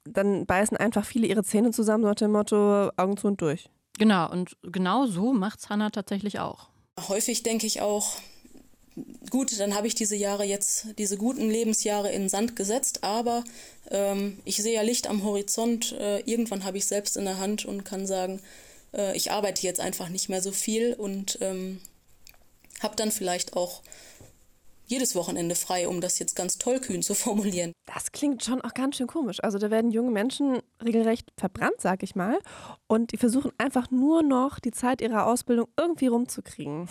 dann 0.02 0.46
beißen 0.46 0.76
einfach 0.76 1.04
viele 1.04 1.28
ihre 1.28 1.44
Zähne 1.44 1.70
zusammen 1.70 2.02
nach 2.02 2.16
dem 2.16 2.32
Motto 2.32 2.90
Augen 2.96 3.16
zu 3.16 3.28
und 3.28 3.40
durch. 3.40 3.70
Genau, 3.98 4.30
und 4.30 4.56
genau 4.62 5.06
so 5.06 5.32
macht's 5.32 5.68
Hannah 5.68 5.90
tatsächlich 5.90 6.38
auch. 6.38 6.68
Häufig 7.08 7.42
denke 7.42 7.66
ich 7.66 7.80
auch, 7.80 8.16
gut, 9.30 9.58
dann 9.58 9.74
habe 9.74 9.86
ich 9.86 9.94
diese 9.94 10.16
Jahre 10.16 10.44
jetzt, 10.44 10.86
diese 10.98 11.16
guten 11.16 11.50
Lebensjahre 11.50 12.10
in 12.10 12.28
Sand 12.28 12.56
gesetzt, 12.56 13.04
aber 13.04 13.44
ähm, 13.90 14.38
ich 14.44 14.56
sehe 14.56 14.74
ja 14.74 14.82
Licht 14.82 15.06
am 15.06 15.22
Horizont. 15.24 15.92
Äh, 15.92 16.20
irgendwann 16.20 16.64
habe 16.64 16.78
ich 16.78 16.86
selbst 16.86 17.16
in 17.16 17.24
der 17.24 17.38
Hand 17.38 17.64
und 17.64 17.84
kann 17.84 18.06
sagen, 18.06 18.40
äh, 18.94 19.16
ich 19.16 19.30
arbeite 19.30 19.66
jetzt 19.66 19.80
einfach 19.80 20.08
nicht 20.08 20.28
mehr 20.28 20.40
so 20.40 20.52
viel 20.52 20.94
und 20.94 21.38
ähm, 21.40 21.80
habe 22.82 22.96
dann 22.96 23.12
vielleicht 23.12 23.56
auch 23.56 23.82
jedes 24.86 25.14
Wochenende 25.14 25.54
frei, 25.54 25.88
um 25.88 26.00
das 26.00 26.18
jetzt 26.18 26.34
ganz 26.34 26.58
tollkühn 26.58 27.02
zu 27.02 27.14
formulieren. 27.14 27.72
Das 27.86 28.12
klingt 28.12 28.44
schon 28.44 28.60
auch 28.62 28.74
ganz 28.74 28.96
schön 28.96 29.06
komisch. 29.06 29.42
Also 29.42 29.58
da 29.58 29.70
werden 29.70 29.90
junge 29.90 30.10
Menschen 30.10 30.60
regelrecht 30.84 31.28
verbrannt, 31.36 31.76
sag 31.78 32.02
ich 32.02 32.14
mal. 32.14 32.38
Und 32.86 33.12
die 33.12 33.16
versuchen 33.16 33.52
einfach 33.58 33.90
nur 33.90 34.22
noch 34.22 34.58
die 34.58 34.70
Zeit 34.70 35.00
ihrer 35.00 35.26
Ausbildung 35.26 35.68
irgendwie 35.76 36.06
rumzukriegen. 36.06 36.88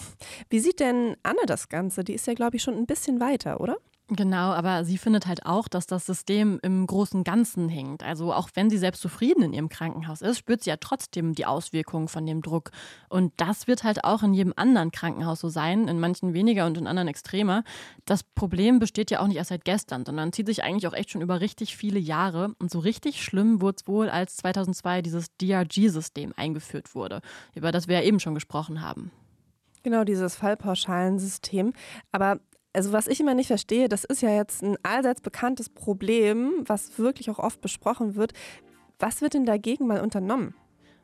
Wie 0.49 0.59
sieht 0.59 0.79
denn 0.79 1.15
Anne 1.23 1.45
das 1.45 1.69
Ganze? 1.69 2.03
Die 2.03 2.13
ist 2.13 2.27
ja, 2.27 2.33
glaube 2.33 2.57
ich, 2.57 2.63
schon 2.63 2.75
ein 2.75 2.85
bisschen 2.85 3.19
weiter, 3.19 3.59
oder? 3.59 3.77
Genau, 4.09 4.51
aber 4.51 4.85
sie 4.85 4.99
findet 4.99 5.25
halt 5.25 5.47
auch, 5.47 5.67
dass 5.67 5.87
das 5.87 6.05
System 6.05 6.59
im 6.61 6.85
großen 6.85 7.23
Ganzen 7.23 7.69
hinkt. 7.69 8.03
Also 8.03 8.33
auch 8.33 8.49
wenn 8.53 8.69
sie 8.69 8.77
selbst 8.77 9.01
zufrieden 9.01 9.41
in 9.41 9.51
ihrem 9.53 9.67
Krankenhaus 9.67 10.21
ist, 10.21 10.37
spürt 10.37 10.61
sie 10.61 10.69
ja 10.69 10.77
trotzdem 10.77 11.33
die 11.33 11.47
Auswirkungen 11.47 12.07
von 12.07 12.23
dem 12.27 12.43
Druck. 12.43 12.69
Und 13.09 13.33
das 13.37 13.65
wird 13.65 13.83
halt 13.83 14.03
auch 14.03 14.21
in 14.21 14.35
jedem 14.35 14.53
anderen 14.55 14.91
Krankenhaus 14.91 15.39
so 15.39 15.49
sein, 15.49 15.87
in 15.87 15.99
manchen 15.99 16.35
weniger 16.35 16.67
und 16.67 16.77
in 16.77 16.85
anderen 16.85 17.07
extremer. 17.07 17.63
Das 18.05 18.21
Problem 18.21 18.77
besteht 18.77 19.09
ja 19.09 19.21
auch 19.21 19.27
nicht 19.27 19.37
erst 19.37 19.49
seit 19.49 19.65
gestern, 19.65 20.05
sondern 20.05 20.31
zieht 20.31 20.45
sich 20.45 20.63
eigentlich 20.63 20.87
auch 20.87 20.93
echt 20.93 21.09
schon 21.09 21.21
über 21.21 21.41
richtig 21.41 21.75
viele 21.75 21.97
Jahre. 21.97 22.53
Und 22.59 22.69
so 22.69 22.77
richtig 22.77 23.23
schlimm 23.23 23.59
wurde 23.59 23.77
es 23.79 23.87
wohl, 23.87 24.09
als 24.09 24.37
2002 24.37 25.01
dieses 25.01 25.35
DRG-System 25.37 26.31
eingeführt 26.37 26.93
wurde, 26.93 27.21
über 27.55 27.71
das 27.71 27.87
wir 27.87 27.95
ja 27.95 28.03
eben 28.03 28.19
schon 28.19 28.35
gesprochen 28.35 28.83
haben. 28.83 29.11
Genau, 29.81 30.03
dieses 30.03 30.35
Fallpauschalensystem. 30.35 31.73
Aber 32.11 32.39
also 32.75 32.91
was 32.91 33.07
ich 33.07 33.19
immer 33.19 33.33
nicht 33.33 33.47
verstehe, 33.47 33.89
das 33.89 34.03
ist 34.03 34.21
ja 34.21 34.29
jetzt 34.29 34.61
ein 34.61 34.77
allseits 34.83 35.21
bekanntes 35.21 35.69
Problem, 35.69 36.63
was 36.65 36.99
wirklich 36.99 37.29
auch 37.29 37.39
oft 37.39 37.61
besprochen 37.61 38.15
wird. 38.15 38.33
Was 38.99 39.21
wird 39.21 39.33
denn 39.33 39.45
dagegen 39.45 39.87
mal 39.87 40.01
unternommen? 40.01 40.53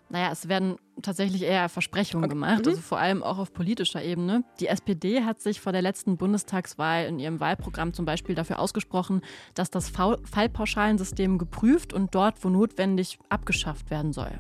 Naja, 0.10 0.30
es 0.32 0.50
werden 0.50 0.76
tatsächlich 1.02 1.42
eher 1.44 1.70
Versprechungen 1.70 2.30
gemacht, 2.30 2.68
also 2.68 2.82
vor 2.82 3.00
allem 3.00 3.24
auch 3.24 3.38
auf 3.38 3.54
politischer 3.54 4.04
Ebene. 4.04 4.44
Die 4.60 4.68
SPD 4.68 5.24
hat 5.24 5.40
sich 5.40 5.62
vor 5.62 5.72
der 5.72 5.82
letzten 5.82 6.18
Bundestagswahl 6.18 7.06
in 7.06 7.18
ihrem 7.18 7.40
Wahlprogramm 7.40 7.94
zum 7.94 8.04
Beispiel 8.04 8.36
dafür 8.36 8.60
ausgesprochen, 8.60 9.22
dass 9.54 9.72
das 9.72 9.90
Fall- 9.90 10.20
Fallpauschalensystem 10.30 11.38
geprüft 11.38 11.94
und 11.94 12.14
dort, 12.14 12.44
wo 12.44 12.50
notwendig, 12.50 13.20
abgeschafft 13.30 13.90
werden 13.90 14.12
soll. 14.12 14.38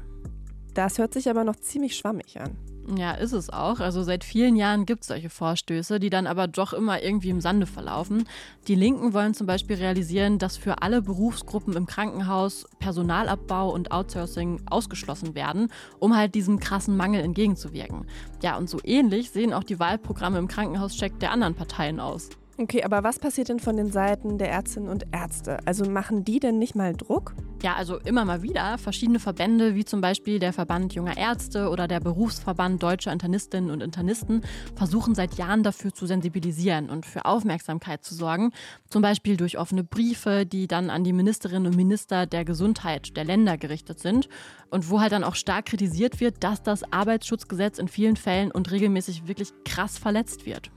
Das 0.73 0.97
hört 0.97 1.13
sich 1.13 1.29
aber 1.29 1.43
noch 1.43 1.57
ziemlich 1.57 1.97
schwammig 1.97 2.39
an. 2.39 2.57
Ja, 2.97 3.11
ist 3.11 3.31
es 3.31 3.49
auch. 3.49 3.79
Also 3.79 4.03
seit 4.03 4.23
vielen 4.23 4.55
Jahren 4.55 4.85
gibt 4.85 5.01
es 5.01 5.07
solche 5.07 5.29
Vorstöße, 5.29 5.99
die 5.99 6.09
dann 6.09 6.27
aber 6.27 6.47
doch 6.47 6.73
immer 6.73 7.03
irgendwie 7.03 7.29
im 7.29 7.39
Sande 7.39 7.65
verlaufen. 7.65 8.27
Die 8.67 8.75
Linken 8.75 9.13
wollen 9.13 9.33
zum 9.33 9.47
Beispiel 9.47 9.75
realisieren, 9.75 10.39
dass 10.39 10.57
für 10.57 10.81
alle 10.81 11.01
Berufsgruppen 11.01 11.75
im 11.75 11.85
Krankenhaus 11.85 12.65
Personalabbau 12.79 13.71
und 13.71 13.91
Outsourcing 13.91 14.61
ausgeschlossen 14.65 15.35
werden, 15.35 15.71
um 15.99 16.15
halt 16.15 16.33
diesem 16.33 16.59
krassen 16.59 16.97
Mangel 16.97 17.21
entgegenzuwirken. 17.21 18.07
Ja, 18.41 18.57
und 18.57 18.69
so 18.69 18.79
ähnlich 18.83 19.29
sehen 19.31 19.53
auch 19.53 19.63
die 19.63 19.79
Wahlprogramme 19.79 20.39
im 20.39 20.47
Krankenhauscheck 20.47 21.19
der 21.19 21.31
anderen 21.31 21.55
Parteien 21.55 21.99
aus. 21.99 22.29
Okay, 22.61 22.83
aber 22.83 23.03
was 23.03 23.17
passiert 23.17 23.49
denn 23.49 23.59
von 23.59 23.75
den 23.75 23.91
Seiten 23.91 24.37
der 24.37 24.51
Ärztinnen 24.51 24.87
und 24.87 25.07
Ärzte? 25.11 25.57
Also 25.65 25.89
machen 25.89 26.23
die 26.23 26.39
denn 26.39 26.59
nicht 26.59 26.75
mal 26.75 26.93
Druck? 26.93 27.33
Ja, 27.63 27.73
also 27.73 27.97
immer 27.97 28.23
mal 28.23 28.43
wieder. 28.43 28.77
Verschiedene 28.77 29.19
Verbände, 29.19 29.73
wie 29.73 29.83
zum 29.83 29.99
Beispiel 29.99 30.37
der 30.37 30.53
Verband 30.53 30.93
junger 30.93 31.17
Ärzte 31.17 31.69
oder 31.69 31.87
der 31.87 31.99
Berufsverband 31.99 32.83
deutscher 32.83 33.11
Internistinnen 33.11 33.71
und 33.71 33.81
Internisten, 33.81 34.41
versuchen 34.75 35.15
seit 35.15 35.39
Jahren 35.39 35.63
dafür 35.63 35.91
zu 35.91 36.05
sensibilisieren 36.05 36.91
und 36.91 37.07
für 37.07 37.25
Aufmerksamkeit 37.25 38.03
zu 38.03 38.13
sorgen. 38.13 38.51
Zum 38.91 39.01
Beispiel 39.01 39.37
durch 39.37 39.57
offene 39.57 39.83
Briefe, 39.83 40.45
die 40.45 40.67
dann 40.67 40.91
an 40.91 41.03
die 41.03 41.13
Ministerinnen 41.13 41.65
und 41.65 41.75
Minister 41.75 42.27
der 42.27 42.45
Gesundheit 42.45 43.17
der 43.17 43.25
Länder 43.25 43.57
gerichtet 43.57 43.97
sind 43.97 44.29
und 44.69 44.91
wo 44.91 45.01
halt 45.01 45.13
dann 45.13 45.23
auch 45.23 45.35
stark 45.35 45.65
kritisiert 45.65 46.19
wird, 46.19 46.43
dass 46.43 46.61
das 46.61 46.83
Arbeitsschutzgesetz 46.93 47.79
in 47.79 47.87
vielen 47.87 48.17
Fällen 48.17 48.51
und 48.51 48.69
regelmäßig 48.69 49.27
wirklich 49.27 49.51
krass 49.65 49.97
verletzt 49.97 50.45
wird. 50.45 50.69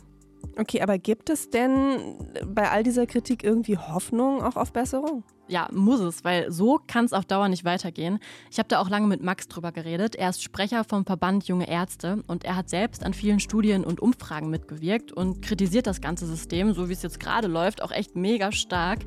Okay, 0.58 0.82
aber 0.82 0.98
gibt 0.98 1.30
es 1.30 1.50
denn 1.50 2.16
bei 2.46 2.70
all 2.70 2.82
dieser 2.82 3.06
Kritik 3.06 3.44
irgendwie 3.44 3.76
Hoffnung 3.76 4.42
auch 4.42 4.56
auf 4.56 4.72
Besserung? 4.72 5.24
Ja, 5.46 5.68
muss 5.72 6.00
es, 6.00 6.24
weil 6.24 6.50
so 6.50 6.80
kann 6.86 7.04
es 7.04 7.12
auf 7.12 7.26
Dauer 7.26 7.48
nicht 7.48 7.66
weitergehen. 7.66 8.18
Ich 8.50 8.58
habe 8.58 8.68
da 8.68 8.80
auch 8.80 8.88
lange 8.88 9.06
mit 9.06 9.22
Max 9.22 9.46
drüber 9.46 9.72
geredet. 9.72 10.14
Er 10.16 10.30
ist 10.30 10.42
Sprecher 10.42 10.84
vom 10.84 11.04
Verband 11.04 11.46
Junge 11.48 11.68
Ärzte 11.68 12.22
und 12.28 12.44
er 12.44 12.56
hat 12.56 12.70
selbst 12.70 13.04
an 13.04 13.12
vielen 13.12 13.40
Studien 13.40 13.84
und 13.84 14.00
Umfragen 14.00 14.48
mitgewirkt 14.48 15.12
und 15.12 15.42
kritisiert 15.42 15.86
das 15.86 16.00
ganze 16.00 16.26
System, 16.26 16.72
so 16.72 16.88
wie 16.88 16.94
es 16.94 17.02
jetzt 17.02 17.20
gerade 17.20 17.46
läuft, 17.46 17.82
auch 17.82 17.90
echt 17.90 18.16
mega 18.16 18.52
stark. 18.52 19.00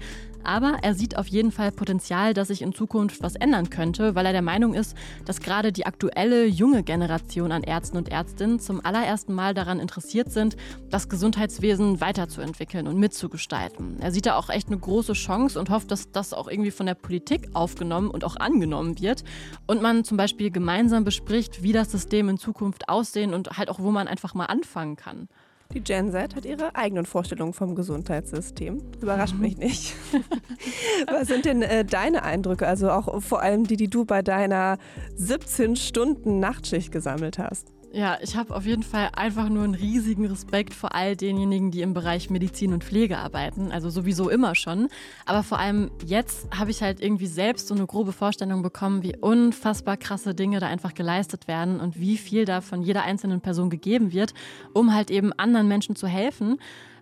Aber 0.44 0.78
er 0.82 0.94
sieht 0.94 1.18
auf 1.18 1.28
jeden 1.28 1.52
Fall 1.52 1.72
Potenzial, 1.72 2.34
dass 2.34 2.48
sich 2.48 2.62
in 2.62 2.74
Zukunft 2.74 3.22
was 3.22 3.36
ändern 3.36 3.70
könnte, 3.70 4.16
weil 4.16 4.26
er 4.26 4.32
der 4.32 4.42
Meinung 4.42 4.74
ist, 4.76 4.96
dass 5.26 5.42
gerade 5.42 5.74
die 5.74 5.86
aktuelle 5.86 6.46
junge 6.46 6.84
Generation 6.84 7.52
an 7.52 7.64
Ärzten 7.64 7.98
und 7.98 8.10
Ärztinnen 8.10 8.60
zum 8.60 8.84
allerersten 8.86 9.34
Mal 9.34 9.54
daran 9.54 9.80
interessiert 9.80 10.32
sind, 10.32 10.56
das 10.90 11.10
Gesundheitswesen 11.10 12.00
weiterzuentwickeln 12.00 12.88
und 12.88 12.98
mitzugestalten. 12.98 14.00
Er 14.00 14.12
sieht 14.12 14.26
da 14.26 14.38
auch 14.38 14.50
echt 14.50 14.68
eine 14.68 14.78
große 14.78 15.14
Chance 15.14 15.60
und 15.60 15.70
hofft, 15.70 15.92
dass 15.92 16.12
das 16.12 16.27
auch 16.34 16.48
irgendwie 16.48 16.72
von 16.72 16.86
der 16.86 16.96
Politik 16.96 17.50
aufgenommen 17.54 18.10
und 18.10 18.24
auch 18.24 18.36
angenommen 18.38 19.00
wird 19.00 19.24
und 19.66 19.82
man 19.82 20.04
zum 20.04 20.18
Beispiel 20.18 20.52
gemeinsam 20.52 21.04
bespricht, 21.04 21.64
wie 21.64 21.74
das 21.74 21.92
System 21.92 22.30
in 22.30 22.38
Zukunft 22.38 22.90
aussehen 22.90 23.34
und 23.34 23.58
halt 23.58 23.70
auch, 23.70 23.80
wo 23.80 23.92
man 23.92 24.08
einfach 24.08 24.34
mal 24.34 24.46
anfangen 24.46 24.96
kann. 24.96 25.28
Die 25.74 25.82
Gen 25.82 26.12
Z 26.12 26.36
hat 26.36 26.46
ihre 26.46 26.76
eigenen 26.76 27.06
Vorstellungen 27.06 27.54
vom 27.54 27.76
Gesundheitssystem. 27.76 28.82
Überrascht 29.02 29.36
mhm. 29.36 29.42
mich 29.42 29.58
nicht. 29.58 29.96
Was 31.12 31.28
sind 31.28 31.46
denn 31.46 31.62
äh, 31.62 31.84
deine 31.84 32.24
Eindrücke, 32.24 32.66
also 32.66 32.90
auch 32.90 33.22
vor 33.22 33.42
allem 33.42 33.66
die, 33.66 33.76
die 33.76 33.90
du 33.90 34.06
bei 34.06 34.22
deiner 34.22 34.78
17 35.16 35.76
Stunden 35.76 36.40
Nachtschicht 36.40 36.92
gesammelt 36.92 37.38
hast? 37.38 37.74
Ja, 37.98 38.20
ich 38.22 38.36
habe 38.36 38.56
auf 38.56 38.68
jeden 38.68 38.84
Fall 38.84 39.10
einfach 39.16 39.50
nur 39.50 39.64
einen 39.64 39.74
riesigen 39.74 40.28
Respekt 40.28 40.76
vor 40.76 40.94
all 40.94 41.16
denjenigen, 41.16 41.72
die 41.72 41.82
im 41.82 41.96
Bereich 41.96 42.30
Medizin 42.30 42.72
und 42.74 42.84
Pflege 42.84 43.18
arbeiten. 43.18 43.72
Also 43.72 43.90
sowieso 43.90 44.30
immer 44.30 44.54
schon. 44.54 44.90
Aber 45.26 45.42
vor 45.42 45.58
allem 45.58 45.90
jetzt 46.06 46.48
habe 46.56 46.70
ich 46.70 46.84
halt 46.84 47.02
irgendwie 47.02 47.26
selbst 47.26 47.68
so 47.68 47.74
eine 47.74 47.88
grobe 47.88 48.12
Vorstellung 48.12 48.62
bekommen, 48.62 49.02
wie 49.02 49.18
unfassbar 49.18 49.98
krasse 49.98 50.36
Dinge 50.36 50.60
da 50.60 50.68
einfach 50.68 50.94
geleistet 50.94 51.48
werden 51.48 51.80
und 51.80 52.00
wie 52.00 52.18
viel 52.18 52.46
da 52.46 52.62
von 52.62 52.84
jeder 52.84 53.02
einzelnen 53.02 53.42
Person 53.42 53.72
gegeben 53.72 54.14
wird, 54.14 54.36
um 54.74 54.94
halt 54.94 55.10
eben 55.10 55.34
anderen 55.34 55.68
Menschen 55.68 55.96
zu 55.96 56.06
helfen. 56.06 56.60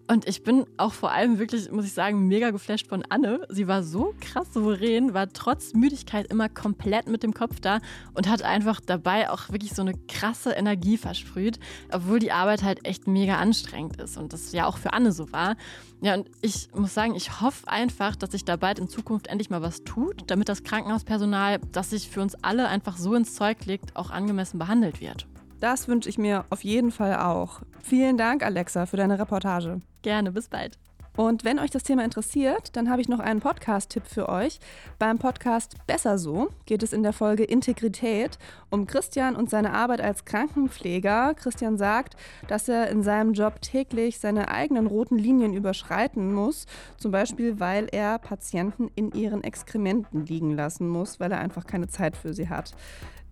Und 0.08 0.28
ich 0.28 0.44
bin 0.44 0.66
auch 0.78 0.94
vor 0.94 1.12
allem 1.12 1.40
wirklich, 1.40 1.72
muss 1.72 1.86
ich 1.86 1.94
sagen, 1.94 2.28
mega 2.28 2.52
geflasht 2.52 2.88
von 2.88 3.04
Anne. 3.10 3.42
Sie 3.50 3.68
war 3.68 3.82
so 3.82 4.14
krass 4.22 4.54
souverän, 4.54 5.16
war 5.16 5.34
trotz 5.34 5.74
Müdigkeit 5.74 6.28
immer 6.32 6.48
komplett 6.48 7.08
mit 7.08 7.24
dem 7.24 7.34
Kopf 7.34 7.60
da 7.60 7.80
und 8.14 8.30
hat 8.30 8.44
einfach 8.44 8.80
dabei 8.80 9.32
auch 9.32 9.50
wirklich 9.50 9.74
so 9.74 9.82
eine 9.82 9.96
krasse 10.08 10.52
Energie 10.52 10.98
versprüht, 10.98 11.60
obwohl 11.92 12.20
die 12.20 12.32
Arbeit 12.32 12.62
halt 12.62 12.86
echt 12.86 13.08
mega 13.08 13.38
anstrengend 13.38 14.00
ist 14.00 14.18
und 14.18 14.32
das 14.32 14.52
ja 14.52 14.68
auch 14.68 14.78
für 14.78 14.94
Anne 14.94 15.12
so 15.12 15.32
war. 15.32 15.56
Ja, 16.02 16.14
und 16.14 16.30
ich 16.42 16.70
muss 16.76 16.94
sagen, 16.94 17.16
ich 17.16 17.42
hoffe 17.42 17.68
einfach, 17.68 18.16
dass 18.16 18.32
sich 18.32 18.46
da 18.46 18.58
bald 18.58 18.78
in 18.78 18.88
Zukunft 18.88 19.26
endlich 19.26 19.50
mal 19.50 19.64
was 19.64 19.84
tut, 19.84 20.24
damit 20.28 20.50
das 20.50 20.64
Krankenhauspersonal, 20.64 21.60
das 21.72 21.90
sich 21.90 22.10
für 22.10 22.22
uns 22.22 22.36
alle 22.44 22.68
einfach 22.68 22.98
so 22.98 23.16
ins 23.16 23.34
Zeug 23.34 23.66
legt, 23.66 23.96
auch 23.96 24.12
angemessen 24.12 24.60
behandelt 24.60 25.02
wird. 25.02 25.26
Das 25.66 25.88
wünsche 25.88 26.10
ich 26.10 26.20
mir 26.20 26.46
auf 26.52 26.64
jeden 26.64 26.92
Fall 26.92 27.16
auch. 27.16 27.62
Vielen 27.82 28.20
Dank, 28.20 28.44
Alexa, 28.44 28.86
für 28.86 28.98
deine 28.98 29.18
Reportage. 29.18 29.80
Gerne, 30.04 30.32
bis 30.32 30.48
bald. 30.48 30.78
Und 31.18 31.44
wenn 31.44 31.58
euch 31.58 31.72
das 31.72 31.82
Thema 31.82 32.04
interessiert, 32.04 32.76
dann 32.76 32.88
habe 32.88 33.02
ich 33.02 33.10
noch 33.10 33.20
einen 33.20 33.40
Podcast-Tipp 33.40 34.04
für 34.06 34.30
euch. 34.30 34.60
Beim 35.00 35.18
Podcast 35.18 35.76
Besser 35.88 36.20
so 36.20 36.50
geht 36.68 36.84
es 36.84 36.94
in 36.94 37.02
der 37.02 37.14
Folge 37.14 37.46
Integrität 37.46 38.38
um 38.70 38.86
Christian 38.86 39.36
und 39.36 39.50
seine 39.50 39.74
Arbeit 39.74 40.02
als 40.02 40.26
Krankenpfleger. 40.26 41.34
Christian 41.34 41.80
sagt, 41.80 42.16
dass 42.48 42.70
er 42.70 42.90
in 42.90 43.02
seinem 43.02 43.34
Job 43.34 43.60
täglich 43.62 44.20
seine 44.20 44.50
eigenen 44.50 44.86
roten 44.86 45.18
Linien 45.18 45.56
überschreiten 45.56 46.32
muss. 46.32 46.68
Zum 46.98 47.10
Beispiel, 47.10 47.60
weil 47.60 47.88
er 47.92 48.20
Patienten 48.20 48.92
in 48.94 49.12
ihren 49.14 49.44
Exkrementen 49.44 50.28
liegen 50.28 50.52
lassen 50.52 50.88
muss, 50.88 51.20
weil 51.20 51.32
er 51.32 51.40
einfach 51.40 51.66
keine 51.66 51.88
Zeit 51.88 52.16
für 52.16 52.36
sie 52.36 52.50
hat. 52.50 52.74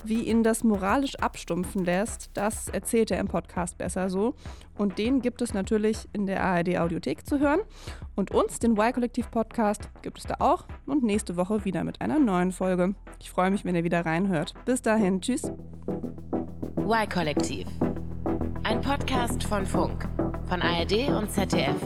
Wie 0.06 0.24
ihn 0.24 0.44
das 0.44 0.64
moralisch 0.66 1.16
abstumpfen 1.16 1.86
lässt, 1.86 2.32
das 2.34 2.68
erzählt 2.68 3.10
er 3.10 3.20
im 3.20 3.30
Podcast 3.30 3.78
besser 3.78 4.10
so. 4.10 4.36
Und 4.78 4.98
den 4.98 5.22
gibt 5.22 5.42
es 5.42 5.54
natürlich 5.54 6.10
in 6.12 6.26
der 6.26 6.44
ARD 6.44 6.78
Audiothek 6.78 7.26
zu 7.26 7.40
hören. 7.40 7.62
Und 8.16 8.32
uns, 8.32 8.60
den 8.60 8.74
Y-Kollektiv-Podcast, 8.74 9.90
gibt 10.02 10.20
es 10.20 10.26
da 10.26 10.36
auch. 10.40 10.66
Und 10.86 11.04
nächste 11.04 11.38
Woche 11.38 11.64
wieder 11.64 11.86
mit 11.86 12.02
einer 12.02 12.20
neuen 12.20 12.52
Folge. 12.52 12.96
Ich 13.20 13.30
freue 13.30 13.50
mich, 13.50 13.64
wenn 13.64 13.76
ihr 13.76 13.86
wieder 13.86 14.06
reinhört. 14.06 14.54
Bis 14.66 14.82
dahin, 14.82 15.22
tschüss. 15.22 15.52
Y-Kollektiv. 16.78 17.68
Ein 18.64 18.82
Podcast 18.82 19.44
von 19.44 19.66
Funk, 19.66 20.08
von 20.50 20.62
ARD 20.62 21.10
und 21.10 21.32
ZDF. 21.32 21.78